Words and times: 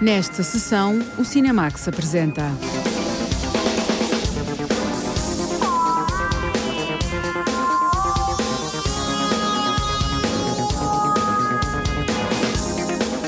Nesta 0.00 0.42
sessão, 0.42 0.98
o 1.18 1.24
Cinemax 1.26 1.86
apresenta. 1.86 2.50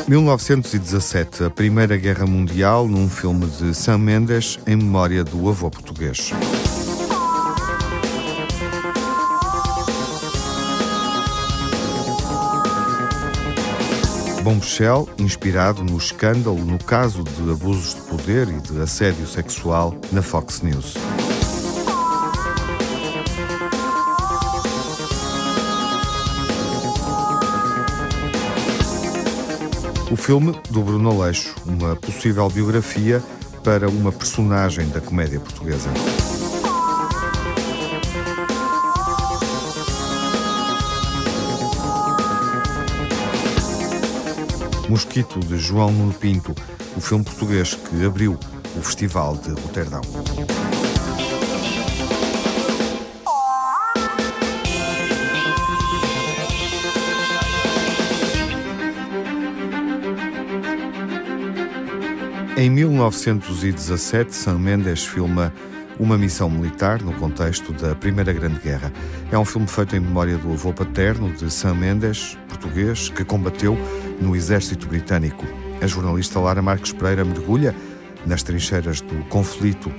...1917, 0.08 1.46
a 1.46 1.50
Primeira 1.50 1.96
Guerra 1.96 2.26
Mundial, 2.26 2.88
num 2.88 3.08
filme 3.08 3.46
de 3.46 3.74
Sam 3.74 3.98
Mendes, 3.98 4.58
em 4.66 4.76
memória 4.76 5.22
do 5.22 5.48
avô 5.48 5.70
português. 5.70 6.32
Bombshell, 14.42 15.08
inspirado 15.18 15.84
no 15.84 15.96
escândalo 15.96 16.58
no 16.64 16.76
caso 16.76 17.22
de 17.22 17.50
abusos 17.50 17.94
de 17.94 18.00
poder 18.02 18.48
e 18.48 18.60
de 18.60 18.80
assédio 18.80 19.26
sexual 19.26 19.94
na 20.10 20.20
Fox 20.20 20.60
News. 20.62 20.94
O 30.10 30.16
filme 30.16 30.58
do 30.70 30.82
Bruno 30.82 31.10
Aleixo, 31.10 31.54
uma 31.64 31.94
possível 31.94 32.48
biografia 32.50 33.22
para 33.62 33.88
uma 33.88 34.10
personagem 34.10 34.88
da 34.88 35.00
comédia 35.00 35.38
portuguesa. 35.38 35.88
Mosquito, 44.92 45.40
de 45.40 45.56
João 45.56 45.90
Nuno 45.90 46.12
Pinto, 46.12 46.54
o 46.94 47.00
filme 47.00 47.24
português 47.24 47.74
que 47.74 48.04
abriu 48.04 48.38
o 48.76 48.82
Festival 48.82 49.34
de 49.38 49.48
Roterdão. 49.48 50.02
Em 62.58 62.68
1917, 62.68 64.34
Sam 64.34 64.58
Mendes 64.58 65.06
filma 65.06 65.54
uma 66.02 66.18
missão 66.18 66.50
militar 66.50 67.00
no 67.00 67.12
contexto 67.12 67.72
da 67.72 67.94
Primeira 67.94 68.32
Grande 68.32 68.58
Guerra. 68.58 68.92
É 69.30 69.38
um 69.38 69.44
filme 69.44 69.68
feito 69.68 69.94
em 69.94 70.00
memória 70.00 70.36
do 70.36 70.52
avô 70.52 70.72
paterno 70.72 71.32
de 71.32 71.48
Sam 71.48 71.74
Mendes, 71.74 72.36
português, 72.48 73.08
que 73.08 73.24
combateu 73.24 73.78
no 74.20 74.34
exército 74.34 74.88
britânico. 74.88 75.46
A 75.80 75.86
jornalista 75.86 76.40
Lara 76.40 76.60
Marques 76.60 76.92
Pereira 76.92 77.24
mergulha 77.24 77.72
nas 78.26 78.42
trincheiras 78.42 79.00
do 79.00 79.14
conflito 79.28 79.92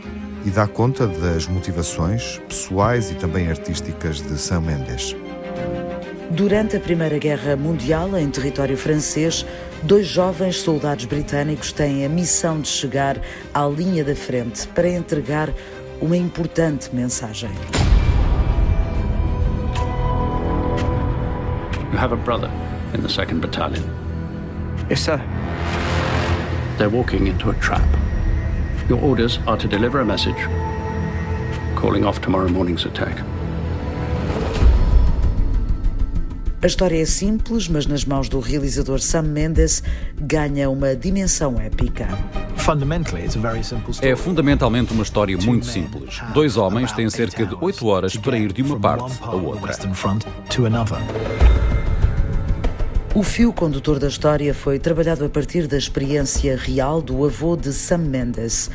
e 0.46 0.50
dá 0.50 0.68
conta 0.68 1.08
das 1.08 1.48
motivações 1.48 2.38
pessoais 2.50 3.10
e 3.10 3.16
também 3.16 3.48
artísticas 3.48 4.22
de 4.22 4.38
Sam 4.38 4.60
Mendes. 4.60 5.16
Durante 6.32 6.76
a 6.76 6.80
Primeira 6.80 7.18
Guerra 7.18 7.56
Mundial, 7.56 8.18
em 8.18 8.30
território 8.30 8.76
francês, 8.76 9.46
dois 9.84 10.08
jovens 10.08 10.58
soldados 10.58 11.06
britânicos 11.06 11.72
têm 11.72 12.06
a 12.06 12.10
missão 12.10 12.60
de 12.60 12.68
chegar 12.68 13.22
à 13.54 13.66
linha 13.68 14.04
da 14.04 14.16
frente 14.16 14.68
para 14.70 14.90
entregar 14.90 15.54
uma 16.04 16.18
importante 16.18 16.94
mensagem. 16.94 17.50
You 21.94 21.98
have 21.98 22.12
a 22.12 22.18
brother 22.18 22.52
in 22.94 23.02
the 23.02 23.08
2nd 23.08 23.40
Battalion. 23.40 23.84
Yes, 24.90 25.00
sir. 25.00 25.18
They're 26.78 26.90
walking 26.90 27.28
into 27.28 27.52
a 27.52 27.54
trap. 27.54 27.88
Your 28.90 29.02
orders 29.02 29.40
are 29.48 29.56
to 29.56 29.66
deliver 29.66 30.02
a 30.02 30.06
message 30.06 30.36
calling 31.78 32.04
off 32.04 32.20
tomorrow 32.20 32.50
morning's 32.50 32.84
attack. 32.84 33.24
A 36.64 36.66
história 36.66 37.02
é 37.02 37.04
simples, 37.04 37.68
mas 37.68 37.86
nas 37.86 38.06
mãos 38.06 38.30
do 38.30 38.40
realizador 38.40 38.98
Sam 38.98 39.24
Mendes 39.24 39.84
ganha 40.18 40.70
uma 40.70 40.96
dimensão 40.96 41.60
épica. 41.60 42.08
É 44.02 44.16
fundamentalmente 44.16 44.94
uma 44.94 45.04
história 45.04 45.38
muito 45.40 45.66
simples. 45.66 46.22
Dois 46.34 46.56
homens 46.56 46.94
têm 46.94 47.10
cerca 47.10 47.46
de 47.46 47.54
oito 47.60 47.86
horas 47.88 48.16
para 48.16 48.38
ir 48.38 48.54
de 48.54 48.62
uma 48.62 48.80
parte 48.80 49.22
a 49.22 49.32
outra. 49.32 49.74
O 53.14 53.24
fio 53.24 53.52
condutor 53.52 54.00
da 54.00 54.08
história 54.08 54.54
foi 54.54 54.80
trabalhado 54.80 55.26
a 55.26 55.30
partir 55.30 55.68
da 55.68 55.78
experiência 55.78 56.56
real 56.56 57.02
do 57.02 57.26
avô 57.26 57.58
de 57.58 57.74
Sam 57.74 57.98
Mendes, 57.98 58.72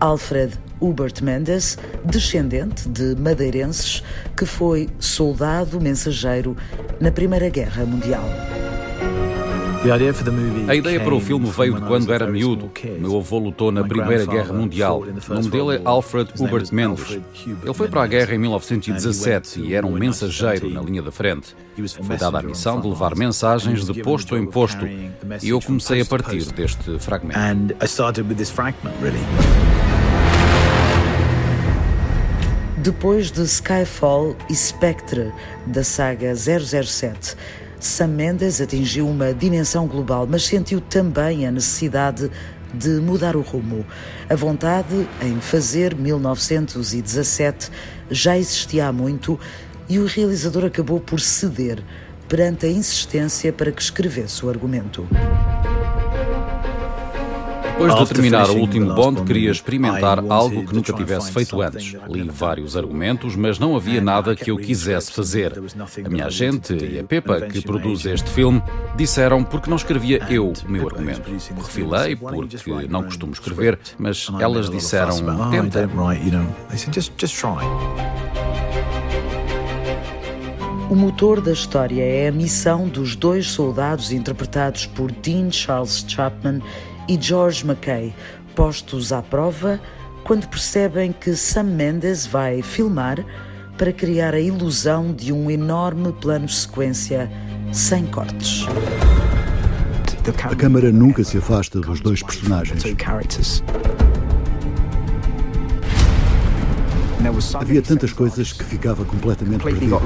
Alfred 0.00 0.58
Hubert 0.80 1.22
Mendes, 1.22 1.78
descendente 2.04 2.88
de 2.88 3.14
madeirenses, 3.14 4.02
que 4.36 4.44
foi 4.44 4.88
soldado 4.98 5.80
mensageiro 5.80 6.56
na 7.00 7.10
Primeira 7.10 7.48
Guerra 7.48 7.84
Mundial. 7.84 8.24
A 10.68 10.74
ideia 10.76 11.00
para 11.00 11.12
o 11.12 11.20
filme 11.20 11.50
veio 11.50 11.74
de 11.74 11.80
quando 11.80 12.12
era 12.12 12.24
miúdo. 12.26 12.70
Meu 13.00 13.18
avô 13.18 13.38
lutou 13.38 13.72
na 13.72 13.82
Primeira 13.82 14.24
Guerra 14.24 14.52
Mundial. 14.52 15.02
O 15.28 15.34
nome 15.34 15.48
dele 15.48 15.76
é 15.76 15.80
Alfred 15.84 16.30
Hubert 16.38 16.72
Mendes. 16.72 17.18
Ele 17.44 17.74
foi 17.74 17.88
para 17.88 18.04
a 18.04 18.06
guerra 18.06 18.32
em 18.32 18.38
1917 18.38 19.60
e 19.60 19.74
era 19.74 19.84
um 19.84 19.90
mensageiro 19.92 20.70
na 20.70 20.80
linha 20.80 21.02
da 21.02 21.10
frente. 21.10 21.56
Foi 22.00 22.16
dada 22.16 22.38
a 22.38 22.42
missão 22.42 22.80
de 22.80 22.86
levar 22.86 23.16
mensagens 23.16 23.84
de 23.84 24.02
posto 24.02 24.36
em 24.36 24.46
posto 24.46 24.86
e 24.86 25.48
eu 25.48 25.60
comecei 25.60 26.00
a 26.00 26.04
partir 26.04 26.44
deste 26.52 26.98
fragmento. 27.00 27.38
Depois 32.82 33.30
de 33.30 33.42
Skyfall 33.42 34.36
e 34.50 34.54
Spectre, 34.56 35.32
da 35.66 35.84
saga 35.84 36.34
007, 36.34 37.36
Sam 37.82 38.06
Mendes 38.08 38.60
atingiu 38.60 39.08
uma 39.08 39.34
dimensão 39.34 39.88
global, 39.88 40.24
mas 40.24 40.44
sentiu 40.44 40.80
também 40.80 41.48
a 41.48 41.50
necessidade 41.50 42.30
de 42.72 42.88
mudar 43.00 43.34
o 43.34 43.40
rumo. 43.40 43.84
A 44.30 44.36
vontade 44.36 45.08
em 45.20 45.40
fazer 45.40 45.92
1917 45.96 47.70
já 48.08 48.38
existia 48.38 48.86
há 48.86 48.92
muito 48.92 49.38
e 49.88 49.98
o 49.98 50.06
realizador 50.06 50.64
acabou 50.64 51.00
por 51.00 51.18
ceder 51.18 51.82
perante 52.28 52.66
a 52.66 52.70
insistência 52.70 53.52
para 53.52 53.72
que 53.72 53.82
escrevesse 53.82 54.46
o 54.46 54.48
argumento. 54.48 55.08
Depois 57.72 57.94
de 57.94 58.06
terminar 58.14 58.50
o 58.50 58.56
último 58.58 58.94
Bond, 58.94 59.22
queria 59.22 59.50
experimentar 59.50 60.18
algo 60.28 60.66
que 60.66 60.74
nunca 60.74 60.92
tivesse 60.92 61.32
feito 61.32 61.60
antes. 61.60 61.96
Li 62.08 62.28
vários 62.28 62.76
argumentos, 62.76 63.34
mas 63.34 63.58
não 63.58 63.74
havia 63.74 64.00
nada 64.00 64.36
que 64.36 64.50
eu 64.50 64.56
quisesse 64.56 65.10
fazer. 65.12 65.54
A 66.04 66.08
minha 66.08 66.26
agente 66.26 66.74
e 66.74 66.98
a 66.98 67.04
Pepa, 67.04 67.40
que 67.40 67.60
produz 67.62 68.04
este 68.06 68.30
filme, 68.30 68.62
disseram 68.96 69.42
porque 69.42 69.68
não 69.68 69.76
escrevia 69.76 70.24
eu 70.30 70.52
o 70.52 70.70
meu 70.70 70.86
argumento. 70.86 71.30
Refilei 71.56 72.16
porque 72.16 72.88
não 72.88 73.02
costumo 73.02 73.32
escrever, 73.32 73.78
mas 73.98 74.28
elas 74.38 74.70
disseram: 74.70 75.16
tenta. 75.50 75.88
O 80.90 80.94
motor 80.94 81.40
da 81.40 81.52
história 81.52 82.02
é 82.02 82.28
a 82.28 82.32
missão 82.32 82.86
dos 82.86 83.16
dois 83.16 83.50
soldados 83.50 84.12
interpretados 84.12 84.84
por 84.84 85.10
Dean 85.10 85.50
Charles 85.50 86.04
Chapman 86.06 86.60
e 87.12 87.18
George 87.20 87.62
McKay, 87.66 88.14
postos 88.54 89.12
à 89.12 89.20
prova 89.20 89.78
quando 90.24 90.48
percebem 90.48 91.12
que 91.12 91.34
Sam 91.34 91.64
Mendes 91.64 92.26
vai 92.26 92.62
filmar 92.62 93.22
para 93.76 93.92
criar 93.92 94.34
a 94.34 94.40
ilusão 94.40 95.12
de 95.12 95.30
um 95.30 95.50
enorme 95.50 96.12
plano 96.14 96.48
sequência 96.48 97.30
sem 97.70 98.06
cortes. 98.06 98.64
A 100.44 100.56
câmara 100.56 100.90
nunca 100.90 101.22
se 101.22 101.36
afasta 101.36 101.80
dos 101.80 102.00
dois 102.00 102.22
personagens. 102.22 102.82
Havia 107.54 107.82
tantas 107.82 108.12
coisas 108.12 108.52
que 108.52 108.64
ficava 108.64 109.04
completamente 109.04 109.62
perdido. 109.62 110.00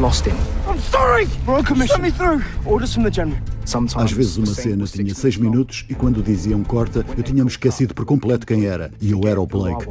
Às 3.96 4.12
vezes 4.12 4.36
uma 4.36 4.46
cena 4.46 4.84
tinha 4.86 5.14
seis 5.14 5.36
minutos 5.36 5.86
e 5.88 5.94
quando 5.94 6.22
diziam 6.22 6.62
corta, 6.62 7.04
eu 7.16 7.22
tinha-me 7.22 7.50
esquecido 7.50 7.94
por 7.94 8.04
completo 8.04 8.46
quem 8.46 8.66
era. 8.66 8.90
E 9.00 9.12
eu 9.12 9.20
era 9.26 9.40
o 9.40 9.46
Blake. 9.46 9.86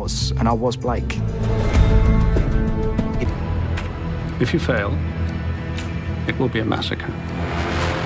If 4.40 4.54
you 4.54 4.60
fail, 4.60 4.92
it 6.28 6.38
will 6.38 6.50
be 6.50 6.60
a 6.60 6.66
massacre. 6.66 7.08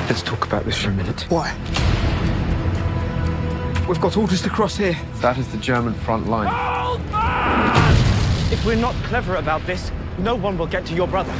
Let's 0.07 0.21
talk 0.21 0.45
about 0.45 0.63
this 0.63 0.77
for 0.77 0.89
a 0.89 0.93
minute. 0.93 1.25
Why? 1.29 1.51
We've 3.87 3.99
got 3.99 4.15
orders 4.15 4.41
to 4.43 4.49
cross 4.49 4.77
here. 4.77 4.95
That 5.21 5.39
is 5.39 5.47
the 5.47 5.57
German 5.57 5.95
front 5.95 6.29
line. 6.29 6.49
If 8.51 8.65
we're 8.65 8.75
not 8.75 8.95
clever 9.03 9.35
about 9.35 9.61
this, 9.67 9.91
no 10.17 10.35
one 10.35 10.57
will 10.57 10.65
get 10.65 10.83
to 10.87 10.95
your 10.95 11.07
brother. 11.07 11.33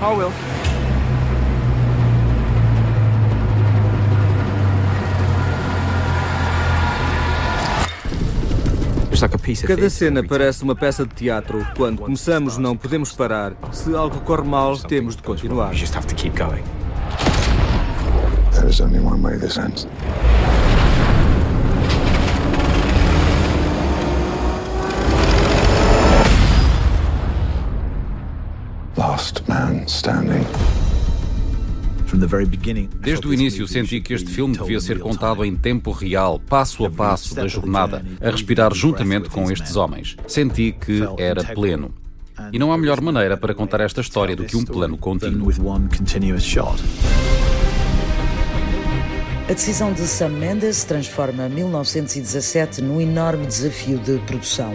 I 0.00 0.12
will. 0.16 0.32
Cada 9.66 9.88
cena 9.88 10.22
parece 10.22 10.62
uma 10.62 10.74
peça 10.74 11.06
de 11.06 11.14
teatro. 11.14 11.66
Quando 11.76 12.02
começamos, 12.02 12.58
não 12.58 12.76
podemos 12.76 13.12
parar. 13.12 13.52
Se 13.72 13.94
algo 13.94 14.20
corre 14.20 14.42
mal, 14.46 14.76
temos 14.78 15.16
de 15.16 15.22
continuar. 15.22 15.72
There's 18.52 18.80
only 18.80 18.98
one 18.98 19.22
way 19.22 19.38
this 19.38 19.56
ends. 19.56 19.86
Desde 33.00 33.26
o 33.26 33.34
início 33.34 33.68
senti 33.68 34.00
que 34.00 34.14
este 34.14 34.30
filme 34.30 34.56
devia 34.56 34.80
ser 34.80 34.98
contado 34.98 35.44
em 35.44 35.54
tempo 35.54 35.90
real, 35.90 36.40
passo 36.40 36.86
a 36.86 36.90
passo 36.90 37.34
da 37.34 37.46
jornada, 37.46 38.04
a 38.20 38.30
respirar 38.30 38.74
juntamente 38.74 39.28
com 39.28 39.50
estes 39.50 39.76
homens. 39.76 40.16
Senti 40.26 40.72
que 40.72 41.02
era 41.18 41.44
pleno. 41.44 41.92
E 42.52 42.58
não 42.58 42.72
há 42.72 42.78
melhor 42.78 43.00
maneira 43.00 43.36
para 43.36 43.52
contar 43.52 43.80
esta 43.80 44.00
história 44.00 44.34
do 44.34 44.44
que 44.44 44.56
um 44.56 44.64
plano 44.64 44.96
contínuo. 44.96 45.50
A 49.48 49.52
decisão 49.52 49.92
de 49.92 50.02
Sam 50.02 50.30
Mendes 50.30 50.84
transforma 50.84 51.48
1917 51.48 52.82
num 52.82 53.00
enorme 53.00 53.46
desafio 53.46 53.98
de 53.98 54.18
produção. 54.26 54.74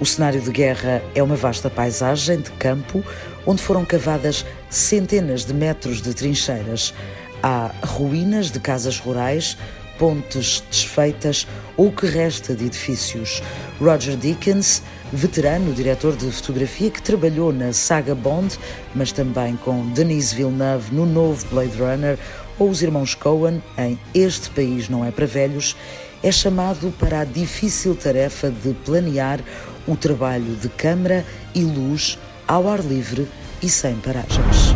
O 0.00 0.04
cenário 0.04 0.40
de 0.40 0.50
guerra 0.50 1.02
é 1.14 1.22
uma 1.22 1.36
vasta 1.36 1.70
paisagem 1.70 2.40
de 2.40 2.50
campo 2.52 3.02
onde 3.46 3.62
foram 3.62 3.84
cavadas 3.84 4.44
centenas 4.70 5.44
de 5.44 5.54
metros 5.54 6.00
de 6.00 6.14
trincheiras. 6.14 6.94
Há 7.42 7.70
ruínas 7.84 8.50
de 8.50 8.58
casas 8.58 8.98
rurais, 8.98 9.56
pontes 9.98 10.62
desfeitas 10.70 11.46
ou 11.76 11.88
o 11.88 11.92
que 11.92 12.06
resta 12.06 12.54
de 12.54 12.66
edifícios. 12.66 13.42
Roger 13.80 14.16
Dickens, 14.16 14.82
veterano 15.12 15.72
diretor 15.72 16.16
de 16.16 16.30
fotografia 16.30 16.90
que 16.90 17.02
trabalhou 17.02 17.52
na 17.52 17.72
saga 17.72 18.14
Bond, 18.14 18.58
mas 18.94 19.12
também 19.12 19.56
com 19.56 19.88
Denis 19.90 20.32
Villeneuve 20.32 20.94
no 20.94 21.06
novo 21.06 21.46
Blade 21.46 21.76
Runner 21.78 22.18
ou 22.58 22.70
os 22.70 22.82
irmãos 22.82 23.14
Coen 23.14 23.62
em 23.76 23.98
Este 24.14 24.48
País 24.50 24.88
Não 24.88 25.04
É 25.04 25.10
Para 25.10 25.26
Velhos, 25.26 25.76
é 26.22 26.32
chamado 26.32 26.92
para 26.98 27.20
a 27.20 27.24
difícil 27.24 27.94
tarefa 27.94 28.50
de 28.50 28.72
planear 28.84 29.40
o 29.86 29.96
trabalho 29.96 30.56
de 30.56 30.68
câmara 30.70 31.24
e 31.54 31.62
luz 31.62 32.18
ao 32.46 32.68
ar 32.68 32.80
livre 32.80 33.26
e 33.62 33.68
sem 33.68 33.94
paragens. 33.96 34.74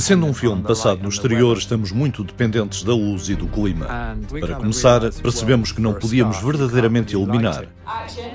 Sendo 0.00 0.26
um 0.26 0.34
filme 0.34 0.62
passado 0.62 1.02
no 1.02 1.08
exterior, 1.08 1.56
estamos 1.56 1.92
muito 1.92 2.24
dependentes 2.24 2.82
da 2.82 2.92
luz 2.92 3.28
e 3.28 3.34
do 3.34 3.46
clima. 3.46 3.86
Para 4.40 4.56
começar, 4.56 5.00
percebemos 5.22 5.70
que 5.70 5.80
não 5.80 5.94
podíamos 5.94 6.42
verdadeiramente 6.42 7.12
iluminar, 7.12 7.66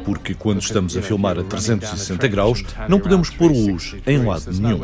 porque 0.05 0.33
quando 0.33 0.61
estamos 0.61 0.95
a 0.95 1.01
filmar 1.01 1.37
a 1.37 1.43
360 1.43 2.27
graus, 2.27 2.63
não 2.87 2.99
podemos 2.99 3.29
pôr 3.29 3.51
luz 3.51 3.95
em 4.07 4.23
lado 4.23 4.51
nenhum. 4.53 4.81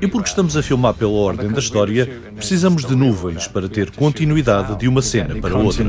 E 0.00 0.06
porque 0.06 0.28
estamos 0.30 0.56
a 0.56 0.62
filmar 0.62 0.94
pela 0.94 1.12
ordem 1.12 1.50
da 1.50 1.58
história, 1.58 2.08
precisamos 2.34 2.84
de 2.84 2.96
nuvens 2.96 3.46
para 3.46 3.68
ter 3.68 3.90
continuidade 3.90 4.76
de 4.78 4.88
uma 4.88 5.02
cena 5.02 5.34
para 5.36 5.56
outra. 5.56 5.84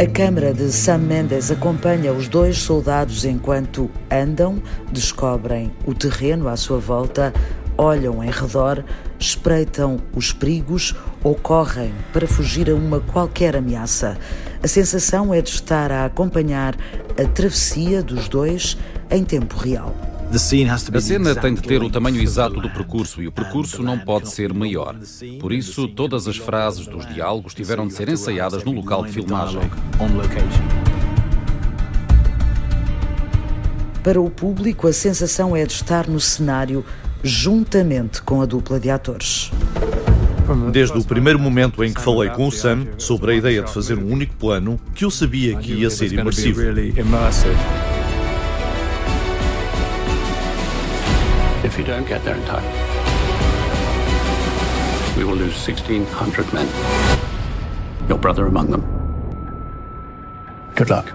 A 0.00 0.06
câmara 0.06 0.54
de 0.54 0.72
Sam 0.72 0.96
Mendes 0.96 1.50
acompanha 1.50 2.10
os 2.10 2.26
dois 2.26 2.56
soldados 2.56 3.26
enquanto 3.26 3.90
andam, 4.10 4.62
descobrem 4.90 5.70
o 5.84 5.92
terreno 5.92 6.48
à 6.48 6.56
sua 6.56 6.78
volta, 6.78 7.34
olham 7.76 8.24
em 8.24 8.30
redor, 8.30 8.82
espreitam 9.18 10.00
os 10.16 10.32
perigos 10.32 10.96
ou 11.22 11.34
correm 11.34 11.92
para 12.14 12.26
fugir 12.26 12.70
a 12.70 12.74
uma 12.74 13.00
qualquer 13.00 13.54
ameaça. 13.54 14.16
A 14.62 14.66
sensação 14.66 15.34
é 15.34 15.42
de 15.42 15.50
estar 15.50 15.92
a 15.92 16.06
acompanhar 16.06 16.74
a 17.22 17.28
travessia 17.34 18.02
dos 18.02 18.26
dois 18.26 18.78
em 19.10 19.22
tempo 19.22 19.54
real. 19.58 20.09
A 20.32 21.00
cena 21.00 21.34
tem 21.34 21.54
de 21.54 21.62
ter 21.62 21.82
o 21.82 21.90
tamanho 21.90 22.22
exato 22.22 22.60
do 22.60 22.70
percurso 22.70 23.20
e 23.20 23.26
o 23.26 23.32
percurso 23.32 23.82
não 23.82 23.98
pode 23.98 24.30
ser 24.30 24.54
maior. 24.54 24.94
Por 25.40 25.52
isso, 25.52 25.88
todas 25.88 26.28
as 26.28 26.36
frases 26.36 26.86
dos 26.86 27.04
diálogos 27.12 27.52
tiveram 27.52 27.88
de 27.88 27.94
ser 27.94 28.08
ensaiadas 28.08 28.62
no 28.62 28.70
local 28.70 29.04
de 29.04 29.10
filmagem. 29.10 29.60
Para 34.04 34.20
o 34.20 34.30
público, 34.30 34.86
a 34.86 34.92
sensação 34.92 35.56
é 35.56 35.66
de 35.66 35.72
estar 35.72 36.06
no 36.06 36.20
cenário 36.20 36.84
juntamente 37.24 38.22
com 38.22 38.40
a 38.40 38.46
dupla 38.46 38.78
de 38.78 38.88
atores. 38.88 39.50
Desde 40.72 40.96
o 40.96 41.04
primeiro 41.04 41.40
momento 41.40 41.82
em 41.82 41.92
que 41.92 42.00
falei 42.00 42.30
com 42.30 42.46
o 42.46 42.52
Sam 42.52 42.86
sobre 42.98 43.32
a 43.32 43.34
ideia 43.34 43.62
de 43.62 43.72
fazer 43.72 43.98
um 43.98 44.10
único 44.10 44.34
plano, 44.36 44.80
que 44.94 45.04
eu 45.04 45.10
sabia 45.10 45.56
que 45.56 45.72
ia 45.72 45.90
ser 45.90 46.12
imersivo. 46.12 46.60
If 51.70 51.78
you 51.78 51.84
don't 51.84 52.04
get 52.04 52.24
there 52.24 52.34
in 52.34 52.44
time, 52.46 52.64
we 55.16 55.22
will 55.22 55.36
lose 55.36 55.56
1,600 55.56 56.52
men. 56.52 56.66
Your 58.08 58.18
brother 58.18 58.46
among 58.46 58.72
them. 58.72 58.82
Good 60.74 60.90
luck. 60.90 61.14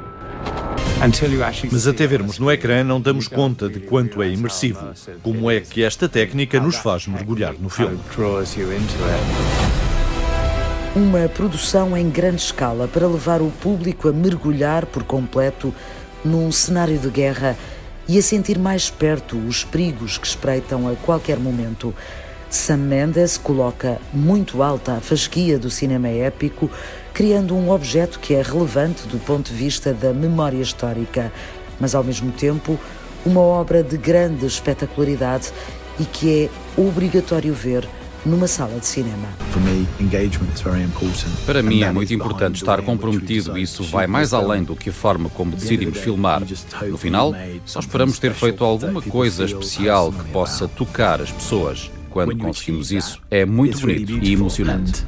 Mas 1.70 1.88
até 1.88 2.08
vermos 2.08 2.40
no 2.40 2.50
ecrã 2.50 2.86
não 2.86 3.02
damos 3.02 3.28
conta 3.28 3.68
de 3.68 3.82
quanto 3.82 4.24
é 4.24 4.30
imersivo, 4.30 4.80
como 5.22 5.52
é 5.52 5.60
que 5.60 5.84
esta 5.84 6.08
técnica 6.08 6.58
nos 6.58 6.78
faz 6.78 7.06
mergulhar 7.06 7.54
no 7.60 7.70
filme. 7.70 8.00
Uma 10.96 11.28
produção 11.28 11.98
em 11.98 12.10
grande 12.10 12.42
escala 12.42 12.88
para 12.88 13.06
levar 13.06 13.42
o 13.42 13.52
público 13.52 14.08
a 14.08 14.14
mergulhar 14.14 14.86
por 14.86 15.04
completo 15.04 15.76
num 16.24 16.50
cenário 16.50 16.98
de 16.98 17.10
guerra 17.10 17.58
e 18.08 18.18
a 18.18 18.22
sentir 18.22 18.58
mais 18.58 18.90
perto 18.90 19.38
os 19.38 19.64
perigos 19.64 20.18
que 20.18 20.28
espreitam 20.28 20.88
a 20.88 20.96
qualquer 20.96 21.38
momento. 21.38 21.94
Sam 22.50 22.78
Mendes 22.78 23.38
coloca 23.38 24.00
muito 24.14 24.62
alta 24.62 24.94
a 24.94 25.02
fasquia 25.02 25.58
do 25.58 25.70
cinema 25.70 26.08
épico, 26.08 26.70
criando 27.14 27.56
um 27.56 27.72
objeto 27.72 28.20
que 28.20 28.34
é 28.34 28.42
relevante 28.42 29.08
do 29.08 29.18
ponto 29.20 29.52
de 29.52 29.56
vista 29.56 29.94
da 29.94 30.14
memória 30.14 30.62
histórica, 30.62 31.32
mas 31.80 31.96
ao 31.96 32.04
mesmo 32.04 32.32
tempo 32.32 32.80
uma 33.26 33.42
obra 33.42 33.84
de 33.84 33.98
grande 33.98 34.46
espetacularidade 34.46 35.52
e 36.00 36.06
que 36.06 36.44
é 36.44 36.82
obrigatório 36.82 37.54
ver 37.54 37.88
numa 38.26 38.48
sala 38.48 38.80
de 38.80 38.86
cinema. 38.86 39.28
Para 41.46 41.62
mim 41.62 41.84
é 41.84 41.92
muito 41.92 42.14
importante 42.14 42.56
estar 42.56 42.82
comprometido 42.82 43.58
e 43.58 43.62
isso 43.62 43.84
vai 43.84 44.08
mais 44.08 44.34
além 44.34 44.64
do 44.64 44.76
que 44.76 44.90
a 44.90 44.94
forma 44.94 45.30
como 45.30 45.56
decidimos 45.56 46.00
filmar. 46.00 46.42
No 46.88 46.98
final, 46.98 47.34
só 47.66 47.80
esperamos 47.80 48.18
ter 48.18 48.34
feito 48.34 48.64
alguma 48.64 49.02
coisa 49.02 49.46
especial 49.46 50.12
que 50.12 50.24
possa 50.32 50.68
tocar 50.68 51.22
as 51.22 51.32
pessoas. 51.32 51.92
Quando 52.10 52.38
conseguimos 52.38 52.92
isso, 52.92 53.22
é 53.30 53.46
muito 53.46 53.80
bonito 53.80 54.14
e 54.14 54.34
emocionante. 54.34 55.06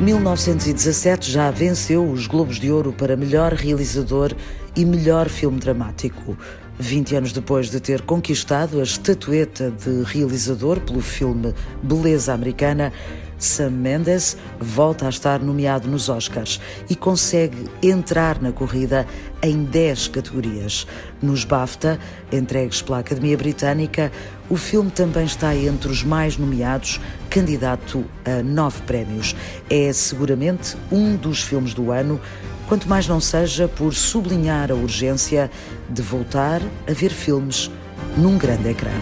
1917 0.00 1.32
já 1.32 1.50
venceu 1.50 2.08
os 2.08 2.28
Globos 2.28 2.60
de 2.60 2.70
Ouro 2.70 2.92
para 2.92 3.16
melhor 3.16 3.52
realizador 3.52 4.32
e 4.76 4.84
melhor 4.84 5.28
filme 5.28 5.58
dramático. 5.58 6.38
20 6.78 7.16
anos 7.16 7.32
depois 7.32 7.70
de 7.70 7.80
ter 7.80 8.02
conquistado 8.02 8.80
a 8.80 8.82
estatueta 8.82 9.70
de 9.70 10.02
realizador 10.04 10.80
pelo 10.80 11.00
filme 11.00 11.52
Beleza 11.82 12.32
Americana, 12.32 12.92
Sam 13.38 13.70
Mendes 13.70 14.36
volta 14.58 15.06
a 15.06 15.08
estar 15.08 15.40
nomeado 15.40 15.88
nos 15.88 16.08
Oscars 16.08 16.60
e 16.90 16.96
consegue 16.96 17.68
entrar 17.82 18.42
na 18.42 18.52
corrida 18.52 19.06
em 19.42 19.64
10 19.64 20.08
categorias. 20.08 20.86
Nos 21.22 21.44
BAFTA, 21.44 21.98
entregues 22.32 22.82
pela 22.82 22.98
Academia 22.98 23.36
Britânica, 23.36 24.10
o 24.48 24.56
filme 24.56 24.90
também 24.90 25.24
está 25.24 25.54
entre 25.54 25.90
os 25.90 26.02
mais 26.02 26.36
nomeados, 26.36 27.00
candidato 27.30 28.04
a 28.24 28.42
nove 28.42 28.82
prémios. 28.82 29.36
É 29.70 29.92
seguramente 29.92 30.76
um 30.90 31.14
dos 31.14 31.42
filmes 31.42 31.74
do 31.74 31.92
ano 31.92 32.20
quanto 32.68 32.86
mais 32.86 33.08
não 33.08 33.18
seja 33.18 33.66
por 33.66 33.94
sublinhar 33.94 34.70
a 34.70 34.74
urgência 34.74 35.50
de 35.88 36.02
voltar 36.02 36.60
a 36.86 36.92
ver 36.92 37.10
filmes 37.10 37.70
num 38.16 38.36
grande 38.36 38.68
ecrã. 38.68 38.92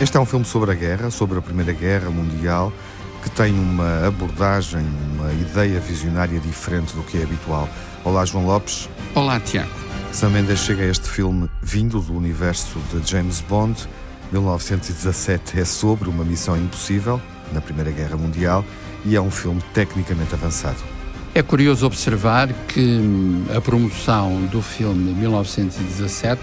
Este 0.00 0.16
é 0.16 0.20
um 0.20 0.26
filme 0.26 0.44
sobre 0.44 0.70
a 0.70 0.74
guerra, 0.74 1.10
sobre 1.10 1.38
a 1.38 1.42
Primeira 1.42 1.72
Guerra 1.72 2.08
Mundial, 2.08 2.72
que 3.22 3.30
tem 3.30 3.52
uma 3.52 4.06
abordagem, 4.06 4.86
uma 5.14 5.32
ideia 5.32 5.80
visionária 5.80 6.38
diferente 6.38 6.94
do 6.94 7.02
que 7.02 7.18
é 7.18 7.24
habitual. 7.24 7.68
Olá, 8.04 8.24
João 8.24 8.46
Lopes. 8.46 8.88
Olá, 9.14 9.40
Tiago. 9.40 9.70
Sam 10.12 10.30
Mendes 10.30 10.60
chega 10.60 10.84
a 10.84 10.86
este 10.86 11.08
filme 11.08 11.50
vindo 11.60 12.00
do 12.00 12.14
universo 12.14 12.78
de 12.92 13.10
James 13.10 13.40
Bond. 13.40 13.88
1917 14.30 15.60
é 15.60 15.64
sobre 15.64 16.08
uma 16.08 16.24
missão 16.24 16.56
impossível, 16.56 17.20
na 17.52 17.60
Primeira 17.60 17.90
Guerra 17.90 18.16
Mundial 18.16 18.64
e 19.04 19.16
é 19.16 19.20
um 19.20 19.30
filme 19.30 19.62
tecnicamente 19.72 20.34
avançado. 20.34 20.78
É 21.34 21.42
curioso 21.42 21.86
observar 21.86 22.48
que 22.66 22.80
hum, 22.80 23.44
a 23.54 23.60
promoção 23.60 24.46
do 24.46 24.62
filme 24.62 25.12
1917 25.12 26.40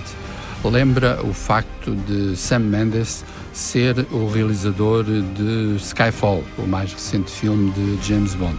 lembra 0.63 1.19
o 1.23 1.33
facto 1.33 1.95
de 1.95 2.35
Sam 2.37 2.59
Mendes 2.59 3.25
ser 3.51 4.05
o 4.11 4.29
realizador 4.29 5.03
de 5.03 5.75
Skyfall, 5.77 6.43
o 6.57 6.67
mais 6.67 6.93
recente 6.93 7.31
filme 7.31 7.71
de 7.71 8.07
James 8.07 8.33
Bond. 8.33 8.57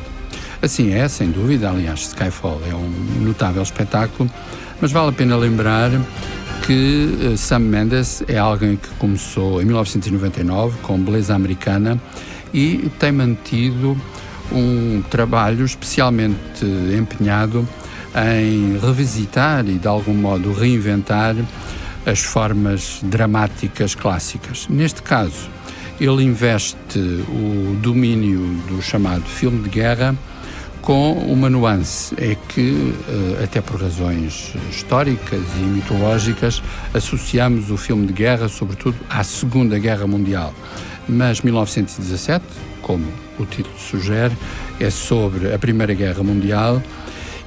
Assim 0.61 0.93
é, 0.93 1.07
sem 1.09 1.31
dúvida, 1.31 1.71
aliás, 1.71 2.09
Skyfall 2.09 2.61
é 2.69 2.75
um 2.75 2.89
notável 3.21 3.63
espetáculo, 3.63 4.31
mas 4.81 4.93
vale 4.93 5.11
a 5.11 5.13
pena 5.13 5.37
lembrar 5.37 5.91
que 6.67 7.33
eh, 7.33 7.37
Sam 7.37 7.59
Mendes 7.61 8.23
é 8.27 8.39
alguém 8.39 8.77
que 8.77 8.89
começou 8.99 9.61
em 9.61 9.67
1999 9.67 10.79
com 10.83 10.99
Beleza 10.99 11.35
Americana 11.35 12.01
e 12.55 12.89
tem 13.01 13.11
mantido 13.11 14.01
um 14.53 15.03
trabalho 15.11 15.65
especialmente 15.65 16.65
empenhado 16.97 17.69
em 18.15 18.79
revisitar 18.79 19.69
e 19.69 19.77
de 19.79 19.89
algum 19.89 20.15
modo 20.15 20.53
reinventar 20.53 21.35
as 22.07 22.21
formas 22.21 23.01
dramáticas 23.03 23.95
clássicas. 23.95 24.69
Neste 24.69 25.03
caso, 25.03 25.51
ele 26.01 26.23
investe 26.23 26.99
o 26.99 27.77
domínio 27.81 28.41
do 28.69 28.81
chamado 28.81 29.25
filme 29.25 29.63
de 29.63 29.71
guerra 29.71 30.15
com 30.85 31.13
uma 31.15 31.49
nuance, 31.49 32.15
é 32.19 32.37
que, 32.49 32.95
eh, 33.09 33.45
até 33.45 33.63
por 33.63 33.81
razões 33.81 34.53
históricas 34.71 35.41
e 35.59 35.63
mitológicas, 35.63 36.63
associamos 36.93 37.71
o 37.71 37.79
filme 37.79 38.07
de 38.07 38.13
guerra, 38.13 38.51
sobretudo, 38.51 38.95
à 39.09 39.25
Segunda 39.25 39.79
Guerra 39.79 40.07
Mundial. 40.07 40.53
Mas 41.09 41.41
1917, 41.41 42.45
como 42.81 43.05
o 43.39 43.45
título 43.45 43.75
sugere, 43.79 44.37
é 44.81 44.91
sobre 44.91 45.53
a 45.53 45.59
Primeira 45.59 45.95
Guerra 45.95 46.23
Mundial 46.23 46.83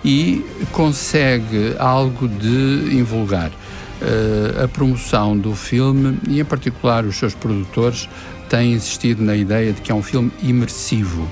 e 0.04 0.46
consegue 0.72 1.76
algo 1.80 2.28
de 2.28 2.96
invulgar. 2.96 3.52
Uh, 4.00 4.64
a 4.66 4.68
promoção 4.68 5.36
do 5.36 5.56
filme 5.56 6.20
e, 6.30 6.40
em 6.40 6.46
particular, 6.46 7.04
os 7.04 7.16
seus 7.16 7.34
produtores 7.34 8.08
têm 8.48 8.74
insistido 8.74 9.24
na 9.24 9.36
ideia 9.36 9.74
de 9.74 9.82
que 9.82 9.92
é 9.92 9.96
um 9.96 10.04
filme 10.04 10.32
imersivo. 10.44 11.28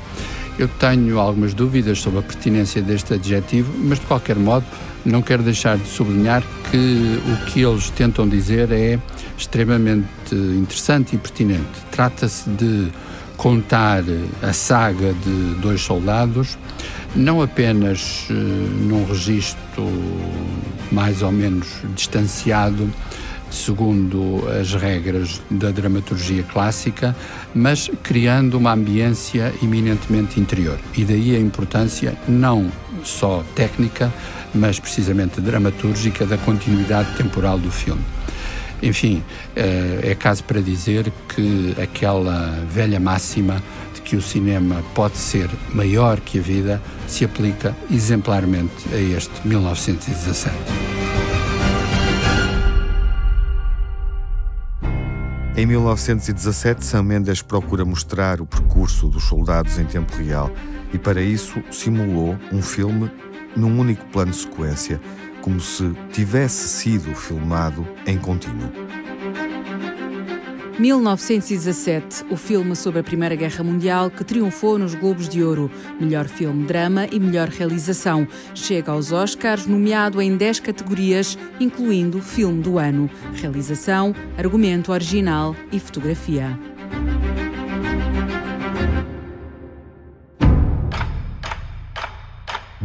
Eu 0.58 0.68
tenho 0.68 1.20
algumas 1.20 1.54
dúvidas 1.54 2.00
sobre 2.00 2.20
a 2.20 2.22
pertinência 2.24 2.82
deste 2.82 3.14
adjetivo, 3.14 3.72
mas 3.78 4.00
de 4.00 4.06
qualquer 4.08 4.36
modo 4.36 4.66
não 5.06 5.22
quero 5.22 5.44
deixar 5.44 5.78
de 5.78 5.88
sublinhar 5.88 6.44
que 6.72 7.20
o 7.32 7.46
que 7.46 7.62
eles 7.62 7.90
tentam 7.92 8.28
dizer 8.28 8.72
é 8.72 8.98
extremamente 9.38 10.08
interessante 10.34 11.16
e 11.16 11.18
pertinente. 11.18 11.82
Trata-se 11.92 12.50
de 12.50 12.92
contar 13.38 14.04
a 14.42 14.54
saga 14.54 15.14
de 15.14 15.56
dois 15.56 15.82
soldados, 15.82 16.58
não 17.16 17.42
apenas 17.42 18.28
uh, 18.30 18.34
num 18.34 19.06
registro 19.06 19.88
mais 20.92 21.22
ou 21.22 21.32
menos 21.32 21.68
distanciado, 21.96 22.90
segundo 23.52 24.44
as 24.60 24.74
regras 24.74 25.42
da 25.50 25.72
dramaturgia 25.72 26.44
clássica, 26.44 27.16
mas 27.54 27.90
criando 28.04 28.58
uma 28.58 28.74
ambiência 28.74 29.54
eminentemente 29.62 30.40
interior. 30.40 30.80
E 30.96 31.06
daí 31.06 31.36
a 31.36 31.40
importância 31.40 32.18
não 32.28 32.72
só 33.04 33.44
técnica, 33.54 34.12
mas 34.54 34.80
precisamente 34.80 35.40
dramatúrgica 35.40 36.26
da 36.26 36.38
continuidade 36.38 37.16
temporal 37.16 37.60
do 37.60 37.72
filme. 37.72 38.15
Enfim, 38.82 39.24
eh, 39.56 40.00
é 40.04 40.16
caso 40.16 40.44
para 40.44 40.62
dizer 40.62 41.12
que 41.34 41.76
aquela 41.82 42.50
velha 42.70 43.00
máxima 43.00 43.62
de 43.94 44.02
que 44.02 44.16
o 44.16 44.22
cinema 44.22 44.84
pode 44.94 45.18
ser 45.18 45.50
maior 45.74 46.20
que 46.20 46.40
a 46.40 46.42
vida 46.42 46.82
se 47.08 47.26
aplica 47.26 47.76
exemplarmente 47.90 48.74
a 48.94 48.98
este 48.98 49.48
1917. 49.48 50.56
Em 55.58 55.66
1917, 55.66 56.84
Sam 56.84 57.04
Mendes 57.04 57.42
procura 57.42 57.86
mostrar 57.86 58.42
o 58.42 58.46
percurso 58.46 59.08
dos 59.08 59.24
soldados 59.24 59.80
em 59.80 59.86
tempo 59.86 60.14
real 60.18 60.52
e, 60.94 61.00
para 61.00 61.22
isso, 61.22 61.64
simulou 61.72 62.38
um 62.52 62.62
filme 62.62 63.10
num 63.56 63.80
único 63.80 64.06
plano 64.08 64.32
de 64.32 64.38
sequência, 64.38 65.00
como 65.46 65.60
se 65.60 65.94
tivesse 66.12 66.68
sido 66.68 67.14
filmado 67.14 67.88
em 68.08 68.18
contínuo. 68.18 68.68
1917, 70.80 72.26
o 72.32 72.36
filme 72.36 72.76
sobre 72.76 73.00
a 73.00 73.04
Primeira 73.04 73.36
Guerra 73.36 73.64
Mundial 73.64 74.10
que 74.10 74.24
triunfou 74.24 74.80
nos 74.80 74.96
Globos 74.96 75.30
de 75.30 75.44
Ouro, 75.44 75.70
melhor 76.02 76.26
filme 76.26 76.66
drama 76.66 77.06
e 77.12 77.20
melhor 77.20 77.48
realização. 77.50 78.28
Chega 78.56 78.92
aos 78.92 79.12
Oscars 79.12 79.68
nomeado 79.68 80.20
em 80.20 80.36
10 80.36 80.62
categorias, 80.62 81.38
incluindo 81.60 82.20
filme 82.24 82.64
do 82.64 82.80
ano, 82.80 83.08
realização, 83.36 84.16
argumento 84.40 84.92
original 84.92 85.56
e 85.72 85.80
fotografia. 85.80 86.75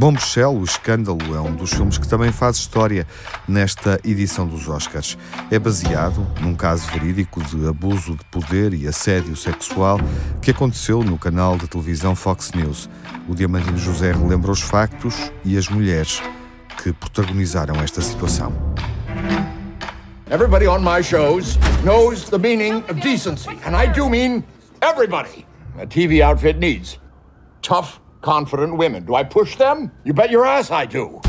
Bombshell, 0.00 0.57
o 0.57 0.64
escândalo, 0.64 1.37
é 1.37 1.40
um 1.42 1.54
dos 1.54 1.75
filmes 1.75 1.99
que 1.99 2.09
também 2.09 2.33
faz 2.33 2.57
história 2.57 3.07
nesta 3.47 4.00
edição 4.02 4.47
dos 4.47 4.66
Oscars. 4.66 5.19
É 5.50 5.59
baseado 5.59 6.26
num 6.40 6.54
caso 6.54 6.90
verídico 6.90 7.45
de 7.45 7.69
abuso 7.69 8.16
de 8.16 8.25
poder 8.30 8.73
e 8.73 8.88
assédio 8.88 9.37
sexual 9.37 10.00
que 10.40 10.52
aconteceu 10.52 11.04
no 11.04 11.19
canal 11.19 11.59
de 11.59 11.69
televisão 11.69 12.16
Fox 12.16 12.52
News. 12.52 12.88
O 13.28 13.35
Diamantino 13.35 13.76
José 13.76 14.11
relembra 14.11 14.50
os 14.50 14.62
factos 14.62 15.30
e 15.45 15.59
as 15.59 15.69
mulheres 15.69 16.23
que 16.83 16.95
protagonizaram 16.95 17.75
esta 17.83 18.00
situação. 18.00 18.54
Everybody 20.30 20.66
on 20.66 20.78
my 20.78 21.02
shows 21.02 21.59
knows 21.85 22.25
the 22.30 22.38
meaning 22.38 22.83
of 22.88 22.95
decency, 23.02 23.50
and 23.66 23.76
I 23.76 23.87
do 23.92 24.09
mean 24.09 24.45
everybody. 24.80 25.45
A 25.78 25.85
TV 25.85 26.23
outfit 26.23 26.59
needs 26.59 26.99
tough 27.61 28.00
confident 28.20 28.76
women. 28.76 29.04
Do 29.04 29.14
I 29.14 29.24
push 29.24 29.56
them? 29.56 29.90
You 30.04 30.12
bet 30.12 30.30
your 30.30 30.46
ass 30.46 30.70
I 30.70 30.86
do. 30.86 31.20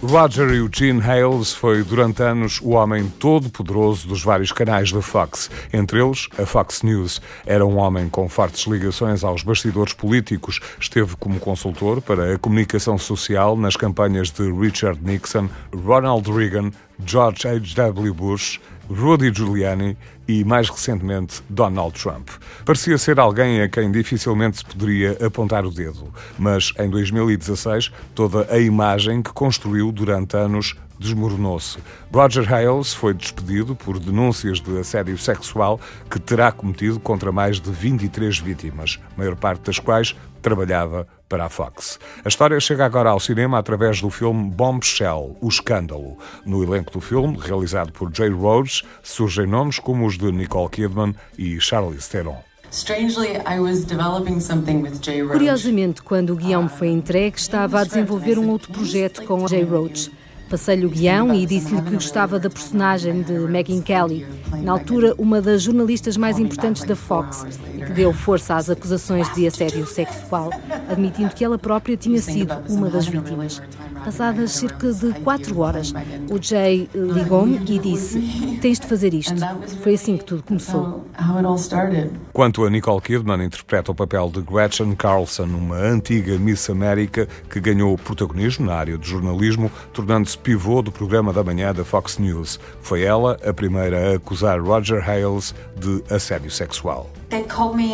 Roger 0.00 0.54
Eugene 0.54 1.02
Hales 1.02 1.52
foi 1.52 1.82
durante 1.82 2.22
anos 2.22 2.60
o 2.62 2.70
homem 2.70 3.12
todo-poderoso 3.18 4.06
dos 4.06 4.22
vários 4.22 4.52
canais 4.52 4.92
da 4.92 5.02
Fox, 5.02 5.50
entre 5.72 6.00
eles 6.00 6.28
a 6.38 6.46
Fox 6.46 6.82
News. 6.82 7.20
Era 7.44 7.66
um 7.66 7.78
homem 7.78 8.08
com 8.08 8.28
fortes 8.28 8.64
ligações 8.68 9.24
aos 9.24 9.42
bastidores 9.42 9.92
políticos. 9.92 10.60
Esteve 10.78 11.16
como 11.16 11.40
consultor 11.40 12.00
para 12.00 12.32
a 12.32 12.38
comunicação 12.38 12.96
social 12.96 13.56
nas 13.56 13.74
campanhas 13.74 14.30
de 14.30 14.48
Richard 14.52 15.00
Nixon, 15.02 15.48
Ronald 15.74 16.30
Reagan, 16.30 16.70
George 17.04 17.48
H.W. 17.48 18.14
Bush, 18.14 18.60
Rudy 18.90 19.32
Giuliani 19.32 19.96
e, 20.26 20.44
mais 20.44 20.68
recentemente, 20.68 21.42
Donald 21.48 22.00
Trump. 22.00 22.28
Parecia 22.64 22.98
ser 22.98 23.18
alguém 23.18 23.62
a 23.62 23.68
quem 23.68 23.90
dificilmente 23.90 24.58
se 24.58 24.64
poderia 24.64 25.16
apontar 25.24 25.64
o 25.64 25.70
dedo, 25.70 26.12
mas 26.38 26.72
em 26.78 26.88
2016 26.88 27.92
toda 28.14 28.46
a 28.52 28.58
imagem 28.58 29.22
que 29.22 29.32
construiu 29.32 29.92
durante 29.92 30.36
anos 30.36 30.76
desmoronou-se. 30.98 31.78
Roger 32.12 32.52
Hales 32.52 32.92
foi 32.92 33.14
despedido 33.14 33.76
por 33.76 33.98
denúncias 33.98 34.60
de 34.60 34.78
assédio 34.78 35.16
sexual 35.16 35.80
que 36.10 36.18
terá 36.18 36.50
cometido 36.50 36.98
contra 36.98 37.30
mais 37.30 37.60
de 37.60 37.70
23 37.70 38.38
vítimas, 38.38 38.98
maior 39.16 39.36
parte 39.36 39.62
das 39.62 39.78
quais 39.78 40.16
trabalhava 40.42 41.06
para 41.28 41.44
a 41.44 41.48
Fox. 41.48 41.98
A 42.24 42.28
história 42.28 42.58
chega 42.60 42.84
agora 42.84 43.10
ao 43.10 43.20
cinema 43.20 43.58
através 43.58 44.00
do 44.00 44.10
filme 44.10 44.50
Bombshell, 44.50 45.36
O 45.40 45.48
Escândalo. 45.48 46.16
No 46.44 46.62
elenco 46.62 46.92
do 46.92 47.00
filme, 47.00 47.38
realizado 47.38 47.92
por 47.92 48.10
Jay 48.14 48.30
Rhodes, 48.30 48.82
surgem 49.02 49.46
nomes 49.46 49.78
como 49.78 50.06
os 50.06 50.16
de 50.16 50.30
Nicole 50.32 50.70
Kidman 50.70 51.14
e 51.36 51.60
Charlize 51.60 52.08
Theron. 52.08 52.48
Curiosamente, 55.32 56.02
quando 56.02 56.30
o 56.30 56.36
guião 56.36 56.64
me 56.64 56.68
foi 56.68 56.88
entregue, 56.88 57.38
estava 57.38 57.80
a 57.80 57.84
desenvolver 57.84 58.38
um 58.38 58.50
outro 58.50 58.70
projeto 58.72 59.24
com 59.24 59.48
Jay 59.48 59.62
Roach. 59.62 60.10
Passei-lhe 60.48 60.86
o 60.86 60.90
guião 60.90 61.34
e 61.34 61.44
disse-lhe 61.44 61.82
que 61.82 61.94
gostava 61.94 62.38
da 62.38 62.48
personagem 62.48 63.22
de 63.22 63.32
Megan 63.32 63.82
Kelly, 63.82 64.26
na 64.62 64.72
altura 64.72 65.14
uma 65.18 65.42
das 65.42 65.62
jornalistas 65.62 66.16
mais 66.16 66.38
importantes 66.38 66.84
da 66.84 66.96
Fox, 66.96 67.46
e 67.74 67.84
que 67.84 67.92
deu 67.92 68.12
força 68.14 68.56
às 68.56 68.70
acusações 68.70 69.32
de 69.34 69.46
assédio 69.46 69.86
sexual, 69.86 70.50
admitindo 70.88 71.34
que 71.34 71.44
ela 71.44 71.58
própria 71.58 71.96
tinha 71.96 72.20
sido 72.20 72.54
uma 72.68 72.88
das 72.88 73.06
vítimas. 73.06 73.60
Passadas 74.04 74.52
cerca 74.52 74.92
de 74.92 75.12
quatro 75.20 75.60
horas, 75.60 75.92
o 76.30 76.40
Jay 76.40 76.88
ligou-me 76.94 77.56
e 77.66 77.78
disse: 77.78 78.58
Tens 78.60 78.78
de 78.78 78.86
fazer 78.86 79.14
isto. 79.14 79.34
Foi 79.82 79.94
assim 79.94 80.16
que 80.16 80.24
tudo 80.24 80.42
começou. 80.42 81.04
Quanto 82.32 82.64
a 82.64 82.70
Nicole 82.70 83.00
Kidman, 83.00 83.44
interpreta 83.44 83.92
o 83.92 83.94
papel 83.94 84.30
de 84.30 84.40
Gretchen 84.40 84.94
Carlson, 84.94 85.44
uma 85.44 85.76
antiga 85.76 86.38
Miss 86.38 86.68
América 86.70 87.28
que 87.50 87.60
ganhou 87.60 87.96
protagonismo 87.98 88.66
na 88.66 88.74
área 88.74 88.96
de 88.96 89.08
jornalismo, 89.08 89.70
tornando-se 89.92 90.38
pivô 90.38 90.82
do 90.82 90.92
programa 90.92 91.32
da 91.32 91.44
manhã 91.44 91.72
da 91.72 91.84
Fox 91.84 92.18
News. 92.18 92.58
Foi 92.80 93.02
ela 93.02 93.38
a 93.44 93.52
primeira 93.52 94.12
a 94.12 94.16
acusar 94.16 94.60
Roger 94.60 95.08
Hales 95.08 95.54
de 95.76 96.02
assédio 96.12 96.50
sexual. 96.50 97.10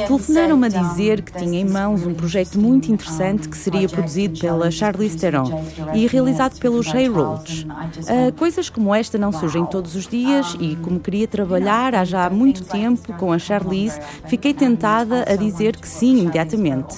Telefonaram-me 0.06 0.66
a 0.66 0.68
dizer 0.68 1.22
que 1.22 1.32
tinha 1.32 1.60
em 1.60 1.64
mãos 1.64 2.06
um 2.06 2.14
projeto 2.14 2.58
muito 2.58 2.92
interessante 2.92 3.48
que 3.48 3.56
seria 3.56 3.88
produzido 3.88 4.38
pela 4.38 4.70
Charlize 4.70 5.18
Theron 5.18 5.64
e 5.92 6.06
realizado 6.06 6.58
pelos 6.60 6.86
Roach. 6.86 7.66
Uh, 7.66 8.32
coisas 8.36 8.70
como 8.70 8.94
esta 8.94 9.18
não 9.18 9.32
surgem 9.32 9.66
todos 9.66 9.96
os 9.96 10.06
dias 10.06 10.56
e, 10.60 10.76
como 10.76 11.00
queria 11.00 11.26
trabalhar 11.26 11.94
há 11.96 12.04
já 12.04 12.30
muito 12.30 12.64
tempo 12.64 13.12
com 13.14 13.32
a 13.32 13.38
Charlize, 13.38 13.98
fiquei 14.26 14.54
tentada 14.54 15.24
a 15.28 15.34
dizer 15.34 15.76
que 15.76 15.88
sim 15.88 16.18
imediatamente. 16.18 16.96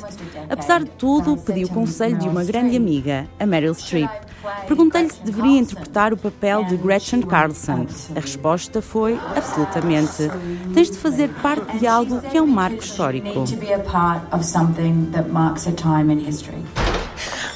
Apesar 0.50 0.84
de 0.84 0.90
tudo, 0.90 1.36
pedi 1.38 1.64
o 1.64 1.68
conselho 1.68 2.18
de 2.18 2.28
uma 2.28 2.44
grande 2.44 2.76
amiga, 2.76 3.26
a 3.40 3.46
Meryl 3.46 3.74
Streep. 3.74 4.25
Perguntei-lhe 4.66 5.10
se 5.10 5.20
deveria 5.22 5.58
interpretar 5.60 6.12
o 6.12 6.16
papel 6.16 6.64
de 6.64 6.76
Gretchen 6.76 7.22
Carlson. 7.22 7.86
A 8.14 8.20
resposta 8.20 8.82
foi 8.82 9.18
absolutamente. 9.36 10.30
Tens 10.74 10.90
de 10.90 10.98
fazer 10.98 11.28
parte 11.42 11.78
de 11.78 11.86
algo 11.86 12.20
que 12.20 12.36
é 12.36 12.42
um 12.42 12.46
marco 12.46 12.82
histórico. 12.82 13.44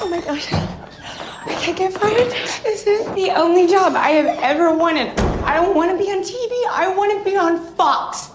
Oh 0.01 0.07
my 0.07 0.21
gosh. 0.23 0.49
I 1.47 1.55
can't 1.55 1.77
get 1.77 1.93
fired. 1.93 2.31
This 2.63 2.87
is 2.87 3.07
the 3.15 3.31
only 3.37 3.67
job 3.67 3.95
I 3.97 4.11
have 4.13 4.39
ever 4.43 4.75
wanted. 4.75 5.09
I 5.45 5.57
don't 5.57 5.75
want 5.75 5.91
to 5.91 5.97
be 5.97 6.11
on 6.11 6.23
TV. 6.23 6.53
I 6.71 6.95
want 6.95 7.13
to 7.13 7.25
be 7.25 7.37
on 7.37 7.59
Fox. 7.77 8.31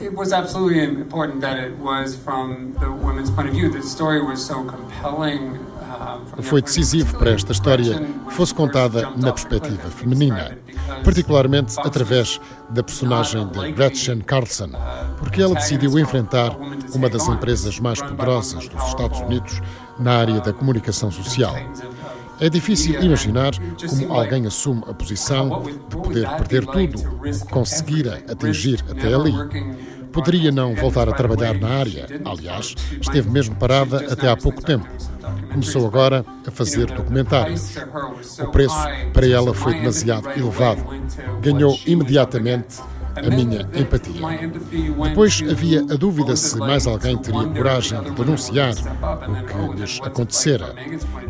It 0.00 0.14
was 0.14 0.32
absolutely 0.32 0.82
important 0.82 1.40
that 1.42 1.58
it 1.58 1.76
was 1.78 2.16
from 2.16 2.74
the 2.80 2.90
women's 2.90 3.30
point 3.30 3.48
of 3.48 3.54
view. 3.54 3.70
The 3.70 3.82
story 3.82 4.22
was 4.22 4.44
so 4.44 4.64
compelling. 4.64 5.58
Foi 6.42 6.62
decisivo 6.62 7.16
para 7.18 7.30
esta 7.30 7.52
história 7.52 7.98
que 8.28 8.34
fosse 8.34 8.54
contada 8.54 9.10
na 9.16 9.32
perspectiva 9.32 9.88
feminina, 9.90 10.58
particularmente 11.04 11.74
através 11.80 12.40
da 12.70 12.82
personagem 12.82 13.46
de 13.48 13.72
Gretchen 13.72 14.20
Carlson, 14.20 14.70
porque 15.18 15.42
ela 15.42 15.54
decidiu 15.54 15.98
enfrentar 15.98 16.56
uma 16.94 17.08
das 17.08 17.26
empresas 17.28 17.78
mais 17.78 18.00
poderosas 18.00 18.68
dos 18.68 18.82
Estados 18.88 19.20
Unidos 19.20 19.60
na 19.98 20.18
área 20.18 20.40
da 20.40 20.52
comunicação 20.52 21.10
social. 21.10 21.54
É 22.40 22.48
difícil 22.48 23.02
imaginar 23.02 23.52
como 23.86 24.14
alguém 24.14 24.46
assume 24.46 24.82
a 24.88 24.94
posição 24.94 25.62
de 25.62 25.96
poder 25.96 26.26
perder 26.36 26.64
tudo 26.64 27.18
o 27.18 27.20
que 27.20 27.46
conseguira 27.50 28.24
atingir 28.30 28.82
até 28.90 29.12
ali. 29.12 29.34
Poderia 30.12 30.50
não 30.50 30.74
voltar 30.74 31.08
a 31.08 31.12
trabalhar 31.12 31.54
na 31.54 31.68
área, 31.68 32.06
aliás, 32.24 32.74
esteve 33.00 33.30
mesmo 33.30 33.54
parada 33.56 34.12
até 34.12 34.28
há 34.28 34.36
pouco 34.36 34.62
tempo. 34.62 34.86
Começou 35.50 35.86
agora 35.86 36.24
a 36.46 36.50
fazer 36.50 36.86
documentários. 36.86 37.76
O 38.40 38.48
preço 38.48 38.76
para 39.12 39.26
ela 39.26 39.54
foi 39.54 39.74
demasiado 39.74 40.28
elevado. 40.30 40.84
Ganhou 41.40 41.78
imediatamente 41.86 42.80
a 43.16 43.30
minha 43.30 43.68
empatia. 43.74 44.50
Depois 45.08 45.42
havia 45.48 45.80
a 45.80 45.96
dúvida 45.96 46.36
se 46.36 46.56
mais 46.58 46.86
alguém 46.86 47.16
teria 47.18 47.46
coragem 47.46 48.02
de 48.02 48.10
denunciar 48.10 48.72
o 48.74 49.74
que 49.74 49.80
lhes 49.80 50.00
acontecera. 50.02 50.74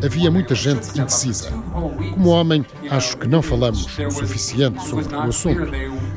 Havia 0.03 0.31
muita 0.31 0.55
gente 0.55 0.87
indecisa. 0.99 1.51
Como 2.13 2.29
homem, 2.29 2.65
acho 2.89 3.17
que 3.17 3.27
não 3.27 3.41
falamos 3.41 3.85
o 3.97 4.11
suficiente 4.11 4.83
sobre 4.85 5.15
o 5.15 5.21
assunto. 5.21 5.71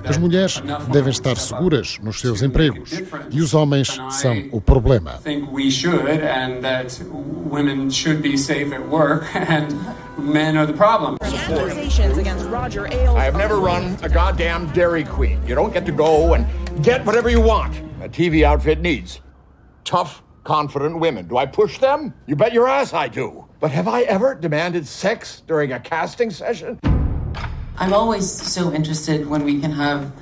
As 0.04 0.18
mulheres 0.18 0.62
devem 0.92 1.10
estar 1.10 1.36
seguras 1.36 1.98
nos 2.02 2.20
seus 2.20 2.42
empregos 2.42 2.90
e 3.30 3.40
os 3.40 3.54
homens 3.54 3.98
são 4.10 4.34
o 4.52 4.60
problema. 4.60 5.20
Men 10.18 10.56
are 10.56 10.66
the 10.66 10.72
problem. 10.72 11.18
Accusations 11.22 12.18
against 12.18 12.46
Roger 12.46 12.86
Ailes. 12.86 13.16
I 13.16 13.24
have 13.24 13.36
never 13.36 13.58
run 13.58 13.96
a 14.02 14.08
goddamn 14.08 14.72
Dairy 14.72 15.04
Queen. 15.04 15.44
You 15.46 15.54
don't 15.54 15.72
get 15.72 15.84
to 15.86 15.92
go 15.92 16.34
and 16.34 16.46
get 16.84 17.04
whatever 17.04 17.28
you 17.28 17.40
want. 17.40 17.76
A 18.00 18.08
TV 18.08 18.44
outfit 18.44 18.80
needs 18.80 19.20
tough, 19.84 20.22
confident 20.44 20.98
women. 20.98 21.26
Do 21.26 21.36
I 21.36 21.46
push 21.46 21.78
them? 21.78 22.14
You 22.26 22.36
bet 22.36 22.52
your 22.52 22.68
ass 22.68 22.92
I 22.92 23.08
do. 23.08 23.44
But 23.60 23.70
have 23.72 23.88
I 23.88 24.02
ever 24.02 24.34
demanded 24.34 24.86
sex 24.86 25.42
during 25.46 25.72
a 25.72 25.80
casting 25.80 26.30
session? 26.30 26.78
I'm 27.76 27.92
always 27.92 28.30
so 28.30 28.72
interested 28.72 29.26
when 29.26 29.44
we 29.44 29.60
can 29.60 29.72
have 29.72 30.12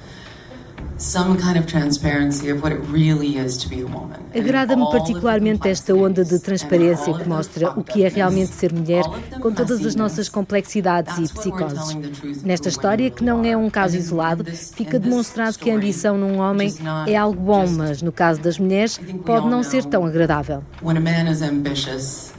Agrada-me 4.34 4.84
particularmente 4.90 5.68
esta 5.68 5.94
onda 5.94 6.24
de 6.24 6.38
transparência 6.38 7.12
que 7.12 7.28
mostra 7.28 7.70
o 7.70 7.82
que 7.82 8.04
é 8.04 8.08
realmente 8.08 8.52
ser 8.52 8.72
mulher, 8.72 9.04
com 9.40 9.52
todas 9.52 9.84
as 9.84 9.94
nossas 9.94 10.28
complexidades 10.28 11.18
e 11.18 11.32
psicoses. 11.32 11.96
Nesta 12.44 12.68
história, 12.68 13.10
que 13.10 13.24
não 13.24 13.44
é 13.44 13.56
um 13.56 13.68
caso 13.68 13.96
isolado, 13.96 14.44
fica 14.44 14.98
demonstrado 14.98 15.58
que 15.58 15.70
a 15.70 15.74
ambição 15.74 16.16
num 16.16 16.38
homem 16.38 16.72
é 17.06 17.16
algo 17.16 17.40
bom, 17.40 17.66
mas 17.66 18.00
no 18.02 18.12
caso 18.12 18.40
das 18.40 18.58
mulheres, 18.58 18.98
pode 19.24 19.48
não 19.48 19.62
ser 19.62 19.84
tão 19.84 20.06
agradável. 20.06 20.62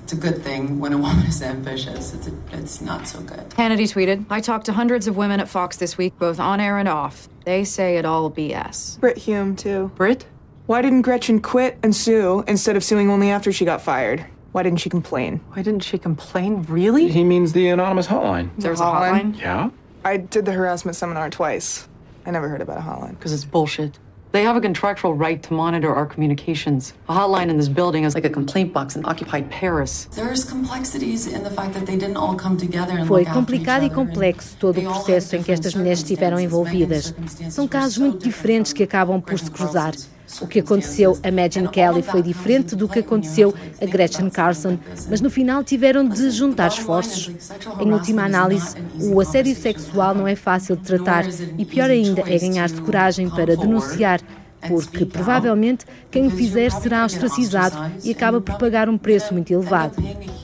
It's 0.03 0.11
a 0.11 0.17
good 0.17 0.43
thing 0.43 0.81
when 0.81 0.91
a 0.91 0.97
woman 0.97 1.25
is 1.25 1.41
ambitious. 1.41 2.13
It's, 2.13 2.27
a, 2.27 2.33
it's 2.51 2.81
not 2.81 3.07
so 3.07 3.21
good. 3.21 3.49
Hannity 3.51 3.83
tweeted, 3.83 4.25
I 4.29 4.41
talked 4.41 4.65
to 4.65 4.73
hundreds 4.73 5.07
of 5.07 5.15
women 5.15 5.39
at 5.39 5.47
Fox 5.47 5.77
this 5.77 5.97
week, 5.97 6.19
both 6.19 6.41
on 6.41 6.59
air 6.59 6.77
and 6.77 6.89
off. 6.89 7.29
They 7.45 7.63
say 7.63 7.95
it 7.95 8.03
all 8.03 8.29
BS. 8.29 8.99
Brit 8.99 9.17
Hume, 9.17 9.55
too. 9.55 9.91
Brit? 9.95 10.25
Why 10.65 10.81
didn't 10.81 11.03
Gretchen 11.03 11.41
quit 11.41 11.77
and 11.83 11.95
sue 11.95 12.43
instead 12.49 12.75
of 12.75 12.83
suing 12.83 13.09
only 13.09 13.29
after 13.29 13.53
she 13.53 13.63
got 13.63 13.81
fired? 13.81 14.25
Why 14.51 14.61
didn't 14.63 14.81
she 14.81 14.89
complain? 14.89 15.39
Why 15.53 15.61
didn't 15.61 15.83
she 15.83 15.97
complain? 15.97 16.63
Really? 16.63 17.07
He 17.07 17.23
means 17.23 17.53
the 17.53 17.69
anonymous 17.69 18.07
hotline. 18.07 18.49
There's 18.57 18.81
a 18.81 18.83
hotline? 18.83 19.39
Yeah. 19.39 19.69
I 20.03 20.17
did 20.17 20.43
the 20.43 20.51
harassment 20.51 20.97
seminar 20.97 21.29
twice. 21.29 21.87
I 22.25 22.31
never 22.31 22.49
heard 22.49 22.61
about 22.61 22.77
a 22.77 22.81
hotline. 22.81 23.11
Because 23.11 23.31
it's 23.31 23.45
bullshit. 23.45 23.99
They 24.33 24.41
have 24.41 24.55
a 24.55 24.61
contractual 24.61 25.13
right 25.13 25.39
to 25.43 25.53
monitor 25.53 25.93
our 25.93 26.07
communications. 26.07 26.95
A 27.07 27.13
hotline 27.13 27.51
in 27.51 27.57
this 27.57 27.69
building 27.69 28.03
is 28.03 28.15
like 28.15 28.25
a 28.25 28.31
complaint 28.31 28.73
box 28.73 28.95
in 28.95 29.05
occupied 29.05 29.47
Paris. 29.51 30.07
There's 30.15 30.43
complexities 30.43 31.27
in 31.27 31.43
the 31.43 31.51
fact 31.51 31.75
that 31.75 31.85
they 31.85 31.95
didn't 31.95 32.17
all 32.17 32.33
come 32.35 32.57
together 32.57 32.97
and 32.97 33.05
Foi 33.05 33.25
complicado 33.25 33.85
e 33.85 33.91
complexo 33.91 34.57
todo 34.59 34.79
o 34.79 34.83
processo 34.85 35.35
em 35.35 35.43
que 35.43 35.51
estas 35.51 35.75
mulheres 35.75 35.99
estiveram 35.99 36.39
envolvidas. 36.39 37.13
São 37.51 37.67
casos 37.67 37.99
muito 37.99 38.23
diferentes 38.23 38.73
que 38.73 38.81
acabam 38.81 39.21
por 39.21 39.37
se 39.37 39.51
cruzar. 39.51 39.93
O 40.41 40.47
que 40.47 40.59
aconteceu 40.59 41.17
a 41.23 41.29
Megyn 41.29 41.67
Kelly 41.67 42.01
foi 42.01 42.21
diferente 42.21 42.75
do 42.75 42.87
que 42.87 42.99
aconteceu 42.99 43.53
a 43.81 43.85
Gretchen 43.85 44.29
Carlson, 44.29 44.77
mas 45.09 45.21
no 45.21 45.29
final 45.29 45.63
tiveram 45.63 46.07
de 46.07 46.31
juntar 46.31 46.67
esforços. 46.67 47.31
Em 47.79 47.91
última 47.91 48.23
análise, 48.23 48.75
o 48.99 49.19
assédio 49.19 49.55
sexual 49.55 50.15
não 50.15 50.27
é 50.27 50.35
fácil 50.35 50.75
de 50.75 50.83
tratar 50.83 51.25
e 51.57 51.65
pior 51.65 51.89
ainda 51.89 52.21
é 52.21 52.37
ganhar-se 52.37 52.81
coragem 52.81 53.29
para 53.29 53.55
denunciar 53.55 54.21
porque 54.67 55.05
provavelmente 55.05 55.85
quem 56.09 56.27
o 56.27 56.31
fizer 56.31 56.71
será 56.71 57.05
ostracizado 57.05 57.75
e 58.03 58.11
acaba 58.11 58.41
por 58.41 58.57
pagar 58.57 58.89
um 58.89 58.97
preço 58.97 59.33
muito 59.33 59.51
elevado. 59.51 59.95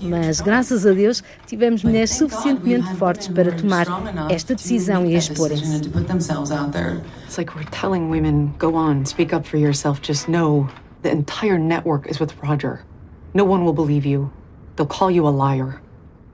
Mas 0.01 0.41
graças 0.41 0.85
a 0.85 0.91
Deus 0.91 1.23
tivemos 1.45 1.83
mulheres 1.83 2.11
suficientemente 2.11 2.93
fortes 2.95 3.27
para 3.27 3.51
tomar 3.51 3.85
esta 4.29 4.55
decisão 4.55 5.05
e 5.05 5.15
exporem-se. 5.15 5.89
It's 7.25 7.37
like 7.37 7.55
we're 7.55 7.69
telling 7.69 8.09
women, 8.09 8.53
go 8.57 8.75
on, 8.75 9.05
speak 9.05 9.35
up 9.35 9.47
for 9.47 9.57
yourself, 9.57 10.01
just 10.01 10.27
know 10.27 10.67
the 11.03 11.11
entire 11.11 11.59
network 11.59 12.09
is 12.09 12.19
with 12.19 12.33
Roger. 12.41 12.79
No 13.33 13.45
one 13.45 13.63
will 13.63 13.73
believe 13.73 14.05
you. 14.05 14.31
They'll 14.75 14.87
call 14.87 15.11
you 15.11 15.27
a 15.27 15.29
liar. 15.29 15.79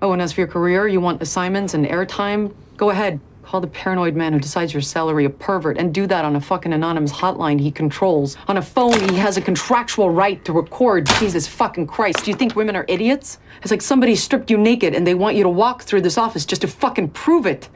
Oh, 0.02 0.14
and 0.14 0.22
as 0.22 0.34
for 0.34 0.42
your 0.42 0.48
career, 0.48 0.88
you 0.88 1.02
want 1.02 1.22
assignments 1.22 1.74
and 1.74 1.86
airtime? 1.86 2.54
Go 2.78 2.90
ahead. 2.90 3.20
Call 3.46 3.62
the 3.62 3.68
paranoid 3.68 4.16
man 4.16 4.34
who 4.34 4.40
decides 4.40 4.74
your 4.74 4.82
salary 4.82 5.24
a 5.24 5.30
pervert 5.30 5.78
and 5.78 5.94
do 5.94 6.08
that 6.08 6.26
on 6.26 6.36
a 6.36 6.42
fucking 6.42 6.74
anonymous 6.74 7.12
hotline 7.12 7.62
he 7.62 7.70
controls. 7.70 8.38
On 8.48 8.58
a 8.58 8.62
phone 8.62 9.00
he 9.08 9.18
has 9.18 9.38
a 9.38 9.42
contractual 9.42 10.10
right 10.10 10.44
to 10.46 10.52
record. 10.52 11.08
Jesus 11.20 11.46
fucking 11.46 11.86
Christ. 11.86 12.26
Do 12.26 12.32
you 12.32 12.38
think 12.38 12.56
women 12.56 12.76
are 12.76 12.86
idiots? 12.88 13.38
It's 13.62 13.70
like 13.70 13.84
somebody 13.84 14.16
stripped 14.16 14.50
you 14.50 14.58
naked 14.58 14.96
and 14.96 15.06
they 15.06 15.14
want 15.14 15.36
you 15.36 15.44
to 15.44 15.50
walk 15.50 15.84
through 15.84 16.02
this 16.02 16.18
office 16.18 16.44
just 16.44 16.62
to 16.62 16.68
fucking 16.68 17.10
prove 17.10 17.46
it. 17.46 17.70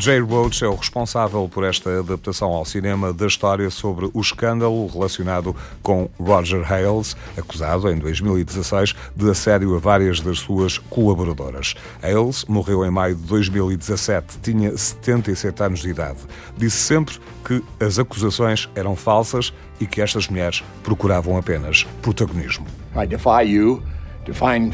Jay 0.00 0.18
Roach 0.18 0.64
é 0.64 0.66
o 0.66 0.74
responsável 0.74 1.46
por 1.46 1.62
esta 1.62 1.98
adaptação 1.98 2.48
ao 2.54 2.64
cinema 2.64 3.12
da 3.12 3.26
história 3.26 3.68
sobre 3.68 4.08
o 4.14 4.18
escândalo 4.18 4.86
relacionado 4.86 5.54
com 5.82 6.08
Roger 6.18 6.72
Ailes, 6.72 7.14
acusado 7.36 7.86
em 7.90 7.98
2016 7.98 8.94
de 9.14 9.30
assédio 9.30 9.76
a 9.76 9.78
várias 9.78 10.22
das 10.22 10.38
suas 10.38 10.78
colaboradoras. 10.78 11.74
Ailes 12.02 12.46
morreu 12.46 12.82
em 12.82 12.90
maio 12.90 13.14
de 13.14 13.20
2017, 13.24 14.38
tinha 14.40 14.74
77 14.74 15.62
anos 15.62 15.80
de 15.80 15.90
idade. 15.90 16.20
Disse 16.56 16.78
sempre 16.78 17.18
que 17.44 17.62
as 17.78 17.98
acusações 17.98 18.70
eram 18.74 18.96
falsas 18.96 19.52
e 19.78 19.86
que 19.86 20.00
estas 20.00 20.28
mulheres 20.28 20.64
procuravam 20.82 21.36
apenas 21.36 21.86
protagonismo. 22.00 22.64
I 22.96 23.06
defy 23.06 23.42
you 23.42 23.82
to 24.24 24.32
find 24.32 24.72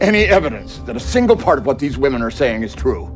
any 0.00 0.24
evidence 0.24 0.80
that 0.86 0.96
a 0.96 1.00
single 1.00 1.36
part 1.36 1.60
of 1.60 1.68
what 1.68 1.78
these 1.78 1.96
women 1.96 2.20
are 2.20 2.34
saying 2.34 2.64
is 2.64 2.74
true. 2.74 3.08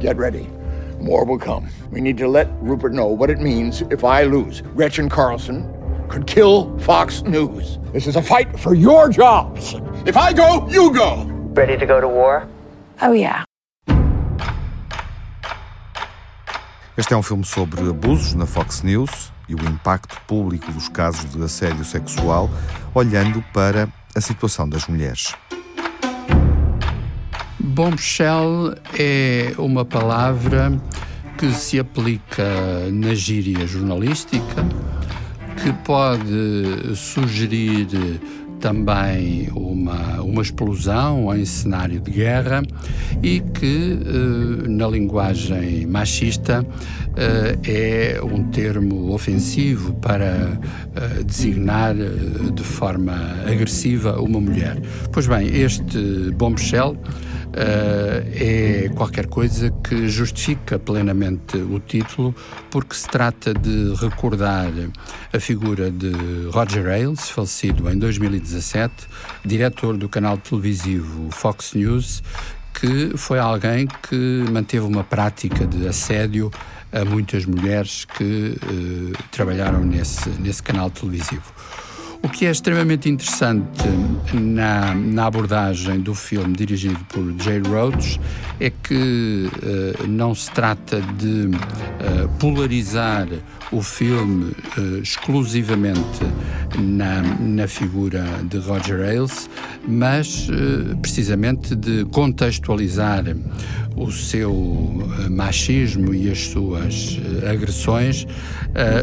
Get 0.00 0.16
ready. 0.16 0.59
More 1.00 1.24
will 1.24 1.38
come. 1.38 1.68
We 1.90 2.00
need 2.00 2.18
to 2.18 2.28
let 2.28 2.48
Rupert 2.60 2.92
know 2.92 3.06
what 3.06 3.30
it 3.30 3.38
means 3.38 3.82
if 3.90 4.04
I 4.04 4.24
lose. 4.24 4.62
Gretchen 4.76 5.08
Carlson 5.08 5.66
could 6.08 6.26
kill 6.26 6.76
Fox 6.78 7.22
News. 7.22 7.78
This 7.92 8.06
is 8.06 8.16
a 8.16 8.22
fight 8.22 8.58
for 8.58 8.74
your 8.74 9.08
jobs. 9.08 9.74
If 10.06 10.16
I 10.16 10.32
go, 10.32 10.68
you 10.68 10.92
go. 10.92 11.24
Ready 11.54 11.78
to 11.78 11.86
go 11.86 12.00
to 12.00 12.08
war? 12.08 12.46
Oh, 13.00 13.12
yeah. 13.12 13.44
Este 16.96 17.14
é 17.14 17.16
um 17.16 17.22
filme 17.22 17.44
sobre 17.44 17.80
abusos 17.88 18.34
na 18.34 18.44
Fox 18.44 18.82
News 18.82 19.32
e 19.48 19.54
o 19.54 19.64
impacto 19.64 20.20
público 20.26 20.70
dos 20.70 20.88
casos 20.88 21.30
de 21.30 21.42
assédio 21.42 21.84
sexual, 21.84 22.50
olhando 22.94 23.42
para 23.54 23.88
a 24.14 24.20
situação 24.20 24.68
das 24.68 24.86
mulheres. 24.86 25.34
Bombshell 27.62 28.74
é 28.98 29.52
uma 29.58 29.84
palavra 29.84 30.72
que 31.36 31.52
se 31.52 31.78
aplica 31.78 32.44
na 32.90 33.14
gíria 33.14 33.66
jornalística, 33.66 34.66
que 35.62 35.72
pode 35.84 36.96
sugerir 36.96 37.86
também 38.60 39.48
uma, 39.54 40.20
uma 40.22 40.42
explosão 40.42 41.34
em 41.34 41.44
cenário 41.44 42.00
de 42.00 42.10
guerra 42.10 42.62
e 43.22 43.40
que, 43.40 43.98
eh, 43.98 44.68
na 44.68 44.86
linguagem 44.86 45.86
machista, 45.86 46.64
eh, 47.16 48.16
é 48.16 48.22
um 48.22 48.44
termo 48.44 49.12
ofensivo 49.12 49.94
para 49.94 50.60
eh, 50.94 51.22
designar 51.24 51.94
de 51.94 52.62
forma 52.62 53.14
agressiva 53.46 54.20
uma 54.20 54.40
mulher. 54.40 54.78
Pois 55.10 55.26
bem, 55.26 55.48
este 55.48 56.30
bombshell 56.36 56.96
é 57.54 58.90
qualquer 58.94 59.26
coisa 59.26 59.70
que 59.82 60.08
justifica 60.08 60.78
plenamente 60.78 61.56
o 61.56 61.80
título, 61.80 62.34
porque 62.70 62.94
se 62.94 63.08
trata 63.08 63.52
de 63.52 63.94
recordar 63.94 64.70
a 65.32 65.40
figura 65.40 65.90
de 65.90 66.12
Roger 66.52 66.86
Ailes, 66.88 67.28
falecido 67.28 67.88
em 67.90 67.98
2017, 67.98 68.92
diretor 69.44 69.96
do 69.96 70.08
canal 70.08 70.38
televisivo 70.38 71.30
Fox 71.30 71.74
News, 71.74 72.22
que 72.72 73.16
foi 73.16 73.38
alguém 73.38 73.86
que 74.08 74.44
manteve 74.50 74.86
uma 74.86 75.04
prática 75.04 75.66
de 75.66 75.86
assédio 75.86 76.50
a 76.92 77.04
muitas 77.04 77.44
mulheres 77.46 78.04
que 78.04 78.56
uh, 78.62 79.22
trabalharam 79.30 79.84
nesse, 79.84 80.28
nesse 80.40 80.62
canal 80.62 80.90
televisivo. 80.90 81.52
O 82.22 82.28
que 82.28 82.44
é 82.44 82.50
extremamente 82.50 83.08
interessante 83.08 83.88
na, 84.34 84.94
na 84.94 85.26
abordagem 85.26 86.00
do 86.00 86.14
filme 86.14 86.54
dirigido 86.54 86.98
por 87.08 87.34
Jay 87.42 87.60
Roach 87.60 88.20
é 88.60 88.68
que 88.68 89.48
uh, 89.48 90.06
não 90.06 90.34
se 90.34 90.50
trata 90.50 91.00
de 91.00 91.46
uh, 91.46 92.28
polarizar 92.38 93.26
o 93.72 93.80
filme 93.80 94.52
uh, 94.76 94.98
exclusivamente 95.02 96.20
na, 96.78 97.22
na 97.22 97.66
figura 97.66 98.22
de 98.44 98.58
Roger 98.58 99.00
Ailes, 99.00 99.48
mas 99.88 100.48
precisamente 101.00 101.74
de 101.74 102.04
contextualizar 102.06 103.24
o 104.00 104.10
seu 104.10 104.52
machismo 105.30 106.14
e 106.14 106.30
as 106.30 106.48
suas 106.48 107.20
agressões 107.48 108.26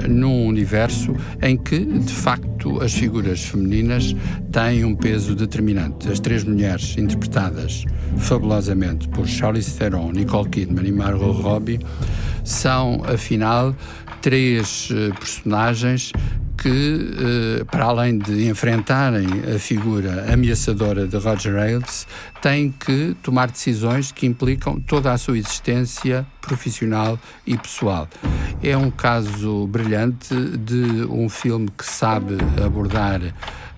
num 0.09 0.45
universo 0.45 1.15
em 1.41 1.55
que, 1.55 1.79
de 1.79 2.13
facto, 2.13 2.81
as 2.81 2.93
figuras 2.93 3.43
femininas 3.43 4.15
têm 4.51 4.83
um 4.83 4.95
peso 4.95 5.35
determinante. 5.35 6.09
As 6.09 6.19
três 6.19 6.43
mulheres 6.43 6.97
interpretadas 6.97 7.85
fabulosamente 8.17 9.07
por 9.09 9.27
Charlize 9.27 9.77
Theron, 9.77 10.11
Nicole 10.11 10.49
Kidman 10.49 10.87
e 10.87 10.91
Margot 10.91 11.31
Robbie 11.31 11.79
são, 12.43 13.03
afinal, 13.05 13.75
três 14.21 14.89
personagens 15.19 16.11
que, 16.57 17.59
uh, 17.61 17.65
para 17.65 17.85
além 17.85 18.17
de 18.17 18.47
enfrentarem 18.47 19.27
a 19.55 19.59
figura 19.59 20.33
ameaçadora 20.33 21.07
de 21.07 21.15
Roger 21.17 21.55
Ailes, 21.57 22.07
têm 22.41 22.71
que 22.71 23.15
tomar 23.21 23.51
decisões 23.51 24.11
que 24.11 24.25
implicam 24.25 24.79
toda 24.79 25.11
a 25.11 25.17
sua 25.17 25.37
existência 25.37 26.25
profissional 26.41 27.19
e 27.45 27.57
pessoal. 27.57 28.07
É 28.63 28.75
um 28.75 28.89
caso 28.89 29.67
brilhante 29.67 30.33
de 30.57 31.05
um 31.09 31.29
filme 31.29 31.69
que 31.77 31.85
sabe 31.85 32.37
abordar 32.65 33.21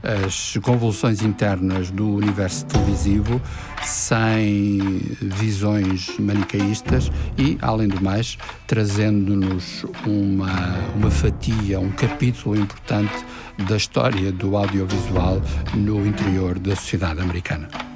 as 0.03 0.57
convulsões 0.61 1.21
internas 1.21 1.91
do 1.91 2.15
universo 2.15 2.65
televisivo 2.65 3.41
sem 3.83 5.01
visões 5.21 6.17
manicaístas 6.19 7.11
e, 7.37 7.57
além 7.61 7.87
do 7.87 8.01
mais, 8.01 8.37
trazendo-nos 8.67 9.85
uma, 10.05 10.77
uma 10.95 11.11
fatia, 11.11 11.79
um 11.79 11.91
capítulo 11.91 12.55
importante 12.55 13.25
da 13.67 13.75
história 13.75 14.31
do 14.31 14.55
audiovisual 14.55 15.41
no 15.73 16.05
interior 16.05 16.57
da 16.57 16.75
sociedade 16.75 17.21
americana. 17.21 17.88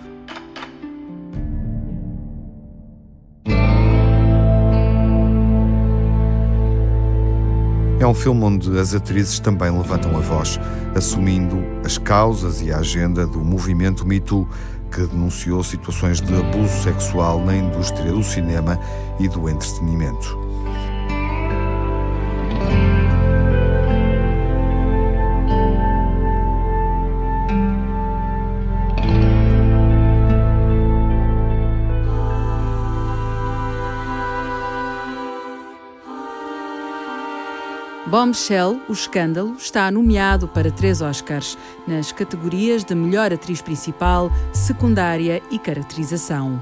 É 8.03 8.05
um 8.05 8.13
filme 8.13 8.43
onde 8.43 8.77
as 8.77 8.93
atrizes 8.93 9.39
também 9.39 9.71
levantam 9.71 10.17
a 10.17 10.19
voz, 10.19 10.59
assumindo 10.93 11.63
as 11.85 11.97
causas 11.97 12.61
e 12.61 12.69
a 12.69 12.79
agenda 12.79 13.25
do 13.25 13.39
movimento 13.39 14.05
Me 14.05 14.19
Too, 14.19 14.45
que 14.91 15.03
denunciou 15.03 15.63
situações 15.63 16.19
de 16.19 16.35
abuso 16.35 16.83
sexual 16.83 17.39
na 17.39 17.55
indústria 17.55 18.11
do 18.11 18.21
cinema 18.21 18.77
e 19.21 19.29
do 19.29 19.47
entretenimento. 19.47 20.52
Bombshell, 38.05 38.81
O 38.89 38.93
Escândalo, 38.93 39.55
está 39.57 39.89
nomeado 39.89 40.47
para 40.47 40.69
três 40.69 41.01
Oscars, 41.01 41.57
nas 41.87 42.11
categorias 42.11 42.83
de 42.83 42.93
melhor 42.93 43.31
atriz 43.31 43.61
principal, 43.61 44.29
secundária 44.51 45.41
e 45.49 45.57
caracterização. 45.57 46.61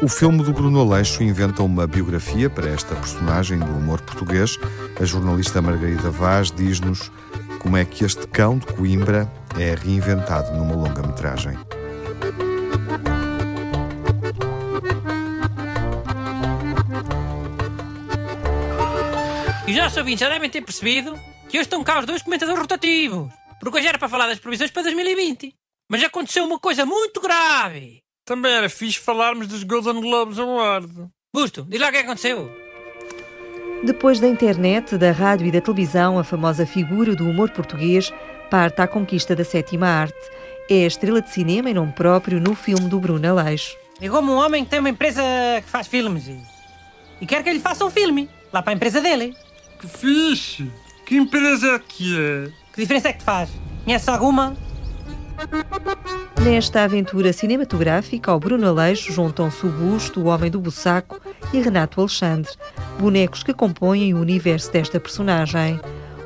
O 0.00 0.10
filme 0.10 0.42
do 0.42 0.54
Bruno 0.54 0.80
Aleixo 0.80 1.22
inventa 1.22 1.62
uma 1.62 1.86
biografia 1.86 2.48
para 2.48 2.66
esta 2.66 2.94
personagem 2.94 3.58
do 3.58 3.70
humor 3.70 4.00
português. 4.00 4.58
A 5.00 5.04
jornalista 5.04 5.62
Margarida 5.62 6.10
Vaz 6.10 6.50
diz-nos 6.50 7.12
como 7.60 7.76
é 7.76 7.84
que 7.84 8.04
este 8.04 8.26
cão 8.26 8.58
de 8.58 8.66
Coimbra 8.66 9.30
é 9.56 9.74
reinventado 9.76 10.56
numa 10.56 10.74
longa-metragem. 10.74 11.56
E 19.68 19.72
já 19.72 19.84
ouvintes 19.96 20.20
já 20.20 20.28
devem 20.28 20.50
ter 20.50 20.62
percebido 20.62 21.12
que 21.48 21.58
hoje 21.58 21.66
estão 21.66 21.84
cá 21.84 22.00
os 22.00 22.06
dois 22.06 22.22
comentadores 22.22 22.60
rotativos. 22.60 23.32
Porque 23.60 23.78
hoje 23.78 23.86
era 23.86 23.98
para 23.98 24.08
falar 24.08 24.26
das 24.26 24.40
previsões 24.40 24.72
para 24.72 24.82
2020. 24.82 25.54
Mas 25.88 26.02
aconteceu 26.02 26.44
uma 26.44 26.58
coisa 26.58 26.84
muito 26.84 27.20
grave. 27.20 28.02
Também 28.24 28.50
era 28.50 28.68
fixe 28.68 28.98
falarmos 28.98 29.46
dos 29.46 29.62
Golden 29.62 30.00
Globes 30.00 30.38
Award. 30.40 31.08
Busto, 31.32 31.64
diz 31.68 31.80
lá 31.80 31.88
o 31.88 31.92
que 31.92 31.98
aconteceu. 31.98 32.67
Depois 33.84 34.18
da 34.18 34.26
internet, 34.26 34.98
da 34.98 35.12
rádio 35.12 35.46
e 35.46 35.52
da 35.52 35.60
televisão, 35.60 36.18
a 36.18 36.24
famosa 36.24 36.66
figura 36.66 37.14
do 37.14 37.28
humor 37.28 37.50
português 37.50 38.12
parte 38.50 38.80
à 38.80 38.88
conquista 38.88 39.36
da 39.36 39.44
sétima 39.44 39.86
arte. 39.86 40.18
É 40.68 40.82
a 40.82 40.86
estrela 40.86 41.22
de 41.22 41.30
cinema 41.30 41.70
em 41.70 41.74
nome 41.74 41.92
próprio 41.92 42.40
no 42.40 42.54
filme 42.56 42.88
do 42.88 42.98
Bruno 42.98 43.28
Aleixo. 43.28 43.76
Ligou-me 44.00 44.30
um 44.30 44.36
homem 44.36 44.64
que 44.64 44.70
tem 44.70 44.80
uma 44.80 44.90
empresa 44.90 45.22
que 45.62 45.68
faz 45.68 45.86
filmes 45.86 46.26
e, 46.26 46.40
e 47.20 47.26
quer 47.26 47.42
que 47.42 47.48
ele 47.48 47.60
faça 47.60 47.84
um 47.84 47.90
filme 47.90 48.28
lá 48.52 48.62
para 48.62 48.72
a 48.72 48.76
empresa 48.76 49.00
dele. 49.00 49.36
Que 49.78 49.86
fixe! 49.86 50.70
Que 51.06 51.16
empresa 51.16 51.68
é 51.68 51.78
que 51.78 52.18
é? 52.18 52.50
Que 52.72 52.80
diferença 52.80 53.08
é 53.08 53.12
que 53.12 53.20
te 53.20 53.24
faz? 53.24 53.48
Conhece 53.84 54.10
alguma? 54.10 54.56
Nesta 56.42 56.82
aventura 56.82 57.32
cinematográfica, 57.32 58.30
ao 58.30 58.40
Bruno 58.40 58.66
Aleixo 58.66 59.12
juntam-se 59.12 59.66
o 59.66 59.70
Busto, 59.70 60.20
o 60.20 60.26
Homem 60.26 60.50
do 60.50 60.60
Bussaco 60.60 61.20
e 61.52 61.60
Renato 61.60 62.00
Alexandre, 62.00 62.50
bonecos 62.98 63.42
que 63.42 63.52
compõem 63.52 64.14
o 64.14 64.20
universo 64.20 64.72
desta 64.72 64.98
personagem. 64.98 65.78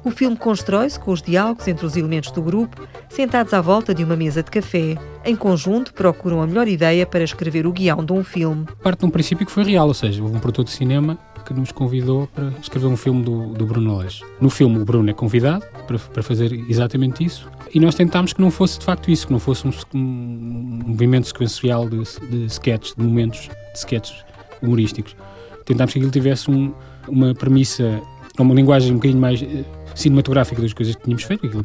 O 0.05 0.11
filme 0.11 0.37
constrói-se 0.37 0.99
com 0.99 1.13
os 1.13 1.23
diálogos 1.23 1.69
entre 1.69 1.87
os 1.87 1.97
elementos 1.97 2.31
do 2.31 2.43
grupo, 2.43 2.81
sentados 3.09 3.53
à 3.55 3.61
volta 3.61 3.95
de 3.95 4.03
uma 4.03 4.17
mesa 4.17 4.43
de 4.43 4.51
café. 4.51 4.97
Em 5.25 5.37
conjunto, 5.37 5.95
procuram 5.95 6.43
a 6.43 6.47
melhor 6.47 6.67
ideia 6.67 7.07
para 7.07 7.23
escrever 7.23 7.67
o 7.67 7.73
guião 7.73 8.05
de 8.05 8.13
um 8.13 8.25
filme. 8.25 8.67
Parte 8.83 9.01
de 9.01 9.07
um 9.07 9.11
princípio 9.11 9.47
que 9.47 9.53
foi 9.53 9.65
real, 9.65 9.87
ou 9.89 9.95
seja, 9.95 10.23
houve 10.23 10.37
um 10.37 10.41
produtor 10.41 10.65
de 10.65 10.73
cinema 10.73 11.19
que 11.43 11.53
nos 11.53 11.73
convidou 11.73 12.29
para 12.29 12.49
escrever 12.61 12.87
um 12.87 12.97
filme 12.97 13.23
do, 13.23 13.53
do 13.55 13.67
Bruno 13.67 13.95
Aleixo. 13.95 14.25
No 14.41 14.51
filme, 14.51 14.79
o 14.79 14.85
Bruno 14.85 15.11
é 15.11 15.13
convidado 15.13 15.65
para, 15.87 15.99
para 15.99 16.23
fazer 16.23 16.53
exatamente 16.69 17.25
isso 17.25 17.51
e 17.75 17.81
nós 17.81 17.95
tentámos 17.95 18.35
que 18.35 18.41
não 18.41 18.51
fosse 18.51 18.79
de 18.79 18.85
facto 18.85 19.11
isso, 19.11 19.27
que 19.27 19.33
não 19.33 19.41
fosse 19.41 19.67
um, 19.67 19.73
um 19.95 20.83
movimento 20.87 21.27
sequencial 21.27 21.89
de, 21.89 22.03
de 22.29 22.45
sketches, 22.47 22.95
de 22.95 23.03
momentos 23.03 23.49
de 23.73 23.79
sketches 23.79 24.25
humorísticos. 24.61 25.17
Tentámos 25.65 25.93
que 25.93 25.99
aquilo 25.99 26.13
tivesse 26.13 26.51
um, 26.51 26.75
uma 27.09 27.35
premissa, 27.35 28.01
uma 28.39 28.55
linguagem 28.55 28.93
um 28.93 28.97
bocadinho 28.97 29.21
mais 29.21 29.41
uh, 29.41 29.65
cinematográfica 29.95 30.61
das 30.61 30.75
coisas 30.75 30.95
que 30.95 31.03
tínhamos 31.03 31.23
feito, 31.23 31.47
aquilo, 31.47 31.65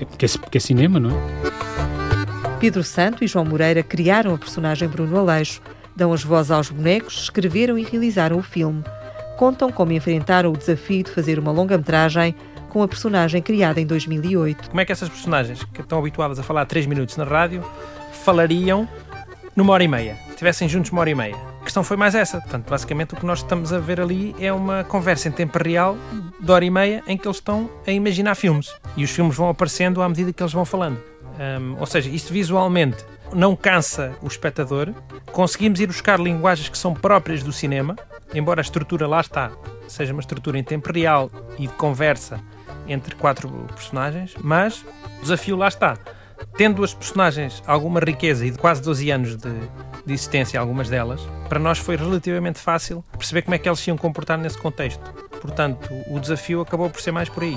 é, 0.00 0.04
porque, 0.04 0.26
é, 0.26 0.28
é 0.52 0.58
cinema, 0.58 0.98
não 0.98 1.10
é? 1.10 1.14
Pedro 2.58 2.82
Santo 2.82 3.22
e 3.22 3.26
João 3.26 3.44
Moreira 3.44 3.82
criaram 3.82 4.34
a 4.34 4.38
personagem 4.38 4.88
Bruno 4.88 5.16
Aleixo, 5.18 5.60
dão 5.94 6.12
as 6.12 6.24
vozes 6.24 6.50
aos 6.50 6.70
bonecos, 6.70 7.22
escreveram 7.22 7.78
e 7.78 7.84
realizaram 7.84 8.38
o 8.38 8.42
filme. 8.42 8.82
Contam 9.36 9.70
como 9.70 9.92
enfrentaram 9.92 10.52
o 10.52 10.56
desafio 10.56 11.02
de 11.02 11.10
fazer 11.10 11.38
uma 11.38 11.50
longa-metragem 11.50 12.34
com 12.68 12.82
a 12.82 12.88
personagem 12.88 13.42
criada 13.42 13.80
em 13.80 13.86
2008. 13.86 14.70
Como 14.70 14.80
é 14.80 14.84
que 14.84 14.92
essas 14.92 15.08
personagens, 15.08 15.62
que 15.64 15.80
estão 15.80 15.98
habituadas 15.98 16.38
a 16.38 16.42
falar 16.42 16.66
3 16.66 16.86
minutos 16.86 17.16
na 17.16 17.24
rádio, 17.24 17.64
falariam 18.24 18.88
numa 19.54 19.72
hora 19.72 19.84
e 19.84 19.88
meia? 19.88 20.16
Se 20.24 20.30
estivessem 20.30 20.68
juntos 20.68 20.90
uma 20.90 21.00
hora 21.00 21.10
e 21.10 21.14
meia. 21.14 21.36
A 21.60 21.64
questão 21.64 21.82
foi 21.82 21.96
mais 21.96 22.14
essa. 22.14 22.40
Portanto, 22.40 22.68
basicamente 22.68 23.14
o 23.14 23.16
que 23.16 23.24
nós 23.24 23.38
estamos 23.38 23.72
a 23.72 23.78
ver 23.78 24.00
ali 24.00 24.34
é 24.38 24.52
uma 24.52 24.84
conversa 24.84 25.28
em 25.28 25.32
tempo 25.32 25.58
real 25.58 25.96
de 26.40 26.50
hora 26.50 26.64
e 26.64 26.70
meia 26.70 27.02
em 27.06 27.16
que 27.16 27.26
eles 27.26 27.38
estão 27.38 27.70
a 27.86 27.90
imaginar 27.90 28.34
filmes. 28.34 28.72
E 28.96 29.04
os 29.04 29.10
filmes 29.10 29.36
vão 29.36 29.48
aparecendo 29.48 30.02
à 30.02 30.08
medida 30.08 30.32
que 30.32 30.42
eles 30.42 30.52
vão 30.52 30.64
falando. 30.64 31.00
Um, 31.38 31.76
ou 31.80 31.86
seja, 31.86 32.08
isto 32.10 32.32
visualmente 32.32 33.04
não 33.32 33.56
cansa 33.56 34.14
o 34.22 34.26
espectador. 34.26 34.92
Conseguimos 35.32 35.80
ir 35.80 35.86
buscar 35.86 36.20
linguagens 36.20 36.68
que 36.68 36.78
são 36.78 36.94
próprias 36.94 37.42
do 37.42 37.52
cinema, 37.52 37.96
embora 38.34 38.60
a 38.60 38.62
estrutura 38.62 39.06
lá 39.06 39.20
está, 39.20 39.52
seja 39.88 40.12
uma 40.12 40.20
estrutura 40.20 40.58
em 40.58 40.64
tempo 40.64 40.92
real 40.92 41.30
e 41.58 41.66
de 41.66 41.72
conversa 41.74 42.40
entre 42.86 43.14
quatro 43.14 43.48
personagens, 43.74 44.34
mas 44.42 44.84
o 45.18 45.22
desafio 45.22 45.56
lá 45.56 45.68
está. 45.68 45.96
Tendo 46.56 46.84
as 46.84 46.92
personagens 46.92 47.62
alguma 47.66 48.00
riqueza 48.00 48.44
e 48.46 48.50
de 48.50 48.58
quase 48.58 48.82
12 48.82 49.10
anos 49.10 49.36
de, 49.36 49.50
de 50.04 50.12
existência, 50.12 50.58
algumas 50.60 50.88
delas, 50.88 51.20
para 51.48 51.58
nós 51.58 51.78
foi 51.78 51.96
relativamente 51.96 52.58
fácil 52.58 53.04
perceber 53.16 53.42
como 53.42 53.54
é 53.54 53.58
que 53.58 53.68
elas 53.68 53.80
se 53.80 53.90
iam 53.90 53.96
comportar 53.96 54.38
nesse 54.38 54.58
contexto. 54.58 55.02
Portanto, 55.40 55.88
o 56.08 56.20
desafio 56.20 56.60
acabou 56.60 56.90
por 56.90 57.00
ser 57.00 57.12
mais 57.12 57.28
por 57.28 57.42
aí. 57.42 57.56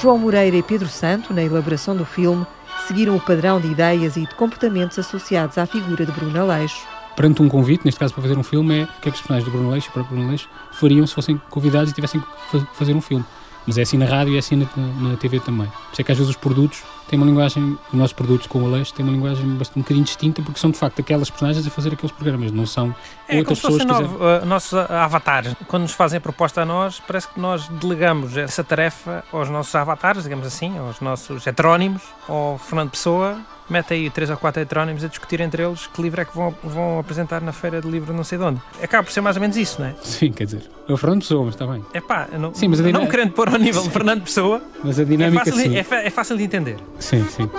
João 0.00 0.18
Moreira 0.18 0.56
e 0.56 0.62
Pedro 0.62 0.88
Santo, 0.88 1.32
na 1.32 1.42
elaboração 1.42 1.96
do 1.96 2.04
filme, 2.04 2.46
seguiram 2.86 3.16
o 3.16 3.20
padrão 3.20 3.60
de 3.60 3.68
ideias 3.68 4.16
e 4.16 4.26
de 4.26 4.34
comportamentos 4.34 4.98
associados 4.98 5.56
à 5.56 5.66
figura 5.66 6.04
de 6.04 6.12
Bruno 6.12 6.40
Aleixo. 6.40 6.93
Perante 7.16 7.42
um 7.42 7.48
convite, 7.48 7.84
neste 7.84 7.98
caso 7.98 8.12
para 8.12 8.22
fazer 8.22 8.36
um 8.36 8.42
filme, 8.42 8.80
é 8.80 8.82
o 8.84 8.86
que 9.00 9.08
é 9.08 9.10
que 9.12 9.16
os 9.16 9.20
personagens 9.20 9.44
de 9.44 9.50
Bruno 9.50 9.70
Aleixo 9.70 9.88
e 9.88 9.90
o 9.90 9.92
próprio 9.92 10.14
Bruno 10.14 10.28
Aleixo 10.28 10.48
fariam 10.72 11.06
se 11.06 11.14
fossem 11.14 11.40
convidados 11.50 11.90
e 11.90 11.94
tivessem 11.94 12.20
que 12.20 12.66
fazer 12.74 12.94
um 12.94 13.00
filme. 13.00 13.24
Mas 13.66 13.78
é 13.78 13.82
assim 13.82 13.96
na 13.96 14.04
rádio 14.04 14.34
e 14.34 14.36
é 14.36 14.38
assim 14.38 14.56
na, 14.56 14.66
na, 14.76 15.16
TV 15.16 15.40
também. 15.40 15.66
Por 15.66 15.92
isso 15.92 16.00
é 16.00 16.04
que 16.04 16.12
às 16.12 16.18
vezes 16.18 16.30
os 16.30 16.36
produtos 16.36 16.82
têm 17.08 17.18
uma 17.18 17.26
linguagem, 17.26 17.78
os 17.88 17.98
nossos 17.98 18.12
produtos 18.12 18.46
com 18.46 18.62
o 18.62 18.66
Aleixo 18.66 18.92
têm 18.92 19.04
uma 19.06 19.12
linguagem 19.12 19.46
bastante 19.54 19.78
um 19.78 19.82
bocadinho 19.82 20.04
distinta 20.04 20.42
porque 20.42 20.58
são 20.58 20.70
de 20.70 20.76
facto 20.76 21.00
aquelas 21.00 21.30
personagens 21.30 21.66
a 21.66 21.70
fazer 21.70 21.92
aqueles 21.92 22.12
programas, 22.12 22.52
não 22.52 22.66
são 22.66 22.94
é, 23.26 23.38
outras 23.38 23.60
como 23.60 23.78
pessoas. 23.78 24.02
Novo, 24.02 24.18
uh, 24.22 24.44
nossos 24.44 24.74
avatares, 24.74 25.54
quando 25.66 25.82
nos 25.82 25.92
fazem 25.92 26.18
a 26.18 26.20
proposta 26.20 26.62
a 26.62 26.64
nós, 26.66 27.00
parece 27.00 27.28
que 27.28 27.40
nós 27.40 27.66
delegamos 27.68 28.36
essa 28.36 28.62
tarefa 28.62 29.24
aos 29.32 29.48
nossos 29.48 29.74
avatares, 29.74 30.24
digamos 30.24 30.46
assim, 30.46 30.76
aos 30.78 31.00
nossos 31.00 31.46
heterónimos, 31.46 32.02
ao 32.28 32.58
Fernando 32.58 32.90
Pessoa, 32.90 33.38
mete 33.68 33.94
aí 33.94 34.10
três 34.10 34.30
ou 34.30 34.36
quatro 34.36 34.62
heterónimos 34.62 35.04
a 35.04 35.08
discutir 35.08 35.40
entre 35.40 35.62
eles 35.62 35.86
que 35.86 36.02
livro 36.02 36.20
é 36.20 36.24
que 36.24 36.34
vão, 36.34 36.54
vão 36.62 36.98
apresentar 36.98 37.40
na 37.40 37.52
feira 37.52 37.80
de 37.80 37.88
livro 37.88 38.12
não 38.12 38.24
sei 38.24 38.38
de 38.38 38.44
onde. 38.44 38.60
Acaba 38.82 39.04
por 39.04 39.12
ser 39.12 39.20
mais 39.20 39.36
ou 39.36 39.40
menos 39.40 39.56
isso, 39.56 39.80
não 39.80 39.88
é? 39.88 39.94
Sim, 40.02 40.32
quer 40.32 40.44
dizer, 40.44 40.62
é 40.88 40.92
o 40.92 40.96
Fernando 40.96 41.20
Pessoa, 41.20 41.44
mas 41.44 41.54
está 41.54 41.66
bem. 41.66 41.84
É 41.92 42.00
pá, 42.00 42.28
não, 42.32 42.54
sim, 42.54 42.68
mas 42.68 42.78
dinâmica... 42.78 42.98
não 42.98 43.10
querendo 43.10 43.32
pôr 43.32 43.48
ao 43.48 43.58
nível 43.58 43.82
de 43.82 43.90
Fernando 43.90 44.22
Pessoa, 44.22 44.62
mas 44.82 44.98
a 44.98 45.04
dinâmica 45.04 45.42
é 45.42 45.52
fácil. 45.52 45.70
De, 45.70 45.76
é, 45.76 46.06
é 46.06 46.10
fácil 46.10 46.36
de 46.36 46.42
entender. 46.44 46.76
Sim, 46.98 47.24
sim. 47.28 47.50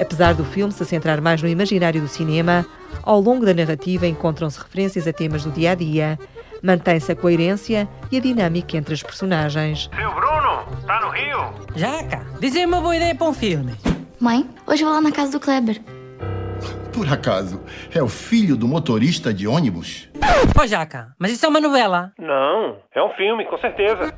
Apesar 0.00 0.32
do 0.34 0.44
filme 0.44 0.72
se 0.72 0.84
centrar 0.86 1.20
mais 1.20 1.42
no 1.42 1.48
imaginário 1.48 2.00
do 2.00 2.08
cinema, 2.08 2.64
ao 3.02 3.20
longo 3.20 3.44
da 3.44 3.52
narrativa 3.52 4.06
encontram-se 4.06 4.58
referências 4.58 5.06
a 5.06 5.12
temas 5.12 5.44
do 5.44 5.50
dia 5.50 5.72
a 5.72 5.74
dia, 5.74 6.18
mantém-se 6.62 7.12
a 7.12 7.16
coerência 7.16 7.88
e 8.10 8.16
a 8.16 8.20
dinâmica 8.20 8.76
entre 8.76 8.94
as 8.94 9.02
personagens. 9.02 9.90
Seu 9.94 10.14
Bruno, 10.14 10.64
está 10.78 11.00
no 11.00 11.10
Rio? 11.10 11.52
Jaca, 11.76 12.26
dizem 12.40 12.64
uma 12.64 12.80
boa 12.80 12.96
ideia 12.96 13.14
para 13.14 13.26
um 13.28 13.34
filme. 13.34 13.74
Mãe, 14.20 14.46
hoje 14.66 14.82
eu 14.82 14.88
vou 14.88 14.94
lá 14.94 15.00
na 15.00 15.10
casa 15.10 15.32
do 15.32 15.40
Kleber. 15.40 15.80
Por 16.92 17.10
acaso, 17.10 17.62
é 17.90 18.02
o 18.02 18.08
filho 18.08 18.54
do 18.54 18.68
motorista 18.68 19.32
de 19.32 19.48
ônibus? 19.48 20.10
Ô, 20.60 20.66
Jaca, 20.66 21.14
mas 21.18 21.32
isso 21.32 21.46
é 21.46 21.48
uma 21.48 21.58
novela. 21.58 22.12
Não, 22.18 22.76
é 22.94 23.02
um 23.02 23.08
filme, 23.14 23.46
com 23.46 23.56
certeza. 23.56 24.12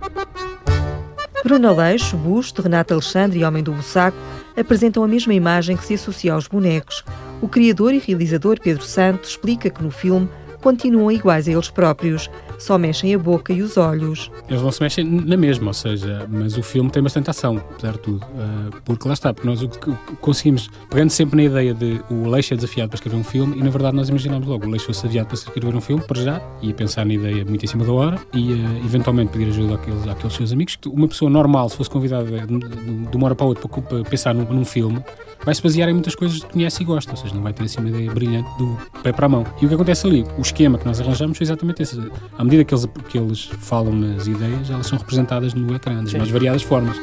Bruno 1.44 1.68
Aleixo, 1.68 2.16
Busto, 2.16 2.62
Renato 2.62 2.94
Alexandre 2.94 3.38
e 3.38 3.44
Homem 3.44 3.62
do 3.62 3.70
Bussaco 3.70 4.16
apresentam 4.58 5.04
a 5.04 5.08
mesma 5.08 5.34
imagem 5.34 5.76
que 5.76 5.84
se 5.84 5.94
associa 5.94 6.32
aos 6.32 6.48
bonecos. 6.48 7.04
O 7.40 7.46
criador 7.46 7.94
e 7.94 7.98
realizador 7.98 8.58
Pedro 8.60 8.82
Santos 8.82 9.30
explica 9.30 9.70
que 9.70 9.84
no 9.84 9.92
filme 9.92 10.28
continuam 10.60 11.12
iguais 11.12 11.46
a 11.46 11.52
eles 11.52 11.70
próprios, 11.70 12.28
só 12.62 12.78
mexem 12.78 13.14
a 13.14 13.18
boca 13.18 13.52
e 13.52 13.60
os 13.60 13.76
olhos. 13.76 14.30
Eles 14.48 14.62
não 14.62 14.70
se 14.70 14.80
mexem 14.80 15.04
na 15.04 15.36
mesma, 15.36 15.68
ou 15.68 15.74
seja, 15.74 16.26
mas 16.30 16.56
o 16.56 16.62
filme 16.62 16.90
tem 16.90 17.02
bastante 17.02 17.28
ação, 17.28 17.56
apesar 17.56 17.92
de 17.92 17.98
tudo. 17.98 18.24
Uh, 18.24 18.80
porque 18.84 19.08
lá 19.08 19.14
está, 19.14 19.34
porque 19.34 19.48
nós 19.48 19.62
o 19.62 19.68
que 19.68 19.92
conseguimos, 20.20 20.70
pegando 20.88 21.10
sempre 21.10 21.36
na 21.36 21.44
ideia 21.44 21.74
de 21.74 22.00
o 22.08 22.28
Leixo 22.28 22.54
é 22.54 22.56
desafiado 22.56 22.90
para 22.90 22.96
escrever 22.96 23.16
um 23.16 23.24
filme, 23.24 23.58
e 23.58 23.62
na 23.62 23.70
verdade 23.70 23.96
nós 23.96 24.08
imaginamos 24.08 24.46
logo 24.46 24.64
o 24.64 24.70
Leixo 24.70 24.86
fosse 24.86 25.02
desafiado 25.02 25.28
para 25.28 25.34
escrever 25.34 25.74
um 25.74 25.80
filme, 25.80 26.02
para 26.04 26.22
já, 26.22 26.42
ia 26.62 26.72
pensar 26.72 27.04
na 27.04 27.14
ideia 27.14 27.44
muito 27.44 27.64
em 27.64 27.68
cima 27.68 27.84
da 27.84 27.92
hora, 27.92 28.18
e 28.32 28.52
uh, 28.52 28.84
eventualmente 28.84 29.32
pedir 29.32 29.48
ajuda 29.48 29.74
àqueles, 29.74 30.06
àqueles 30.06 30.32
seus 30.34 30.52
amigos. 30.52 30.78
Uma 30.86 31.08
pessoa 31.08 31.30
normal, 31.30 31.68
se 31.68 31.76
fosse 31.76 31.90
convidada 31.90 32.24
de, 32.24 33.16
uma 33.16 33.26
hora 33.26 33.34
para 33.34 33.46
outra 33.46 33.68
para, 33.68 33.82
para 33.82 34.04
pensar 34.04 34.34
num, 34.34 34.44
num 34.44 34.64
filme, 34.64 35.02
vai 35.44 35.54
se 35.54 35.62
basear 35.62 35.88
em 35.88 35.92
muitas 35.92 36.14
coisas 36.14 36.42
que 36.42 36.52
conhece 36.52 36.82
e 36.82 36.84
gosta, 36.84 37.10
ou 37.10 37.16
seja, 37.16 37.34
não 37.34 37.42
vai 37.42 37.52
ter 37.52 37.64
assim 37.64 37.80
uma 37.80 37.88
ideia 37.88 38.10
brilhante 38.10 38.48
do 38.58 38.78
pé 39.02 39.12
para 39.12 39.26
a 39.26 39.28
mão. 39.28 39.44
E 39.60 39.66
o 39.66 39.68
que 39.68 39.74
acontece 39.74 40.06
ali, 40.06 40.24
o 40.38 40.42
esquema 40.42 40.78
que 40.78 40.86
nós 40.86 41.00
arranjamos 41.00 41.36
foi 41.36 41.44
exatamente 41.44 41.82
esse. 41.82 41.98
À 42.38 42.44
medida 42.44 42.64
que 42.64 42.74
eles, 42.74 42.88
que 43.08 43.18
eles 43.18 43.50
falam 43.60 43.94
nas 43.94 44.26
ideias, 44.26 44.70
elas 44.70 44.86
são 44.86 44.98
representadas 44.98 45.54
no 45.54 45.74
ecrã, 45.74 46.02
das 46.02 46.14
mais 46.14 46.30
variadas 46.30 46.62
formas. 46.62 46.96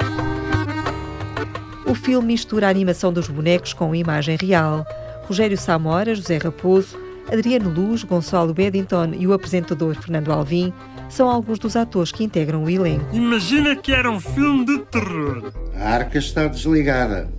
O 1.86 1.95
filme 1.95 2.28
mistura 2.28 2.67
a 2.67 2.69
animação 2.69 3.12
dos 3.12 3.28
bonecos 3.28 3.73
com 3.73 3.91
a 3.91 3.97
imagem 3.97 4.38
real. 4.39 4.86
Rogério 5.25 5.58
Samora, 5.58 6.15
José 6.15 6.38
Raposo, 6.38 6.97
Adriano 7.32 7.69
Luz, 7.69 8.04
Gonçalo 8.04 8.54
Beddington 8.54 9.13
e 9.17 9.28
o 9.28 9.34
apresentador 9.34 9.95
Fernando 9.95 10.32
Alvim 10.32 10.73
são 11.10 11.30
alguns 11.30 11.60
dos 11.60 11.75
atores 11.75 12.12
que 12.12 12.23
integram 12.23 12.63
o 12.63 12.69
elenco. 12.69 13.06
Imagina 13.12 13.75
que 13.75 13.91
era 13.91 14.10
um 14.10 14.19
filme 14.19 14.65
de 14.65 14.80
terror. 14.86 15.52
A 15.75 15.89
arca 15.89 16.17
está 16.17 16.47
desligada. 16.47 17.38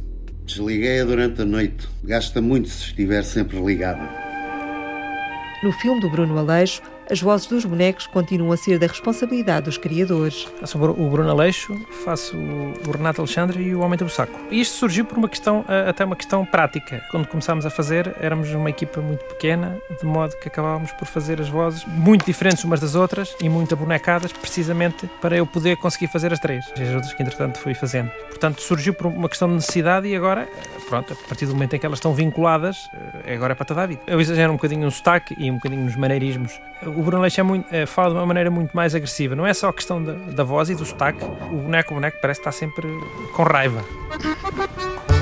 Desliguei-a 0.50 1.04
durante 1.04 1.42
a 1.42 1.44
noite. 1.44 1.86
Gasta 2.02 2.42
muito 2.42 2.68
se 2.68 2.86
estiver 2.86 3.22
sempre 3.22 3.60
ligada. 3.60 4.10
No 5.62 5.70
filme 5.70 6.00
do 6.00 6.10
Bruno 6.10 6.36
Aleixo, 6.36 6.82
as 7.10 7.20
vozes 7.20 7.46
dos 7.46 7.64
bonecos 7.64 8.06
continuam 8.06 8.52
a 8.52 8.56
ser 8.56 8.78
da 8.78 8.86
responsabilidade 8.86 9.66
dos 9.66 9.76
criadores. 9.76 10.46
Faço 10.60 10.78
o 10.78 11.10
Bruno 11.10 11.30
Aleixo, 11.30 11.74
faço 12.04 12.36
o 12.36 12.90
Renato 12.90 13.20
Alexandre 13.20 13.62
e 13.62 13.74
o 13.74 13.80
Homem 13.80 13.98
do 13.98 14.08
Saco. 14.08 14.38
Isto 14.50 14.76
surgiu 14.76 15.04
por 15.04 15.18
uma 15.18 15.28
questão, 15.28 15.64
até 15.88 16.04
uma 16.04 16.16
questão 16.16 16.44
prática. 16.44 17.02
Quando 17.10 17.26
começámos 17.26 17.66
a 17.66 17.70
fazer, 17.70 18.14
éramos 18.20 18.52
uma 18.54 18.70
equipa 18.70 19.00
muito 19.00 19.24
pequena, 19.24 19.76
de 19.98 20.06
modo 20.06 20.36
que 20.36 20.48
acabávamos 20.48 20.92
por 20.92 21.06
fazer 21.06 21.40
as 21.40 21.48
vozes 21.48 21.84
muito 21.86 22.24
diferentes 22.24 22.62
umas 22.64 22.80
das 22.80 22.94
outras 22.94 23.34
e 23.40 23.48
muito 23.48 23.74
abonecadas, 23.74 24.32
precisamente 24.32 25.08
para 25.20 25.36
eu 25.36 25.46
poder 25.46 25.76
conseguir 25.76 26.06
fazer 26.06 26.32
as 26.32 26.38
três. 26.38 26.64
As 26.72 26.94
outras 26.94 27.12
que, 27.12 27.22
entretanto, 27.22 27.58
fui 27.58 27.74
fazendo. 27.74 28.10
Portanto, 28.28 28.62
surgiu 28.62 28.94
por 28.94 29.06
uma 29.06 29.28
questão 29.28 29.48
de 29.48 29.54
necessidade 29.54 30.06
e 30.06 30.14
agora, 30.14 30.48
pronto, 30.88 31.12
a 31.12 31.28
partir 31.28 31.46
do 31.46 31.54
momento 31.54 31.74
em 31.74 31.78
que 31.78 31.86
elas 31.86 31.98
estão 31.98 32.14
vinculadas, 32.14 32.88
eh, 33.24 33.34
agora 33.34 33.52
é 33.52 33.54
para 33.54 33.66
toda 33.66 33.82
a 33.82 33.86
vida. 33.86 34.00
Eu 34.06 34.20
exagero 34.20 34.52
um 34.52 34.56
bocadinho 34.56 34.84
no 34.84 34.90
sotaque 34.90 35.34
e 35.38 35.50
um 35.50 35.54
bocadinho 35.54 35.84
nos 35.84 35.96
maneirismos. 35.96 36.60
Bruno 37.02 37.18
Aleixo 37.18 37.40
é 37.40 37.42
muito, 37.42 37.74
é, 37.74 37.86
fala 37.86 38.10
de 38.10 38.16
uma 38.16 38.26
maneira 38.26 38.50
muito 38.50 38.74
mais 38.76 38.94
agressiva. 38.94 39.34
Não 39.34 39.46
é 39.46 39.54
só 39.54 39.68
a 39.68 39.72
questão 39.72 40.02
da, 40.02 40.12
da 40.12 40.44
voz 40.44 40.70
e 40.70 40.74
do 40.74 40.84
sotaque. 40.84 41.24
O 41.24 41.56
boneco, 41.56 41.92
o 41.92 41.94
boneco 41.94 42.18
parece 42.20 42.40
estar 42.40 42.52
sempre 42.52 42.88
com 43.34 43.42
raiva. 43.42 43.84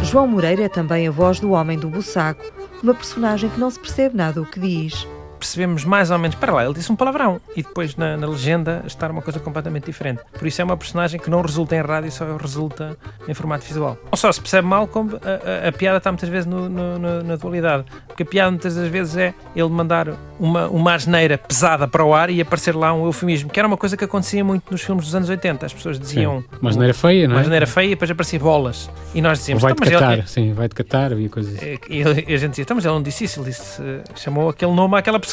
João 0.02 0.26
Moreira 0.26 0.64
é 0.64 0.68
também 0.68 1.06
a 1.06 1.10
voz 1.10 1.40
do 1.40 1.50
Homem 1.50 1.78
do 1.78 1.88
Bussaco, 1.88 2.44
uma 2.82 2.94
personagem 2.94 3.50
que 3.50 3.60
não 3.60 3.70
se 3.70 3.78
percebe 3.78 4.16
nada 4.16 4.40
o 4.40 4.46
que 4.46 4.58
diz 4.58 5.06
percebemos 5.38 5.84
mais 5.84 6.10
ou 6.10 6.18
menos, 6.18 6.36
para 6.36 6.52
lá, 6.52 6.64
ele 6.64 6.74
disse 6.74 6.90
um 6.90 6.96
palavrão 6.96 7.40
e 7.56 7.62
depois 7.62 7.96
na, 7.96 8.16
na, 8.16 8.26
legenda 8.26 8.82
estar 8.86 9.10
uma 9.10 9.22
coisa 9.22 9.38
completamente 9.40 9.84
diferente. 9.84 10.20
Por 10.32 10.46
isso 10.46 10.60
é 10.60 10.64
uma 10.64 10.76
personagem 10.76 11.20
que 11.20 11.30
não 11.30 11.40
resulta 11.40 11.76
em 11.76 11.80
rádio, 11.80 12.10
só 12.10 12.24
resulta 12.36 12.96
em 13.26 13.34
formato 13.34 13.64
visual. 13.64 13.96
Não 14.10 14.16
só 14.16 14.30
se 14.30 14.40
percebe 14.40 14.66
mal, 14.66 14.86
como 14.86 15.16
a, 15.16 15.66
a, 15.66 15.68
a 15.68 15.72
piada 15.72 15.98
está 15.98 16.10
muitas 16.10 16.28
vezes 16.28 16.46
no, 16.46 16.68
no, 16.68 16.98
no, 16.98 17.22
na 17.22 17.36
dualidade. 17.36 17.84
Porque 18.06 18.22
a 18.22 18.26
piada 18.26 18.50
muitas 18.50 18.74
das 18.74 18.88
vezes 18.88 19.16
é 19.16 19.34
ele 19.54 19.68
mandar 19.68 20.08
uma, 20.38 20.68
uma 20.68 20.94
asneira 20.94 21.38
pesada 21.38 21.86
para 21.86 22.04
o 22.04 22.14
ar 22.14 22.30
e 22.30 22.40
aparecer 22.40 22.74
lá 22.74 22.92
um 22.92 23.06
eufemismo, 23.06 23.50
que 23.50 23.58
era 23.58 23.66
uma 23.66 23.76
coisa 23.76 23.96
que 23.96 24.04
acontecia 24.04 24.44
muito 24.44 24.70
nos 24.70 24.82
filmes 24.82 25.04
dos 25.04 25.14
anos 25.14 25.28
80. 25.28 25.66
As 25.66 25.72
pessoas 25.72 25.98
diziam. 25.98 26.40
Sim. 26.40 26.58
Uma 26.60 26.70
asneira 26.70 26.94
feia, 26.94 27.28
não 27.28 27.34
é? 27.34 27.38
Uma 27.38 27.42
asneira 27.42 27.66
feia 27.66 27.86
e 27.86 27.90
depois 27.90 28.10
aparecia 28.10 28.38
bolas. 28.38 28.90
E 29.14 29.20
nós 29.20 29.38
dizíamos. 29.38 29.62
Vai-te 29.62 29.82
catar, 29.82 30.18
ele... 30.18 30.26
sim, 30.26 30.52
vai-te 30.52 30.74
catar, 30.74 31.12
havia 31.12 31.28
coisas 31.28 31.54
assim. 31.54 31.78
E, 31.88 32.02
e, 32.28 32.34
a 32.34 32.38
gente 32.38 32.50
dizia, 32.50 32.62
então, 32.62 32.76
mas 32.76 32.84
ele 32.84 32.94
não 32.94 33.02
disse 33.02 33.24
isso, 33.24 33.40
ele 33.40 33.50
disse, 33.50 33.82
chamou 34.16 34.48
aquele 34.48 34.72
nome 34.72 34.96
àquela 34.96 35.18
pessoa. 35.18 35.27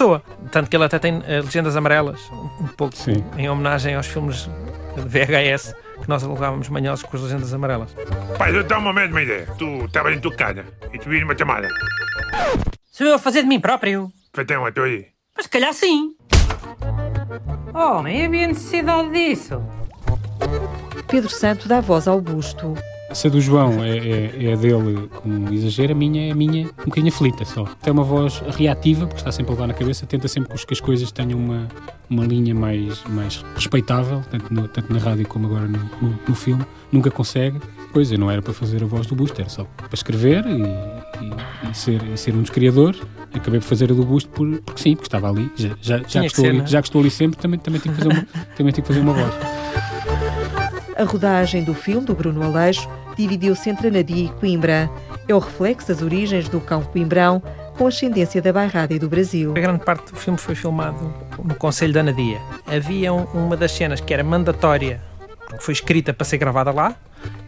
Tanto 0.51 0.69
que 0.69 0.75
ele 0.75 0.83
até 0.83 0.99
tem 0.99 1.17
uh, 1.17 1.23
legendas 1.43 1.75
amarelas, 1.75 2.19
um, 2.31 2.67
pouco 2.67 2.95
Sim. 2.95 3.23
em 3.37 3.49
homenagem 3.49 3.95
aos 3.95 4.07
filmes 4.07 4.49
de 4.95 5.01
VHS 5.01 5.73
que 6.01 6.09
nós 6.09 6.23
alugávamos 6.23 6.67
manhosos 6.69 7.03
com 7.03 7.15
as 7.15 7.23
legendas 7.23 7.53
amarelas. 7.53 7.95
Pai, 8.37 8.51
dá 8.63 8.77
um 8.77 8.81
momento 8.81 9.11
uma 9.11 9.21
ideia. 9.21 9.47
Tu 9.57 9.85
estavas 9.85 10.15
em 10.15 10.19
tua 10.19 10.35
casa 10.35 10.65
e 10.93 10.99
tu 10.99 11.09
uma 11.09 11.37
chamada. 11.37 11.69
Sou 12.91 13.07
eu 13.07 13.15
a 13.15 13.19
fazer 13.19 13.41
de 13.43 13.47
mim 13.47 13.59
próprio? 13.59 14.11
Então, 14.37 14.67
estou 14.67 14.83
aí. 14.83 15.07
Mas 15.35 15.45
se 15.45 15.49
calhar 15.49 15.73
sim. 15.73 16.13
Oh, 17.73 18.01
nem 18.01 18.25
havia 18.25 18.47
necessidade 18.47 19.09
disso. 19.11 19.61
Pedro 21.07 21.29
Santo 21.29 21.67
dá 21.67 21.81
voz 21.81 22.07
ao 22.07 22.19
busto. 22.19 22.73
Se 23.13 23.27
a 23.27 23.29
do 23.29 23.39
João 23.39 23.83
é, 23.83 23.97
é, 23.97 24.51
é 24.51 24.57
dele 24.57 25.07
com 25.15 25.53
exagero, 25.53 25.93
a 25.93 25.95
minha 25.95 26.27
é 26.27 26.31
a 26.31 26.35
minha 26.35 26.65
um 26.65 26.85
bocadinho 26.85 27.13
aflita 27.13 27.45
só. 27.45 27.63
Tem 27.81 27.93
uma 27.93 28.03
voz 28.03 28.41
reativa, 28.57 29.05
porque 29.05 29.19
está 29.19 29.31
sempre 29.31 29.51
a 29.51 29.55
levar 29.55 29.67
na 29.67 29.73
cabeça, 29.73 30.05
tenta 30.05 30.27
sempre 30.27 30.53
que 30.53 30.73
as 30.73 30.81
coisas 30.81 31.11
tenham 31.11 31.39
uma, 31.39 31.67
uma 32.09 32.25
linha 32.25 32.53
mais, 32.53 33.03
mais 33.05 33.43
respeitável, 33.55 34.23
tanto, 34.29 34.53
no, 34.53 34.67
tanto 34.67 34.91
na 34.91 34.99
rádio 34.99 35.27
como 35.27 35.47
agora 35.47 35.67
no, 35.67 35.79
no, 36.01 36.19
no, 36.27 36.35
filme. 36.35 36.65
Nunca 36.91 37.11
consegue. 37.11 37.59
Pois, 37.93 38.11
eu 38.11 38.17
não 38.17 38.29
era 38.29 38.41
para 38.41 38.53
fazer 38.53 38.83
a 38.83 38.87
voz 38.87 39.05
do 39.05 39.15
Busto, 39.15 39.39
era 39.39 39.49
só 39.49 39.63
para 39.63 39.93
escrever 39.93 40.43
e, 40.45 40.61
e, 40.61 41.69
e 41.69 41.73
ser, 41.73 42.01
e 42.03 42.17
ser 42.17 42.33
um 42.33 42.41
dos 42.41 42.49
criadores. 42.49 42.99
Acabei 43.33 43.59
por 43.59 43.67
fazer 43.67 43.91
a 43.91 43.93
do 43.93 44.03
Busto 44.03 44.29
por, 44.31 44.61
porque 44.61 44.81
sim, 44.81 44.95
porque 44.95 45.07
estava 45.07 45.29
ali. 45.29 45.49
Já, 45.55 45.69
já, 45.79 45.97
já, 46.07 46.19
que, 46.21 46.25
estou, 46.25 46.45
ali, 46.45 46.59
é? 46.59 46.67
já 46.67 46.81
que 46.81 46.87
estou 46.87 47.01
ali 47.01 47.11
sempre, 47.11 47.37
também, 47.37 47.59
também, 47.59 47.79
tenho 47.79 47.95
que 47.95 48.01
fazer 48.01 48.13
uma, 48.13 48.27
também 48.57 48.73
tenho 48.73 48.85
que 48.85 48.93
fazer 48.93 48.99
uma 48.99 49.13
voz. 49.13 49.33
A 50.97 51.03
rodagem 51.03 51.61
do 51.61 51.73
filme 51.73 52.05
do 52.05 52.15
Bruno 52.15 52.41
Aleixo 52.41 52.89
dividiu-se 53.17 53.69
entre 53.69 53.89
Anadia 53.89 54.25
e 54.25 54.29
Coimbra. 54.39 54.89
É 55.27 55.35
o 55.35 55.39
reflexo 55.39 55.89
das 55.89 56.01
origens 56.01 56.47
do 56.47 56.61
cão 56.61 56.83
coimbrão 56.83 57.43
com 57.77 57.85
ascendência 57.85 58.41
da 58.41 58.53
Bairrada 58.53 58.93
e 58.93 58.99
do 58.99 59.09
Brasil. 59.09 59.51
A 59.51 59.59
grande 59.59 59.83
parte 59.83 60.13
do 60.13 60.17
filme 60.17 60.39
foi 60.39 60.55
filmado 60.55 61.13
no 61.43 61.53
Conselho 61.55 61.91
da 61.91 61.99
Anadia. 61.99 62.39
Havia 62.65 63.11
uma 63.11 63.57
das 63.57 63.71
cenas 63.71 63.99
que 63.99 64.13
era 64.13 64.23
mandatória, 64.23 65.01
foi 65.59 65.73
escrita 65.73 66.13
para 66.13 66.23
ser 66.23 66.37
gravada 66.37 66.71
lá, 66.71 66.95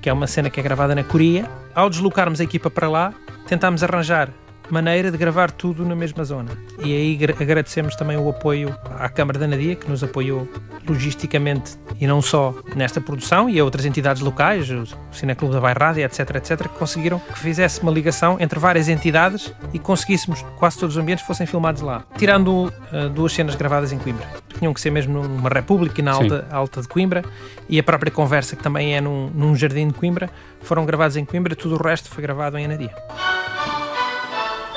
que 0.02 0.10
é 0.10 0.14
uma 0.14 0.28
cena 0.28 0.50
que 0.50 0.60
é 0.60 0.64
gravada 0.64 0.94
na 0.94 1.04
Coreia. 1.04 1.50
Ao 1.74 1.90
deslocarmos 1.90 2.42
a 2.42 2.44
equipa 2.44 2.70
para 2.70 2.90
lá, 2.90 3.14
tentámos 3.48 3.82
arranjar 3.82 4.30
maneira 4.70 5.12
de 5.12 5.18
gravar 5.18 5.52
tudo 5.52 5.86
na 5.86 5.96
mesma 5.96 6.24
zona. 6.24 6.52
E 6.84 6.94
aí 6.94 7.20
agradecemos 7.40 7.96
também 7.96 8.18
o 8.18 8.30
apoio 8.30 8.76
à 9.00 9.10
Câmara 9.10 9.40
da 9.40 9.48
Nadia, 9.48 9.76
que 9.76 9.90
nos 9.90 10.04
apoiou 10.04 10.48
logisticamente 10.88 11.78
e 12.00 12.08
não 12.08 12.22
só 12.22 12.54
nesta 12.76 13.02
produção, 13.02 13.50
e 13.50 13.60
a 13.60 13.64
outras 13.64 13.86
entidades 13.86 14.22
locais, 14.22 14.70
o 14.70 14.86
Cineclube 15.12 15.54
da 15.54 15.62
Bairrada, 15.62 16.00
etc, 16.02 16.36
etc, 16.36 16.62
que 16.64 16.70
conseguiram 16.70 17.20
que 17.20 17.40
fizesse 17.40 17.82
uma 17.82 17.92
ligação 17.92 18.38
entre 18.40 18.60
várias 18.60 18.88
entidades 18.88 19.54
e 19.74 19.80
conseguíssemos 19.80 20.42
que 20.42 20.52
quase 20.52 20.78
todos 20.78 20.96
os 20.96 21.02
ambientes 21.02 21.26
fossem 21.26 21.48
filmados 21.48 21.82
lá. 21.82 22.04
Tirando 22.18 22.66
uh, 22.66 23.10
duas 23.14 23.34
cenas 23.34 23.56
gravadas 23.56 23.92
em 23.92 23.98
Coimbra. 23.98 24.28
Tinham 24.58 24.74
que 24.74 24.82
ser 24.82 24.92
mesmo 24.92 25.22
numa 25.24 25.50
República 25.50 26.00
e 26.00 26.04
na 26.04 26.14
alta, 26.14 26.48
alta 26.52 26.82
de 26.82 26.88
Coimbra, 26.88 27.24
e 27.70 27.80
a 27.80 27.84
própria 27.84 28.12
conversa, 28.12 28.56
que 28.56 28.64
também 28.64 28.96
é 28.96 29.02
num, 29.02 29.30
num 29.34 29.56
jardim 29.56 29.88
de 29.88 29.94
Coimbra, 29.94 30.30
foram 30.62 30.86
gravados 30.86 31.18
em 31.18 31.26
Coimbra, 31.26 31.56
tudo 31.56 31.76
o 31.76 31.84
resto 31.84 32.10
foi 32.10 32.22
gravado 32.22 32.58
em 32.58 32.66
Anadia. 32.66 32.94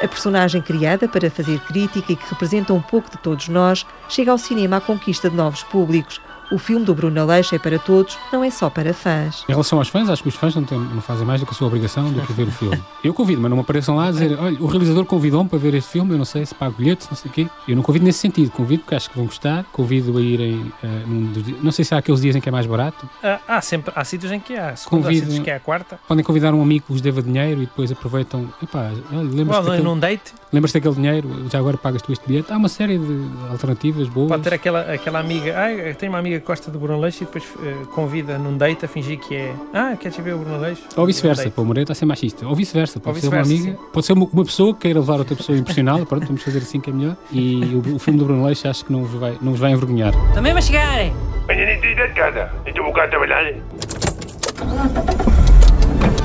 A 0.02 0.08
personagem 0.08 0.62
criada 0.62 1.06
para 1.06 1.30
fazer 1.30 1.60
crítica 1.60 2.12
e 2.12 2.16
que 2.16 2.30
representa 2.30 2.72
um 2.72 2.80
pouco 2.80 3.10
de 3.10 3.18
todos 3.18 3.48
nós 3.48 3.86
chega 4.08 4.32
ao 4.32 4.38
cinema 4.38 4.78
à 4.78 4.80
conquista 4.80 5.28
de 5.28 5.36
novos 5.36 5.62
públicos, 5.62 6.20
o 6.50 6.58
filme 6.58 6.84
do 6.84 6.94
Bruno 6.94 7.20
Aleixo 7.20 7.54
é 7.54 7.58
para 7.58 7.78
todos, 7.78 8.18
não 8.32 8.42
é 8.42 8.50
só 8.50 8.68
para 8.68 8.92
fãs. 8.92 9.44
Em 9.48 9.52
relação 9.52 9.78
aos 9.78 9.88
fãs, 9.88 10.08
acho 10.10 10.22
que 10.22 10.28
os 10.28 10.34
fãs 10.34 10.54
não, 10.54 10.64
tem, 10.64 10.78
não 10.78 11.00
fazem 11.00 11.26
mais 11.26 11.40
do 11.40 11.46
que 11.46 11.52
a 11.52 11.54
sua 11.54 11.68
obrigação 11.68 12.10
do 12.10 12.20
que 12.22 12.32
ver 12.32 12.48
o 12.48 12.50
filme. 12.50 12.82
Eu 13.04 13.14
convido, 13.14 13.40
mas 13.40 13.48
não 13.48 13.56
me 13.56 13.62
apareçam 13.62 13.96
lá 13.96 14.08
a 14.08 14.10
dizer, 14.10 14.38
olha, 14.38 14.60
o 14.60 14.66
realizador 14.66 15.04
convidou-me 15.04 15.48
para 15.48 15.58
ver 15.58 15.74
este 15.74 15.90
filme, 15.90 16.12
eu 16.12 16.18
não 16.18 16.24
sei 16.24 16.44
se 16.44 16.54
pago 16.54 16.74
bilhetes, 16.76 17.08
não 17.08 17.16
sei 17.16 17.30
o 17.30 17.34
quê. 17.34 17.48
Eu 17.66 17.76
não 17.76 17.82
convido 17.82 18.04
nesse 18.04 18.18
sentido, 18.18 18.50
convido 18.50 18.82
porque 18.82 18.94
acho 18.94 19.08
que 19.08 19.16
vão 19.16 19.24
gostar, 19.24 19.64
convido 19.72 20.16
a 20.18 20.20
irem, 20.20 20.72
uh, 20.82 20.86
num 21.06 21.32
dos, 21.32 21.62
não 21.62 21.72
sei 21.72 21.84
se 21.84 21.94
há 21.94 21.98
aqueles 21.98 22.20
dias 22.20 22.36
em 22.36 22.40
que 22.40 22.48
é 22.48 22.52
mais 22.52 22.66
barato. 22.66 23.06
Uh, 23.06 23.38
há 23.48 23.60
sempre, 23.60 23.92
há 23.96 24.04
sítios 24.04 24.30
em 24.32 24.40
que 24.40 24.54
há, 24.54 24.76
segundo 24.76 25.02
convido, 25.02 25.22
há 25.22 25.26
sítios 25.26 25.44
que 25.44 25.50
é 25.50 25.54
a 25.54 25.60
quarta. 25.60 25.98
Podem 26.06 26.22
convidar 26.22 26.52
um 26.52 26.62
amigo 26.62 26.86
que 26.86 26.92
vos 26.92 27.00
deva 27.00 27.22
dinheiro 27.22 27.62
e 27.62 27.66
depois 27.66 27.90
aproveitam, 27.90 28.52
epá, 28.62 28.90
lembras-te 29.10 29.64
daquele, 29.64 29.82
num 29.82 29.98
date? 29.98 30.34
Lembras 30.52 30.72
daquele 30.72 30.94
dinheiro, 30.94 31.46
já 31.50 31.58
agora 31.58 31.78
pagas 31.78 32.02
tu 32.02 32.12
este 32.12 32.26
bilhete. 32.26 32.52
Há 32.52 32.56
uma 32.56 32.68
série 32.68 32.98
de 32.98 33.28
alternativas 33.50 34.08
boas. 34.08 34.28
Pode 34.28 34.42
ter 34.42 34.54
aquela, 34.54 34.80
aquela 34.92 35.20
amiga, 35.20 35.54
ah, 35.56 35.94
tenho 35.94 36.12
uma 36.12 36.18
amiga 36.18 36.39
gosta 36.46 36.70
do 36.70 36.79
Bruno 36.79 37.00
Leixo 37.00 37.22
e 37.24 37.26
depois 37.26 37.44
uh, 37.44 37.87
convida 37.88 38.38
num 38.38 38.57
date 38.57 38.85
a 38.85 38.88
fingir 38.88 39.18
que 39.18 39.35
é 39.35 39.55
Ah, 39.72 39.96
queres 39.98 40.16
ver 40.18 40.35
o 40.35 40.38
Bruno 40.38 40.59
Leixo? 40.59 40.83
Ou 40.96 41.07
vice-versa, 41.07 41.50
para 41.50 41.62
o 41.62 41.64
Moreira 41.64 41.85
está 41.85 41.92
a 41.92 41.94
ser 41.94 42.07
machista. 42.07 42.46
Ou 42.46 42.55
vice-versa, 42.55 43.00
pode 43.00 43.16
vice 43.16 43.29
ser 43.29 43.35
uma 43.35 43.42
amiga, 43.42 43.70
sim. 43.72 43.76
pode 43.92 44.07
ser 44.07 44.12
uma, 44.12 44.26
uma, 44.33 44.44
pessoa 44.44 44.74
que 44.74 44.81
queira 44.81 45.00
levar 45.00 45.18
outra 45.18 45.37
pessoa 45.37 45.57
a 45.57 45.61
impressioná-la, 45.61 46.07
pronto, 46.07 46.26
vamos 46.26 46.42
fazer 46.42 46.59
assim 46.59 46.81
que 46.81 46.90
é 46.90 46.92
melhor. 46.92 47.16
E 47.31 47.74
o, 47.74 47.96
o 47.96 47.98
filme 47.98 48.18
do 48.18 48.24
Bruno 48.24 48.44
Leixo 48.44 48.68
acho 48.68 48.85
que 48.85 48.92
não 48.92 49.05
vos 49.05 49.20
vai, 49.20 49.37
não 49.40 49.53
vos 49.53 49.61
vai 49.61 49.72
envergonhar. 49.72 50.12
Também 50.35 50.53
vai 50.53 50.62
chegar! 50.62 51.11
Venha 51.46 51.66
nem 51.66 51.81
de 51.81 51.94
casa, 52.14 52.50
estou 52.66 52.85
um 52.85 52.88
bocado 52.88 53.07
a 53.07 53.11
trabalhar. 53.11 53.44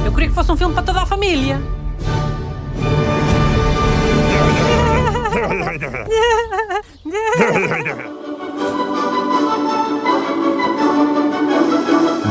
Eu 0.06 0.12
queria 0.12 0.30
que 0.30 0.36
fosse 0.36 0.52
um 0.52 0.58
filme 0.58 0.74
para 0.74 0.84
toda 0.84 1.02
a 1.02 1.06
família. 1.06 1.60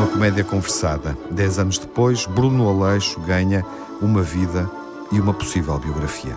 Uma 0.05 0.13
comédia 0.13 0.45
conversada. 0.45 1.17
Dez 1.31 1.59
anos 1.59 1.79
depois, 1.79 2.27
Bruno 2.27 2.69
Aleixo 2.69 3.19
ganha 3.21 3.65
uma 4.03 4.21
vida 4.21 4.71
e 5.11 5.19
uma 5.19 5.33
possível 5.33 5.79
biografia. 5.79 6.37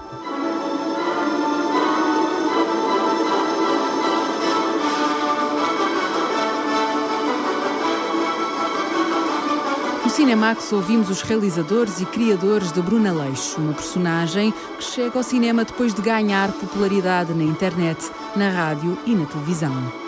No 10.01 10.09
Cinemax 10.09 10.71
ouvimos 10.71 11.09
os 11.09 11.21
realizadores 11.21 11.99
e 11.99 12.05
criadores 12.05 12.71
de 12.71 12.81
Bruna 12.81 13.11
Leixo, 13.11 13.59
uma 13.59 13.73
personagem 13.73 14.53
que 14.77 14.83
chega 14.85 15.19
ao 15.19 15.23
cinema 15.23 15.65
depois 15.65 15.93
de 15.93 16.01
ganhar 16.01 16.53
popularidade 16.53 17.33
na 17.33 17.43
internet, 17.43 18.09
na 18.33 18.49
rádio 18.49 18.97
e 19.05 19.13
na 19.13 19.25
televisão. 19.25 20.06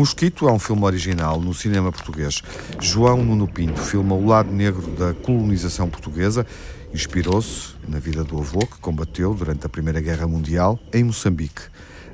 Mosquito 0.00 0.48
é 0.48 0.52
um 0.52 0.58
filme 0.58 0.82
original 0.82 1.38
no 1.38 1.52
cinema 1.52 1.92
português. 1.92 2.40
João 2.80 3.22
Nuno 3.22 3.46
Pinto 3.46 3.78
filma 3.78 4.14
o 4.14 4.26
lado 4.26 4.50
negro 4.50 4.90
da 4.92 5.12
colonização 5.12 5.90
portuguesa. 5.90 6.46
Inspirou-se 6.90 7.74
na 7.86 7.98
vida 7.98 8.24
do 8.24 8.38
avô, 8.38 8.60
que 8.60 8.78
combateu 8.80 9.34
durante 9.34 9.66
a 9.66 9.68
Primeira 9.68 10.00
Guerra 10.00 10.26
Mundial 10.26 10.78
em 10.90 11.04
Moçambique. 11.04 11.64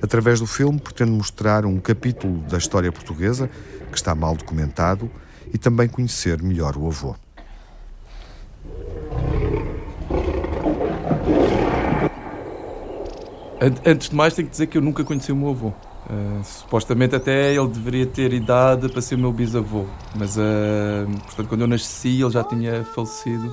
Através 0.02 0.40
do 0.40 0.48
filme, 0.48 0.80
pretende 0.80 1.12
mostrar 1.12 1.64
um 1.64 1.78
capítulo 1.78 2.38
da 2.48 2.58
história 2.58 2.90
portuguesa 2.90 3.48
que 3.92 3.96
está 3.96 4.16
mal 4.16 4.34
documentado 4.34 5.08
e 5.54 5.56
também 5.56 5.86
conhecer 5.86 6.42
melhor 6.42 6.76
o 6.76 6.88
avô. 6.88 7.14
Antes 13.86 14.08
de 14.08 14.16
mais, 14.16 14.34
tenho 14.34 14.48
que 14.48 14.52
dizer 14.52 14.66
que 14.66 14.76
eu 14.76 14.82
nunca 14.82 15.04
conheci 15.04 15.30
o 15.30 15.36
meu 15.36 15.50
avô. 15.50 15.72
Uh, 16.08 16.44
supostamente 16.44 17.16
até 17.16 17.52
ele 17.52 17.66
deveria 17.66 18.06
ter 18.06 18.32
idade 18.32 18.88
para 18.88 19.02
ser 19.02 19.18
meu 19.18 19.32
bisavô, 19.32 19.86
mas 20.14 20.36
uh, 20.36 20.40
portanto 21.24 21.48
quando 21.48 21.62
eu 21.62 21.66
nasci 21.66 22.22
ele 22.22 22.30
já 22.30 22.44
tinha 22.44 22.84
falecido 22.84 23.52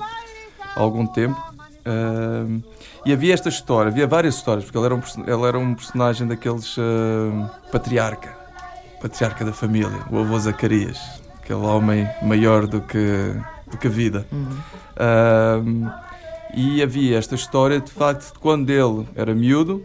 há 0.76 0.80
algum 0.80 1.04
tempo. 1.04 1.36
Uh, 1.84 2.62
e 3.04 3.12
havia 3.12 3.34
esta 3.34 3.48
história, 3.48 3.90
havia 3.90 4.06
várias 4.06 4.36
histórias, 4.36 4.64
porque 4.64 4.78
ele 4.78 4.86
era 4.86 4.94
um, 4.94 5.02
ele 5.26 5.48
era 5.48 5.58
um 5.58 5.74
personagem 5.74 6.28
daqueles 6.28 6.76
patriarca, 7.72 8.32
patriarca 9.02 9.44
da 9.44 9.52
família, 9.52 9.98
o 10.10 10.20
avô 10.20 10.38
Zacarias, 10.38 10.98
aquele 11.42 11.58
homem 11.58 12.08
maior 12.22 12.68
do 12.68 12.80
que, 12.80 13.34
do 13.68 13.76
que 13.76 13.88
a 13.88 13.90
vida. 13.90 14.26
Uhum. 14.30 15.90
e 16.54 16.80
havia 16.80 17.18
esta 17.18 17.34
história 17.34 17.80
de 17.80 17.90
facto 17.90 18.32
de 18.32 18.38
quando 18.38 18.70
ele 18.70 19.06
era 19.16 19.34
miúdo, 19.34 19.84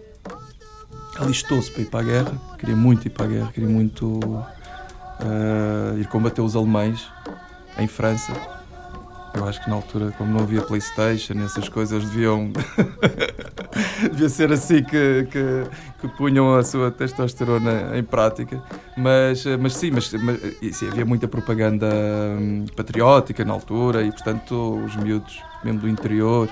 alistou-se 1.20 1.70
para 1.72 1.82
ir 1.82 1.86
para 1.86 2.00
a 2.00 2.04
guerra, 2.04 2.42
queria 2.58 2.76
muito 2.76 3.06
ir 3.06 3.10
para 3.10 3.26
a 3.26 3.30
guerra, 3.30 3.52
queria 3.54 3.70
muito 3.70 4.20
uh, 4.20 5.98
ir 5.98 6.08
combater 6.08 6.42
os 6.42 6.56
alemães 6.56 7.08
em 7.78 7.88
França. 7.88 8.34
Eu 9.34 9.48
acho 9.48 9.64
que 9.64 9.70
na 9.70 9.76
altura, 9.76 10.12
como 10.18 10.34
não 10.34 10.40
havia 10.40 10.62
Playstation, 10.62 11.34
essas 11.44 11.70
coisas 11.70 12.04
deviam. 12.04 12.52
devia 14.02 14.28
ser 14.28 14.52
assim 14.52 14.84
que, 14.84 15.28
que, 15.30 15.64
que, 16.02 16.08
punham 16.18 16.56
a 16.56 16.64
sua 16.64 16.90
testosterona 16.90 17.96
em 17.96 18.04
prática. 18.04 18.62
Mas, 18.98 19.46
mas 19.60 19.76
sim, 19.76 19.92
mas, 19.92 20.12
mas 20.14 20.76
sim, 20.76 20.88
havia 20.88 21.06
muita 21.06 21.28
propaganda 21.28 21.88
hum, 22.40 22.66
patriótica 22.76 23.46
na 23.46 23.54
altura 23.54 24.02
e, 24.02 24.12
portanto, 24.12 24.84
os 24.84 24.96
miúdos, 24.96 25.40
mesmo 25.64 25.82
do 25.82 25.88
interior, 25.88 26.50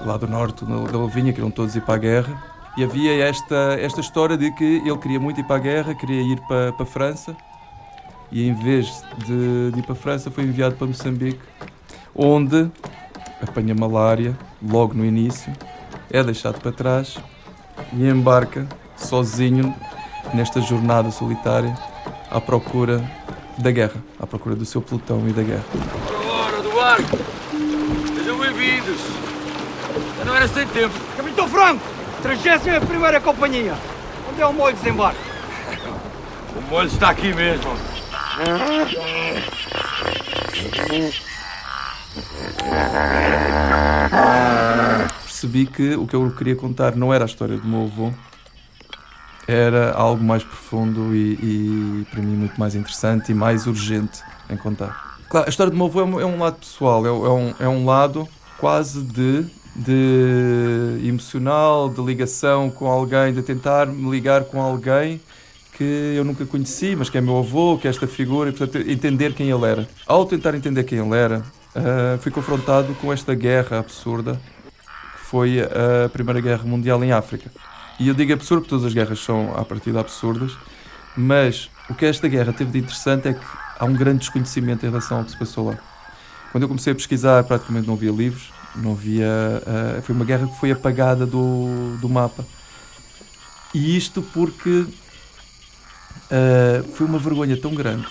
lá 0.00 0.16
do 0.16 0.26
norte 0.26 0.64
da 0.64 0.98
Levinha, 0.98 1.32
queriam 1.32 1.50
todos 1.50 1.76
ir 1.76 1.82
para 1.82 1.94
a 1.94 1.98
guerra 1.98 2.57
e 2.78 2.84
havia 2.84 3.24
esta, 3.24 3.76
esta 3.80 4.00
história 4.00 4.36
de 4.36 4.52
que 4.52 4.80
ele 4.84 4.96
queria 4.98 5.18
muito 5.18 5.40
ir 5.40 5.44
para 5.44 5.56
a 5.56 5.58
guerra, 5.58 5.94
queria 5.96 6.22
ir 6.22 6.38
para, 6.46 6.72
para 6.72 6.84
a 6.84 6.86
França, 6.86 7.36
e 8.30 8.48
em 8.48 8.54
vez 8.54 9.02
de, 9.26 9.72
de 9.72 9.80
ir 9.80 9.82
para 9.82 9.94
a 9.94 9.96
França, 9.96 10.30
foi 10.30 10.44
enviado 10.44 10.76
para 10.76 10.86
Moçambique, 10.86 11.40
onde 12.14 12.70
apanha 13.42 13.74
malária 13.74 14.38
logo 14.62 14.94
no 14.94 15.04
início, 15.04 15.52
é 16.08 16.22
deixado 16.22 16.60
para 16.60 16.70
trás 16.70 17.18
e 17.92 18.08
embarca 18.08 18.64
sozinho 18.96 19.74
nesta 20.32 20.60
jornada 20.60 21.10
solitária 21.10 21.74
à 22.30 22.40
procura 22.40 23.02
da 23.58 23.72
guerra, 23.72 24.00
à 24.20 24.26
procura 24.26 24.54
do 24.54 24.64
seu 24.64 24.80
pelotão 24.80 25.28
e 25.28 25.32
da 25.32 25.42
guerra. 25.42 25.64
desembarque. 26.62 27.18
Sejam 28.14 28.38
bem-vindos. 28.38 29.00
Já 30.16 30.24
não 30.24 30.36
era 30.36 30.46
sem 30.46 30.64
tempo. 30.68 30.94
Capitão 31.16 31.48
Franco, 31.48 31.97
31 32.22 33.20
Companhia. 33.22 33.74
Onde 34.30 34.40
é 34.40 34.46
o 34.46 34.52
molho 34.52 34.74
de 34.74 34.82
desembarque? 34.82 35.20
O 36.56 36.70
molho 36.70 36.88
está 36.88 37.10
aqui 37.10 37.32
mesmo. 37.32 37.72
Percebi 45.22 45.66
que 45.66 45.94
o 45.94 46.06
que 46.06 46.16
eu 46.16 46.30
queria 46.32 46.56
contar 46.56 46.96
não 46.96 47.12
era 47.12 47.24
a 47.24 47.26
história 47.26 47.56
do 47.56 47.66
meu 47.66 47.82
avô, 47.82 48.12
era 49.46 49.92
algo 49.92 50.22
mais 50.22 50.42
profundo 50.42 51.14
e, 51.14 51.34
e 51.34 52.06
para 52.10 52.20
mim 52.20 52.36
muito 52.36 52.58
mais 52.58 52.74
interessante 52.74 53.32
e 53.32 53.34
mais 53.34 53.66
urgente 53.66 54.22
em 54.50 54.56
contar. 54.56 55.16
Claro, 55.28 55.46
a 55.46 55.48
história 55.48 55.70
do 55.70 55.76
meu 55.76 55.86
avô 55.86 56.00
é 56.00 56.04
um, 56.04 56.20
é 56.20 56.26
um 56.26 56.38
lado 56.38 56.56
pessoal, 56.56 57.06
é, 57.06 57.08
é, 57.08 57.12
um, 57.12 57.54
é 57.60 57.68
um 57.68 57.84
lado 57.84 58.28
quase 58.58 59.02
de, 59.02 59.46
de 59.78 61.06
emocional, 61.06 61.88
de 61.88 62.00
ligação 62.02 62.68
com 62.68 62.86
alguém, 62.86 63.32
de 63.32 63.42
tentar 63.42 63.86
me 63.86 64.10
ligar 64.10 64.44
com 64.44 64.60
alguém 64.60 65.20
que 65.72 66.14
eu 66.16 66.24
nunca 66.24 66.44
conheci, 66.44 66.96
mas 66.96 67.08
que 67.08 67.16
é 67.16 67.20
meu 67.20 67.38
avô, 67.38 67.78
que 67.78 67.86
é 67.86 67.90
esta 67.90 68.08
figura, 68.08 68.50
e 68.50 68.52
portanto 68.52 68.84
entender 68.90 69.32
quem 69.34 69.48
ele 69.48 69.64
era. 69.64 69.88
Ao 70.04 70.26
tentar 70.26 70.52
entender 70.56 70.82
quem 70.82 70.98
ele 70.98 71.16
era, 71.16 71.38
uh, 71.38 72.18
fui 72.20 72.32
confrontado 72.32 72.92
com 72.94 73.12
esta 73.12 73.32
guerra 73.32 73.78
absurda 73.78 74.40
que 75.14 75.24
foi 75.24 75.60
a 75.60 76.08
Primeira 76.08 76.40
Guerra 76.40 76.64
Mundial 76.64 77.02
em 77.04 77.12
África. 77.12 77.48
E 78.00 78.08
eu 78.08 78.14
digo 78.14 78.32
absurdo 78.32 78.62
porque 78.62 78.70
todas 78.70 78.86
as 78.86 78.94
guerras 78.94 79.20
são, 79.20 79.56
à 79.56 79.64
partida, 79.64 80.00
absurdas, 80.00 80.56
mas 81.16 81.70
o 81.88 81.94
que 81.94 82.04
esta 82.04 82.26
guerra 82.26 82.52
teve 82.52 82.72
de 82.72 82.78
interessante 82.78 83.28
é 83.28 83.34
que 83.34 83.44
há 83.78 83.84
um 83.84 83.94
grande 83.94 84.20
desconhecimento 84.20 84.84
em 84.84 84.88
relação 84.88 85.18
ao 85.18 85.24
que 85.24 85.30
se 85.30 85.38
passou 85.38 85.68
lá. 85.68 85.78
Quando 86.50 86.62
eu 86.62 86.68
comecei 86.68 86.92
a 86.92 86.96
pesquisar, 86.96 87.44
praticamente 87.44 87.86
não 87.86 87.94
havia 87.94 88.10
livros, 88.10 88.50
não 88.74 88.92
havia. 88.92 89.26
Uh, 89.98 90.02
foi 90.02 90.14
uma 90.14 90.24
guerra 90.24 90.46
que 90.46 90.58
foi 90.58 90.70
apagada 90.70 91.26
do, 91.26 91.96
do 92.00 92.08
mapa. 92.08 92.44
E 93.74 93.96
isto 93.96 94.22
porque 94.22 94.70
uh, 94.70 94.88
foi 96.94 97.06
uma 97.06 97.18
vergonha 97.18 97.56
tão 97.56 97.74
grande 97.74 98.06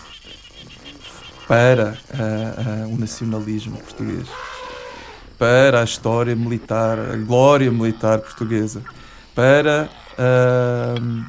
para 1.48 1.98
uh, 2.10 2.94
o 2.94 2.98
nacionalismo 2.98 3.78
português, 3.78 4.28
para 5.38 5.82
a 5.82 5.84
história 5.84 6.36
militar, 6.36 7.00
a 7.00 7.16
glória 7.16 7.72
militar 7.72 8.20
portuguesa, 8.20 8.84
para 9.34 9.90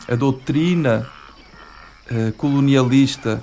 a 0.09 0.14
doutrina 0.14 1.07
colonialista 2.39 3.39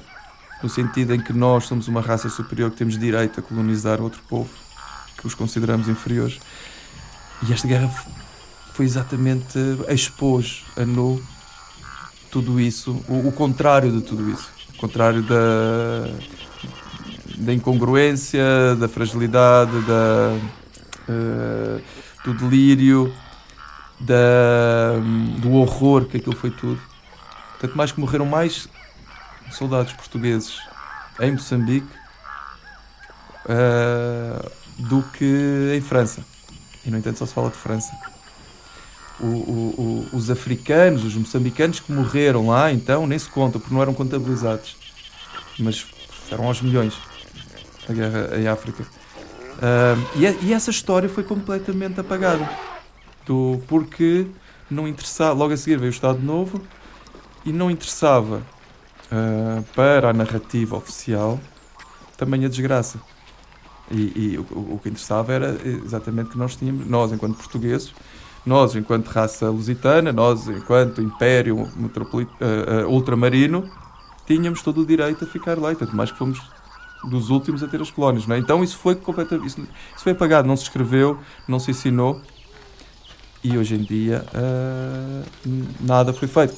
no 0.64 0.68
sentido 0.68 1.14
em 1.14 1.20
que 1.20 1.32
nós 1.32 1.66
somos 1.66 1.88
uma 1.88 2.02
raça 2.02 2.30
superior 2.30 2.72
que 2.72 2.78
temos 2.78 2.98
direito 2.98 3.40
a 3.40 3.44
colonizar 3.44 4.02
outro 4.02 4.24
povo 4.28 4.65
os 5.26 5.34
consideramos 5.34 5.90
inferiores. 5.90 6.40
E 7.48 7.52
esta 7.52 7.68
guerra 7.68 7.90
foi 8.74 8.86
exatamente 8.86 9.58
expôs 9.90 10.64
a 10.78 10.86
nu 10.86 11.22
tudo 12.32 12.60
isso, 12.60 13.04
o, 13.08 13.30
o, 13.30 13.32
contrário 13.32 13.90
de 13.92 14.02
tudo 14.02 14.30
isso, 14.30 14.50
o 14.74 14.78
contrário 14.78 15.24
da, 15.24 16.10
da 17.38 17.54
incongruência, 17.54 18.76
da 18.78 18.90
fragilidade, 18.90 19.72
da, 19.84 20.38
uh, 21.08 21.82
do 22.26 22.34
delírio, 22.34 23.14
da, 23.98 25.00
do 25.40 25.54
horror 25.54 26.06
que 26.06 26.18
aquilo 26.18 26.36
foi 26.36 26.52
tudo. 26.52 26.82
Tanto 27.62 27.78
mais 27.78 27.94
que 27.94 28.02
morreram 28.02 28.26
mais 28.26 28.68
soldados 29.52 29.94
portugueses 29.94 30.60
em 31.22 31.32
Moçambique 31.32 31.88
uh, 33.46 34.52
do 34.78 35.02
que 35.02 35.74
em 35.76 35.82
França. 35.82 36.26
E, 36.86 36.92
no 36.92 36.98
entanto, 36.98 37.20
só 37.20 37.26
se 37.26 37.34
fala 37.34 37.50
de 37.50 37.58
França. 37.58 37.92
O, 39.20 39.26
o, 39.26 40.08
o, 40.12 40.18
os 40.18 40.30
africanos, 40.30 41.04
os 41.04 41.16
moçambicanos 41.16 41.80
que 41.80 41.92
morreram 41.92 42.48
lá, 42.48 42.72
então, 42.72 43.08
nem 43.08 43.18
se 43.18 43.30
contam, 43.30 43.60
porque 43.60 43.74
não 43.74 43.82
eram 43.82 43.94
contabilizados. 43.94 44.76
Mas 45.58 45.86
eram 46.32 46.46
aos 46.48 46.62
milhões 46.62 46.96
a 47.88 47.94
guerra 47.94 48.38
em 48.38 48.48
África. 48.48 48.84
Uh, 48.84 50.20
e, 50.20 50.48
e, 50.48 50.54
essa 50.54 50.70
história 50.70 51.08
foi 51.08 51.24
completamente 51.24 52.00
apagada. 52.00 52.48
Do, 53.26 53.62
porque 53.68 54.28
não 54.70 54.88
interessava. 54.88 55.34
Logo 55.34 55.54
a 55.54 55.58
seguir 55.58 55.78
veio 55.78 55.92
o 55.92 55.94
Estado 55.94 56.20
Novo 56.20 56.62
e 57.46 57.54
não 57.54 57.72
interessava 57.72 58.44
uh, 59.12 59.64
para 59.74 60.10
a 60.10 60.14
narrativa 60.14 60.76
oficial 60.76 61.40
também 62.18 62.46
a 62.46 62.50
desgraça. 62.50 63.00
E, 63.92 64.34
e 64.34 64.38
o, 64.38 64.74
o, 64.74 64.80
que 64.82 64.90
interessava 64.90 65.32
era 65.32 65.58
exatamente 65.64 66.32
que 66.32 66.38
nós 66.38 66.56
tínhamos, 66.56 66.88
nós 66.88 67.12
enquanto 67.12 67.36
portugueses, 67.38 67.94
nós 68.46 68.76
enquanto 68.76 69.08
raça 69.08 69.50
lusitana, 69.50 70.12
nós 70.12 70.48
enquanto 70.48 71.02
império 71.02 71.58
uh, 71.58 71.68
uh, 71.68 72.90
ultramarino, 72.90 73.70
tínhamos 74.26 74.62
todo 74.62 74.82
o 74.82 74.86
direito 74.86 75.24
a 75.24 75.28
ficar 75.28 75.58
lá, 75.60 75.72
e 75.72 75.76
tanto 75.76 75.96
mais 75.96 76.12
que 76.12 76.18
fomos 76.18 76.42
dos 77.04 77.30
últimos 77.30 77.62
a 77.62 77.68
ter 77.68 77.80
as 77.82 77.92
colónias. 77.92 78.26
Não 78.26 78.36
é? 78.36 78.40
Então 78.40 78.64
isso 78.64 78.78
foi 78.78 78.96
completamente, 78.96 79.48
isso, 79.48 79.62
isso, 79.62 80.04
foi 80.04 80.14
apagado, 80.14 80.48
não 80.48 80.58
se 80.58 80.64
escreveu, 80.64 81.20
não 81.48 81.60
se 81.60 81.72
ensinou, 81.72 82.20
e 83.44 83.56
hoje 83.58 83.76
em 83.76 83.84
dia 83.84 84.26
nada 85.80 86.12
foi 86.12 86.28
feito 86.28 86.56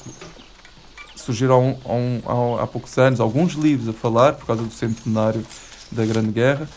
surgiram 1.28 1.76
há, 1.84 2.60
há, 2.60 2.62
há, 2.62 2.66
poucos 2.66 2.96
anos 2.96 3.20
alguns 3.20 3.52
livros 3.52 3.88
a 3.88 3.92
falar, 3.92 4.32
por 4.34 4.46
causa 4.46 4.62
do 4.62 4.72
centenário 4.72 5.44
da 5.92 6.06
Grande 6.06 6.30
Guerra, 6.30 6.68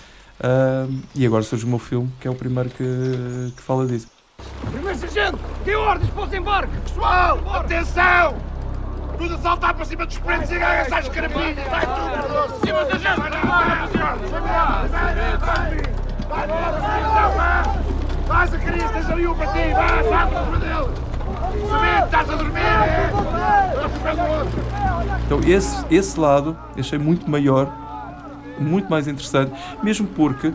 uh, 0.44 1.02
e 1.16 1.26
agora 1.26 1.44
surge 1.44 1.66
o 1.66 1.68
meu 1.68 1.80
filme, 1.80 2.12
que 2.20 2.28
é 2.28 2.32
o 2.32 2.36
primeiro 2.36 2.70
que, 2.70 3.54
que 3.56 3.62
fala 3.62 3.86
disso. 3.86 4.08
Primeiro 4.72 4.98
Sargento, 4.98 5.40
dê 5.64 5.76
ordens 5.76 6.10
para 6.10 6.24
o 6.24 6.26
desembarque! 6.26 6.78
Pessoal, 6.82 7.40
atenção! 7.54 8.36
Tudo 9.18 9.36
a 9.36 9.38
saltar 9.38 9.74
para 9.74 9.86
cima 9.86 10.06
dos 10.06 10.18
pretos 10.18 10.52
e 10.52 10.58
gagas 10.58 10.92
às 10.92 11.10
carabinhas! 11.10 11.56
Vai 11.70 11.86
tudo! 11.86 12.66
Cima, 12.66 12.86
Sargento! 12.86 13.22
Vai, 16.30 16.48
vai, 16.48 17.36
vai! 17.36 17.82
Vai, 18.28 18.48
Zacarias, 18.48 18.92
tens 18.92 19.10
ali 19.10 19.28
um 19.28 19.36
para 19.36 19.48
ti! 19.48 19.74
Vai, 19.74 20.04
salta 20.04 20.44
para 20.46 20.58
dele! 20.60 21.12
estás 22.06 22.30
a 22.30 22.36
dormir! 22.36 22.62
Então, 25.26 25.40
esse, 25.46 25.86
esse 25.90 26.20
lado 26.20 26.58
achei 26.78 27.00
muito 27.00 27.30
maior, 27.30 27.72
muito 28.62 28.90
mais 28.90 29.08
interessante, 29.08 29.52
mesmo 29.84 30.08
porque 30.08 30.54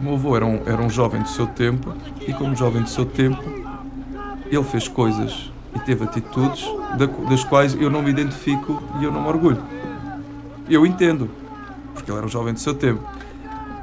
o 0.00 0.02
meu 0.02 0.14
avô 0.14 0.36
era 0.36 0.44
um, 0.44 0.60
era 0.66 0.80
um 0.80 0.90
jovem 0.90 1.22
do 1.22 1.28
seu 1.28 1.46
tempo 1.46 1.92
e, 2.26 2.32
como 2.32 2.54
jovem 2.54 2.82
do 2.82 2.88
seu 2.88 3.04
tempo, 3.04 3.42
ele 4.46 4.64
fez 4.64 4.86
coisas 4.88 5.50
e 5.74 5.78
teve 5.80 6.04
atitudes 6.04 6.64
das 7.28 7.44
quais 7.44 7.74
eu 7.74 7.90
não 7.90 8.02
me 8.02 8.10
identifico 8.10 8.82
e 9.00 9.04
eu 9.04 9.12
não 9.12 9.22
me 9.22 9.28
orgulho. 9.28 9.62
Eu 10.68 10.84
entendo, 10.84 11.30
porque 11.94 12.10
ele 12.10 12.18
era 12.18 12.26
um 12.26 12.30
jovem 12.30 12.52
do 12.52 12.60
seu 12.60 12.74
tempo. 12.74 13.02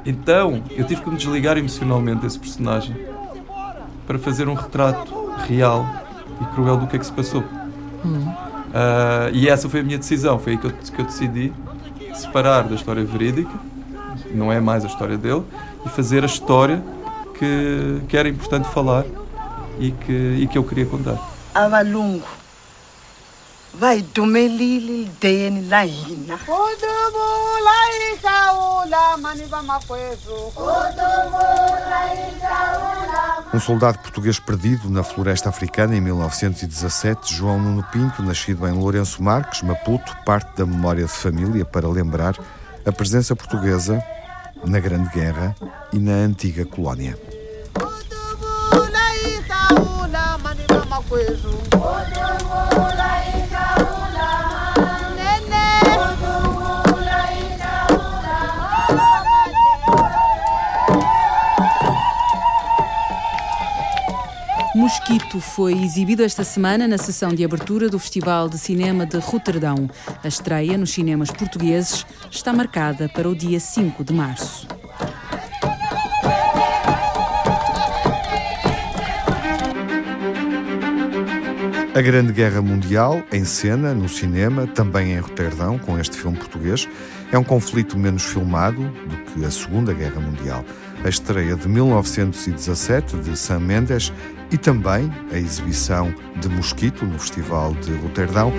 Então, 0.06 0.62
eu 0.70 0.86
tive 0.86 1.02
que 1.02 1.10
me 1.10 1.16
desligar 1.16 1.56
emocionalmente 1.56 2.20
desse 2.20 2.38
personagem 2.38 2.94
para 4.06 4.18
fazer 4.18 4.48
um 4.48 4.54
retrato 4.54 5.14
real 5.48 5.86
e 6.40 6.44
cruel 6.54 6.76
do 6.76 6.86
que 6.86 6.96
é 6.96 6.98
que 6.98 7.06
se 7.06 7.12
passou. 7.12 7.42
Uh, 8.04 9.30
e 9.32 9.48
essa 9.48 9.68
foi 9.68 9.80
a 9.80 9.82
minha 9.82 9.98
decisão, 9.98 10.38
foi 10.38 10.52
aí 10.52 10.58
que 10.58 10.66
eu, 10.66 10.70
que 10.70 11.00
eu 11.00 11.04
decidi 11.04 11.52
separar 12.14 12.64
da 12.64 12.74
história 12.74 13.04
verídica, 13.04 13.52
não 14.32 14.52
é 14.52 14.60
mais 14.60 14.84
a 14.84 14.88
história 14.88 15.16
dele, 15.16 15.42
e 15.84 15.88
fazer 15.88 16.22
a 16.22 16.26
história 16.26 16.82
que, 17.38 18.00
que 18.08 18.16
era 18.16 18.28
importante 18.28 18.68
falar 18.68 19.04
e 19.78 19.90
que, 19.90 20.12
e 20.12 20.46
que 20.46 20.56
eu 20.56 20.64
queria 20.64 20.86
contar. 20.86 21.18
Avalungu 23.74 23.78
vai 23.78 24.02
dumelile 24.02 25.10
deni 25.20 25.68
la 25.68 25.84
hina 25.84 26.38
udumula 26.46 27.76
ikaula 28.12 29.16
mani 29.16 29.44
vamakwezu 29.44 30.52
udumula 30.56 32.00
ikaula 32.28 33.44
um 33.52 33.60
soldado 33.60 33.98
português 33.98 34.38
perdido 34.40 34.90
na 34.90 35.04
floresta 35.04 35.48
africana 35.48 35.94
em 35.94 36.00
1917, 36.00 37.32
João 37.32 37.60
Nuno 37.60 37.84
Pinto, 37.92 38.20
nascido 38.20 38.66
em 38.66 38.72
Lourenço 38.72 39.22
Marques, 39.22 39.62
Maputo, 39.62 40.12
parte 40.24 40.56
da 40.56 40.66
memória 40.66 41.04
de 41.04 41.12
família 41.12 41.64
para 41.64 41.88
lembrar 41.88 42.36
a 42.84 42.90
presença 42.90 43.36
portuguesa 43.36 44.02
na 44.64 44.80
Grande 44.80 45.08
Guerra 45.10 45.54
e 45.92 45.98
na 45.98 46.12
antiga 46.12 46.66
colónia. 46.66 47.16
Mosquito 64.84 65.40
foi 65.40 65.72
exibido 65.82 66.22
esta 66.22 66.44
semana 66.44 66.86
na 66.86 66.98
sessão 66.98 67.32
de 67.32 67.42
abertura 67.42 67.88
do 67.88 67.98
Festival 67.98 68.50
de 68.50 68.58
Cinema 68.58 69.06
de 69.06 69.16
Roterdão. 69.16 69.88
A 70.22 70.28
estreia 70.28 70.76
nos 70.76 70.90
cinemas 70.90 71.30
portugueses 71.30 72.04
está 72.30 72.52
marcada 72.52 73.08
para 73.08 73.26
o 73.26 73.34
dia 73.34 73.58
5 73.58 74.04
de 74.04 74.12
março. 74.12 74.68
A 81.94 82.02
Grande 82.02 82.34
Guerra 82.34 82.60
Mundial, 82.60 83.22
em 83.32 83.44
cena, 83.46 83.94
no 83.94 84.08
cinema, 84.08 84.66
também 84.66 85.12
em 85.12 85.18
Roterdão, 85.18 85.78
com 85.78 85.98
este 85.98 86.18
filme 86.18 86.36
português, 86.36 86.86
é 87.32 87.38
um 87.38 87.44
conflito 87.44 87.96
menos 87.96 88.24
filmado 88.24 88.82
do 88.82 89.16
que 89.32 89.44
a 89.46 89.50
Segunda 89.50 89.94
Guerra 89.94 90.20
Mundial. 90.20 90.62
A 91.04 91.08
estreia 91.08 91.54
de 91.54 91.68
1917 91.68 93.18
de 93.18 93.36
Sam 93.36 93.60
Mendes 93.60 94.12
e 94.50 94.58
também 94.58 95.10
a 95.32 95.36
exibição 95.36 96.14
de 96.40 96.48
Mosquito 96.48 97.04
no 97.04 97.18
Festival 97.18 97.74
de 97.74 97.92
Roterdão 97.94 98.52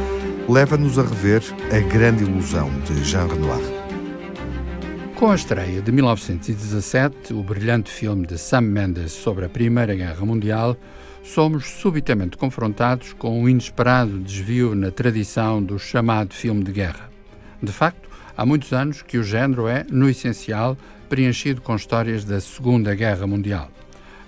leva-nos 0.47 0.99
a 0.99 1.03
rever 1.03 1.41
A 1.71 1.79
Grande 1.87 2.23
Ilusão 2.23 2.69
de 2.81 3.03
Jean 3.03 3.27
Renoir. 3.27 3.63
Com 5.15 5.31
a 5.31 5.35
estreia 5.35 5.81
de 5.81 5.91
1917, 5.91 7.33
o 7.33 7.41
brilhante 7.41 7.89
filme 7.89 8.27
de 8.27 8.37
Sam 8.37 8.61
Mendes 8.61 9.13
sobre 9.13 9.45
a 9.45 9.49
Primeira 9.49 9.95
Guerra 9.95 10.25
Mundial, 10.25 10.77
somos 11.23 11.65
subitamente 11.65 12.37
confrontados 12.37 13.13
com 13.13 13.41
um 13.41 13.49
inesperado 13.49 14.19
desvio 14.19 14.75
na 14.75 14.91
tradição 14.91 15.63
do 15.63 15.79
chamado 15.79 16.33
filme 16.33 16.63
de 16.63 16.71
guerra. 16.71 17.09
De 17.63 17.71
facto, 17.71 18.09
há 18.37 18.45
muitos 18.45 18.73
anos 18.73 19.01
que 19.01 19.17
o 19.17 19.23
género 19.23 19.67
é, 19.67 19.85
no 19.89 20.07
essencial, 20.09 20.77
preenchido 21.09 21.61
com 21.61 21.75
histórias 21.75 22.23
da 22.23 22.39
Segunda 22.39 22.93
Guerra 22.93 23.25
Mundial. 23.25 23.71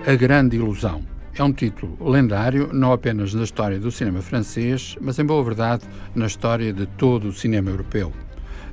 A 0.07 0.15
Grande 0.15 0.55
Ilusão. 0.55 1.03
É 1.35 1.43
um 1.43 1.53
título 1.53 1.99
lendário, 2.09 2.71
não 2.73 2.93
apenas 2.93 3.35
na 3.35 3.43
história 3.43 3.81
do 3.81 3.91
cinema 3.91 4.23
francês, 4.23 4.97
mas 5.01 5.19
em 5.19 5.25
boa 5.25 5.43
verdade 5.43 5.83
na 6.15 6.27
história 6.27 6.73
de 6.73 6.87
todo 6.87 7.27
o 7.27 7.33
cinema 7.33 7.71
europeu. 7.71 8.13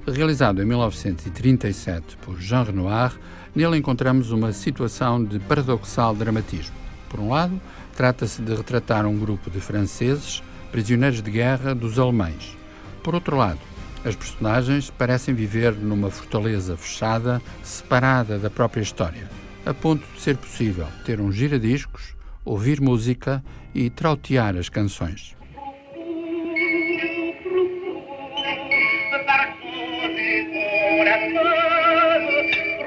Realizado 0.05 0.61
em 0.61 0.65
1937 0.67 2.17
por 2.17 2.39
Jean 2.39 2.61
Renoir, 2.61 3.19
nele 3.55 3.77
encontramos 3.77 4.29
uma 4.29 4.53
situação 4.53 5.23
de 5.25 5.39
paradoxal 5.39 6.13
dramatismo. 6.13 6.75
Por 7.09 7.19
um 7.19 7.29
lado, 7.29 7.59
trata-se 7.95 8.39
de 8.39 8.53
retratar 8.53 9.07
um 9.07 9.17
grupo 9.17 9.49
de 9.49 9.59
franceses, 9.59 10.43
prisioneiros 10.71 11.23
de 11.23 11.31
guerra 11.31 11.73
dos 11.73 11.97
alemães. 11.97 12.55
Por 13.01 13.15
outro 13.15 13.35
lado, 13.35 13.59
as 14.05 14.15
personagens 14.15 14.91
parecem 14.91 15.33
viver 15.33 15.73
numa 15.73 16.11
fortaleza 16.11 16.77
fechada, 16.77 17.41
separada 17.63 18.37
da 18.37 18.51
própria 18.51 18.83
história 18.83 19.42
a 19.65 19.73
ponto 19.73 20.05
de 20.13 20.21
ser 20.21 20.37
possível 20.37 20.87
ter 21.05 21.21
um 21.21 21.31
giradiscos, 21.31 22.15
ouvir 22.43 22.81
música 22.81 23.43
e 23.73 23.89
trautear 23.89 24.55
as 24.57 24.69
canções. 24.69 25.35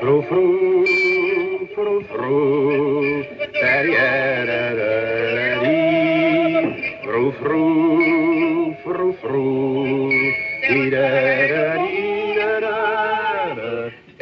Fru, 0.00 0.22
fru, 0.22 0.84
fru, 1.74 2.04
fru, 2.04 3.24
fru, 7.02 7.32
fru, 7.32 8.76
fru, 8.84 9.12
fru, 9.14 10.10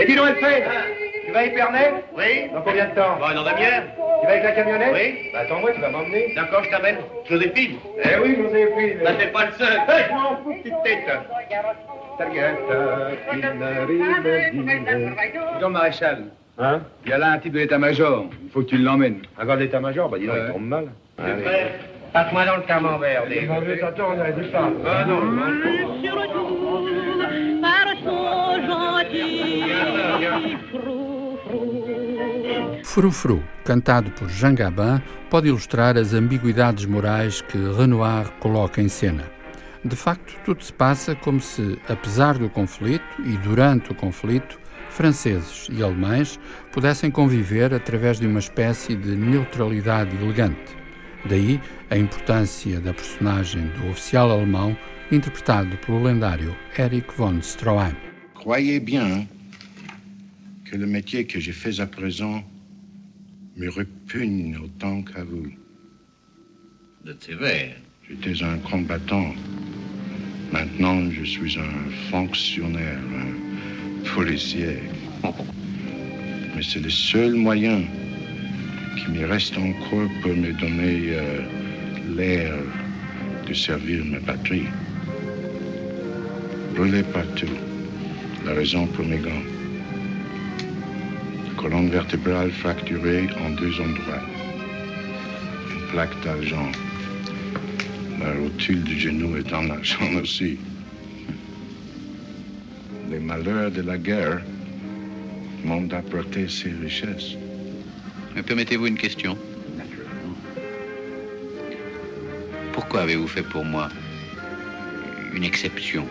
dis 0.07 0.16
donc, 0.16 0.28
elle 0.28 0.36
fait 0.36 0.93
vas 1.35 1.41
à 1.41 1.45
Épernay 1.45 1.93
Oui. 2.16 2.51
Dans 2.55 2.62
combien 2.62 2.87
de 2.87 2.95
temps 2.95 3.16
Bah, 3.20 3.35
dans 3.35 3.43
demi-heure. 3.43 3.82
Tu 4.20 4.26
vas 4.26 4.32
avec 4.32 4.45
la 4.45 4.53
camionnette 4.53 4.95
Oui. 4.95 5.30
Bah, 5.32 5.41
attends-moi, 5.41 5.72
tu 5.74 5.80
vas 5.80 5.91
m'emmener. 5.91 6.32
D'accord, 6.35 6.64
je 6.64 6.70
t'amène. 6.70 6.97
Joséphine 7.28 7.76
Eh 8.03 8.18
oui, 8.22 8.37
Joséphine. 8.37 8.99
Bah, 9.05 9.11
t'es 9.18 9.26
pas 9.26 9.47
le 9.47 9.53
seul. 9.53 9.74
Hé, 9.89 10.05
je 10.09 10.12
m'en 10.14 10.37
fous, 10.43 10.55
petite 10.62 10.82
tête. 10.85 11.09
Dis 15.59 15.68
maréchal. 15.70 16.24
Hein 16.57 16.80
Il 17.05 17.11
y 17.11 17.12
a 17.12 17.18
là 17.18 17.32
un 17.32 17.39
type 17.39 17.53
de 17.53 17.59
l'état-major. 17.59 18.26
Il 18.45 18.51
faut 18.51 18.61
que 18.61 18.66
tu 18.66 18.78
l'emmènes. 18.78 19.22
Un 19.39 19.45
gars 19.45 19.57
de 19.57 19.62
l'état-major 19.62 20.09
Bah, 20.09 20.18
dis 20.18 20.26
donc, 20.26 20.37
il 20.47 20.53
tombe 20.53 20.68
mal. 20.68 20.87
Passe-moi 22.12 22.45
dans 22.47 22.57
le 22.57 22.62
camembert. 22.62 23.26
Des... 23.26 23.49
Attends, 23.82 24.11
on 24.16 24.20
a 24.20 24.30
du 24.30 24.43
pas. 24.45 24.70
Ah 24.87 25.05
non. 25.05 25.20
Sur 26.01 26.14
le 26.14 26.26
tour, 26.28 26.89
par 27.61 27.89
son 28.05 28.66
gentil 28.68 29.64
Frufru, 32.84 33.42
cantado 33.64 34.11
por 34.12 34.28
Jean 34.28 34.55
Gabin, 34.55 35.03
pode 35.30 35.49
ilustrar 35.49 35.97
as 35.97 36.12
ambiguidades 36.14 36.84
morais 36.84 37.40
que 37.40 37.59
Renoir 37.59 38.30
coloca 38.40 38.80
em 38.80 38.88
cena. 38.88 39.24
De 39.84 39.97
facto, 39.97 40.34
tudo 40.45 40.62
se 40.62 40.72
passa 40.72 41.14
como 41.14 41.40
se, 41.40 41.78
apesar 41.88 42.38
do 42.38 42.49
conflito 42.49 43.05
e 43.24 43.36
durante 43.38 43.92
o 43.92 43.95
conflito, 43.95 44.59
franceses 44.90 45.66
e 45.70 45.82
alemães 45.82 46.38
pudessem 46.72 47.11
conviver 47.11 47.74
através 47.74 48.20
de 48.20 48.26
uma 48.26 48.38
espécie 48.38 48.95
de 48.95 49.16
neutralidade 49.16 50.16
elegante. 50.16 50.76
Daí 51.26 51.61
a 51.90 51.97
importância 51.97 52.80
da 52.80 52.95
personagem 52.95 53.66
do 53.68 53.90
oficial 53.90 54.30
alemão 54.30 54.76
interpretado 55.11 55.76
pelo 55.78 56.03
lendário 56.03 56.55
Erich 56.78 57.09
von 57.16 57.40
Stroheim. 57.40 57.97
Croyez 58.34 58.82
bien 58.82 59.34
que 60.65 60.77
le 60.77 60.87
métier 60.87 61.27
que 61.27 61.41
je 61.41 61.53
fais 61.53 61.81
à 61.81 61.87
présent 61.87 62.43
me 63.57 63.69
repugne 63.69 64.57
autant 64.57 65.03
qu'à 65.03 65.23
vous. 65.25 65.49
Êtes 67.07 67.23
sévère. 67.23 67.77
J'étais 68.09 68.43
un 68.43 68.59
combattant. 68.59 69.35
Maintenant, 70.53 71.11
je 71.11 71.25
suis 71.25 71.59
un 71.59 71.91
fonctionnaire, 72.11 72.99
un 72.99 74.15
policier. 74.15 74.79
Mais 76.55 76.62
c'est 76.62 76.81
le 76.81 76.91
seul 76.91 77.35
moyen 77.35 77.83
qui 78.97 79.11
me 79.11 79.27
reste 79.27 79.57
encore 79.59 80.09
pour 80.23 80.35
me 80.35 80.53
donner 80.53 81.11
euh, 81.11 81.43
l'air 82.17 82.55
de 83.47 83.55
servir 83.55 84.05
ma 84.05 84.21
patrie. 84.21 84.67
Brûlé 86.75 87.03
partout, 87.03 87.55
la 88.45 88.55
raison 88.55 88.87
pour 88.87 89.05
mes 89.05 89.19
gants. 89.19 89.53
Colonne 91.65 91.89
vertébrale 91.89 92.51
fracturée 92.51 93.27
en 93.43 93.49
deux 93.49 93.81
endroits. 93.81 94.21
Une 95.73 95.87
plaque 95.93 96.23
d'argent. 96.23 96.71
La 98.21 98.35
rotule 98.35 98.83
du 98.83 99.01
genou 99.01 99.39
est 99.39 99.51
en 99.51 99.71
argent 99.71 100.12
aussi. 100.23 100.59
Les 103.11 103.19
malheurs 103.19 103.71
de 103.71 103.81
la 103.81 103.97
guerre 103.97 104.43
m'ont 105.65 105.89
apporté 105.91 106.49
ces 106.49 106.69
richesses. 106.69 107.33
Me 108.37 108.43
permettez-vous 108.43 108.87
une 108.87 108.99
question? 108.99 109.39
Pourquoi 112.75 113.01
avez-vous 113.01 113.29
fait 113.29 113.43
pour 113.43 113.65
moi 113.65 113.89
une 115.35 115.45
exception? 115.45 116.07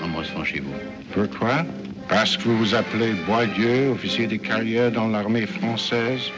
En 0.00 0.06
me 0.06 0.18
recevant 0.18 0.44
chez 0.44 0.60
vous 0.60 0.74
Pourquoi? 1.12 1.64
Parce 2.12 2.36
que 2.36 2.42
vous 2.42 2.58
vous 2.58 2.74
appelez 2.74 3.14
Boisdieu, 3.26 3.90
officier 3.90 4.26
de 4.26 4.36
carrière 4.36 4.92
dans 4.92 5.08
l'armée 5.08 5.46
française, 5.46 6.30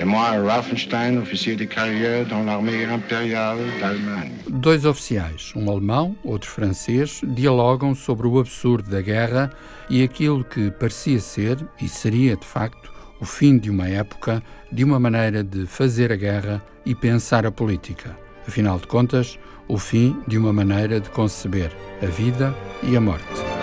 et 0.00 0.04
moi, 0.04 0.30
Rauffenstein, 0.30 1.18
officier 1.18 1.56
de 1.56 1.64
carrière 1.64 2.24
dans 2.24 2.42
l'armée 2.42 2.86
impériale 2.86 3.58
d'Allemagne. 3.78 4.32
Dois 4.48 4.86
oficiais, 4.86 5.52
um 5.54 5.70
alemão, 5.70 6.16
outro 6.24 6.50
francês, 6.50 7.20
dialogam 7.22 7.94
sobre 7.94 8.26
o 8.26 8.38
absurdo 8.38 8.90
da 8.90 9.02
guerra 9.02 9.50
e 9.90 10.02
aquilo 10.02 10.42
que 10.42 10.70
parecia 10.70 11.20
ser, 11.20 11.58
e 11.82 11.86
seria 11.86 12.34
de 12.34 12.46
facto, 12.46 12.90
o 13.20 13.26
fim 13.26 13.58
de 13.58 13.68
uma 13.68 13.88
época, 13.88 14.42
de 14.72 14.84
uma 14.84 14.98
maneira 14.98 15.44
de 15.44 15.66
fazer 15.66 16.10
a 16.10 16.16
guerra 16.16 16.62
e 16.86 16.94
pensar 16.94 17.44
a 17.44 17.50
política. 17.50 18.16
Afinal 18.46 18.78
de 18.78 18.86
contas, 18.86 19.38
o 19.68 19.76
fim 19.76 20.16
de 20.26 20.38
uma 20.38 20.52
maneira 20.52 20.98
de 20.98 21.10
conceber 21.10 21.70
a 22.02 22.06
vida 22.06 22.54
e 22.82 22.96
a 22.96 23.00
morte. 23.02 23.57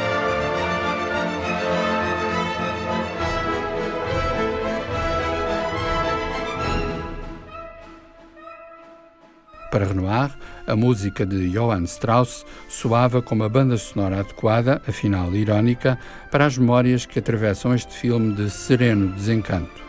Para 9.76 9.88
Renoir, 9.88 10.32
a 10.66 10.74
música 10.74 11.26
de 11.26 11.50
Johann 11.50 11.84
Strauss 11.84 12.46
soava 12.70 13.22
como 13.22 13.44
a 13.44 13.50
banda 13.50 13.78
sonora 13.78 14.22
adequada, 14.22 14.82
afinal 14.88 15.36
irónica, 15.36 16.00
para 16.32 16.46
as 16.46 16.58
memórias 16.58 17.06
que 17.06 17.20
atravessam 17.20 17.76
este 17.76 17.94
filme 17.94 18.34
de 18.36 18.50
sereno 18.50 19.12
desencanto. 19.12 19.84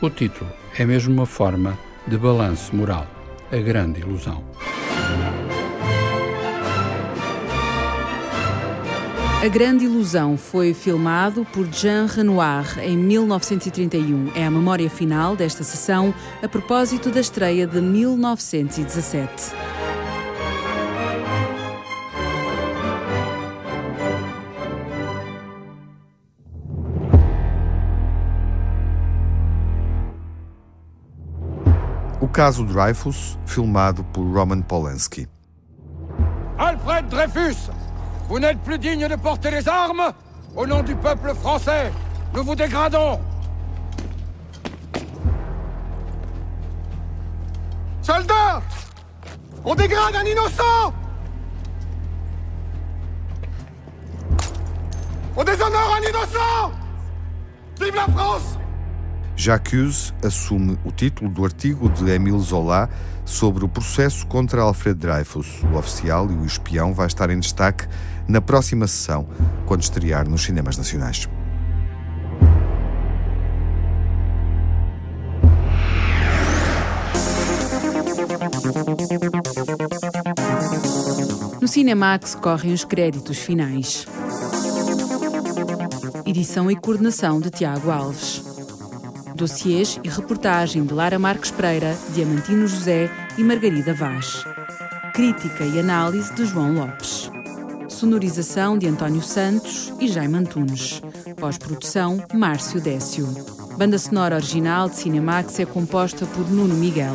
O 0.00 0.08
título 0.08 0.48
é 0.78 0.84
mesmo 0.84 1.12
uma 1.12 1.26
forma 1.26 1.76
de 2.06 2.16
balanço 2.16 2.76
moral, 2.76 3.04
a 3.50 3.56
grande 3.56 4.02
ilusão. 4.02 4.44
A 9.42 9.48
Grande 9.48 9.86
Ilusão 9.86 10.36
foi 10.36 10.72
filmado 10.72 11.44
por 11.52 11.66
Jean 11.66 12.06
Renoir 12.06 12.78
em 12.78 12.96
1931. 12.96 14.30
É 14.36 14.46
a 14.46 14.50
memória 14.52 14.88
final 14.88 15.34
desta 15.34 15.64
sessão 15.64 16.14
a 16.40 16.46
propósito 16.46 17.10
da 17.10 17.18
estreia 17.18 17.66
de 17.66 17.80
1917. 17.80 19.52
O 32.20 32.28
caso 32.28 32.64
Dreyfus, 32.64 33.36
filmado 33.44 34.04
por 34.04 34.22
Roman 34.22 34.62
Polanski. 34.62 35.28
Alfred 36.56 37.08
Dreyfus, 37.08 37.68
vous 38.32 38.40
n'êtes 38.40 38.60
plus 38.60 38.78
digne 38.78 39.06
de 39.08 39.16
porter 39.16 39.50
les 39.50 39.68
armes. 39.68 40.10
Au 40.56 40.66
nom 40.66 40.82
du 40.82 40.96
peuple 40.96 41.34
français, 41.34 41.92
nous 42.32 42.42
vous 42.42 42.54
dégradons. 42.54 43.20
Soldats 48.00 48.62
On 49.66 49.74
dégrade 49.74 50.16
un 50.16 50.24
innocent. 50.24 50.94
On 55.36 55.44
déshonore 55.44 55.98
un 55.98 56.08
innocent. 56.08 56.72
Vive 57.78 57.94
la 57.94 58.06
France. 58.14 58.58
Jacques 59.36 60.14
assume 60.24 60.78
o 60.86 60.90
título 60.90 61.28
do 61.28 61.44
artigo 61.44 61.90
de 61.90 62.10
Émile 62.10 62.38
Zola 62.38 62.88
sobre 63.26 63.64
o 63.64 63.68
processo 63.68 64.26
contra 64.26 64.62
Alfred 64.62 64.98
Dreyfus. 64.98 65.62
O 65.64 65.76
oficial 65.76 66.30
e 66.30 66.34
o 66.34 66.46
espião 66.46 66.94
vai 66.94 67.08
estar 67.08 67.28
em 67.28 67.38
destaque 67.38 67.86
na 68.28 68.40
próxima 68.40 68.86
sessão, 68.86 69.26
quando 69.66 69.82
estrear 69.82 70.28
nos 70.28 70.42
cinemas 70.42 70.76
nacionais. 70.76 71.28
No 81.60 81.68
Cinemax 81.68 82.34
correm 82.34 82.72
os 82.72 82.84
créditos 82.84 83.38
finais. 83.38 84.06
Edição 86.26 86.70
e 86.70 86.76
coordenação 86.76 87.40
de 87.40 87.50
Tiago 87.50 87.90
Alves. 87.90 88.42
Dossiês 89.34 90.00
e 90.02 90.08
reportagem 90.08 90.84
de 90.84 90.92
Lara 90.92 91.18
Marques 91.18 91.50
Pereira, 91.50 91.96
Diamantino 92.14 92.66
José 92.66 93.10
e 93.38 93.44
Margarida 93.44 93.94
Vaz. 93.94 94.44
Crítica 95.14 95.64
e 95.64 95.78
análise 95.78 96.32
de 96.34 96.44
João 96.44 96.72
Lopes. 96.74 97.21
Sonorização 98.02 98.76
de 98.76 98.88
António 98.88 99.22
Santos 99.22 99.92
e 100.00 100.08
Jaime 100.08 100.34
Antunes. 100.34 101.00
Pós-produção, 101.36 102.20
Márcio 102.34 102.80
Décio. 102.80 103.28
Banda 103.78 103.96
sonora 103.96 104.34
original 104.34 104.88
de 104.88 104.96
Cinemax 104.96 105.60
é 105.60 105.64
composta 105.64 106.26
por 106.26 106.50
Nuno 106.50 106.74
Miguel. 106.74 107.14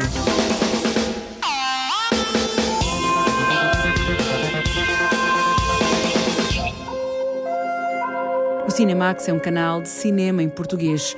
O 8.65 8.71
Cinemax 8.71 9.27
é 9.27 9.33
um 9.33 9.39
canal 9.39 9.81
de 9.81 9.89
cinema 9.89 10.41
em 10.41 10.47
português. 10.47 11.17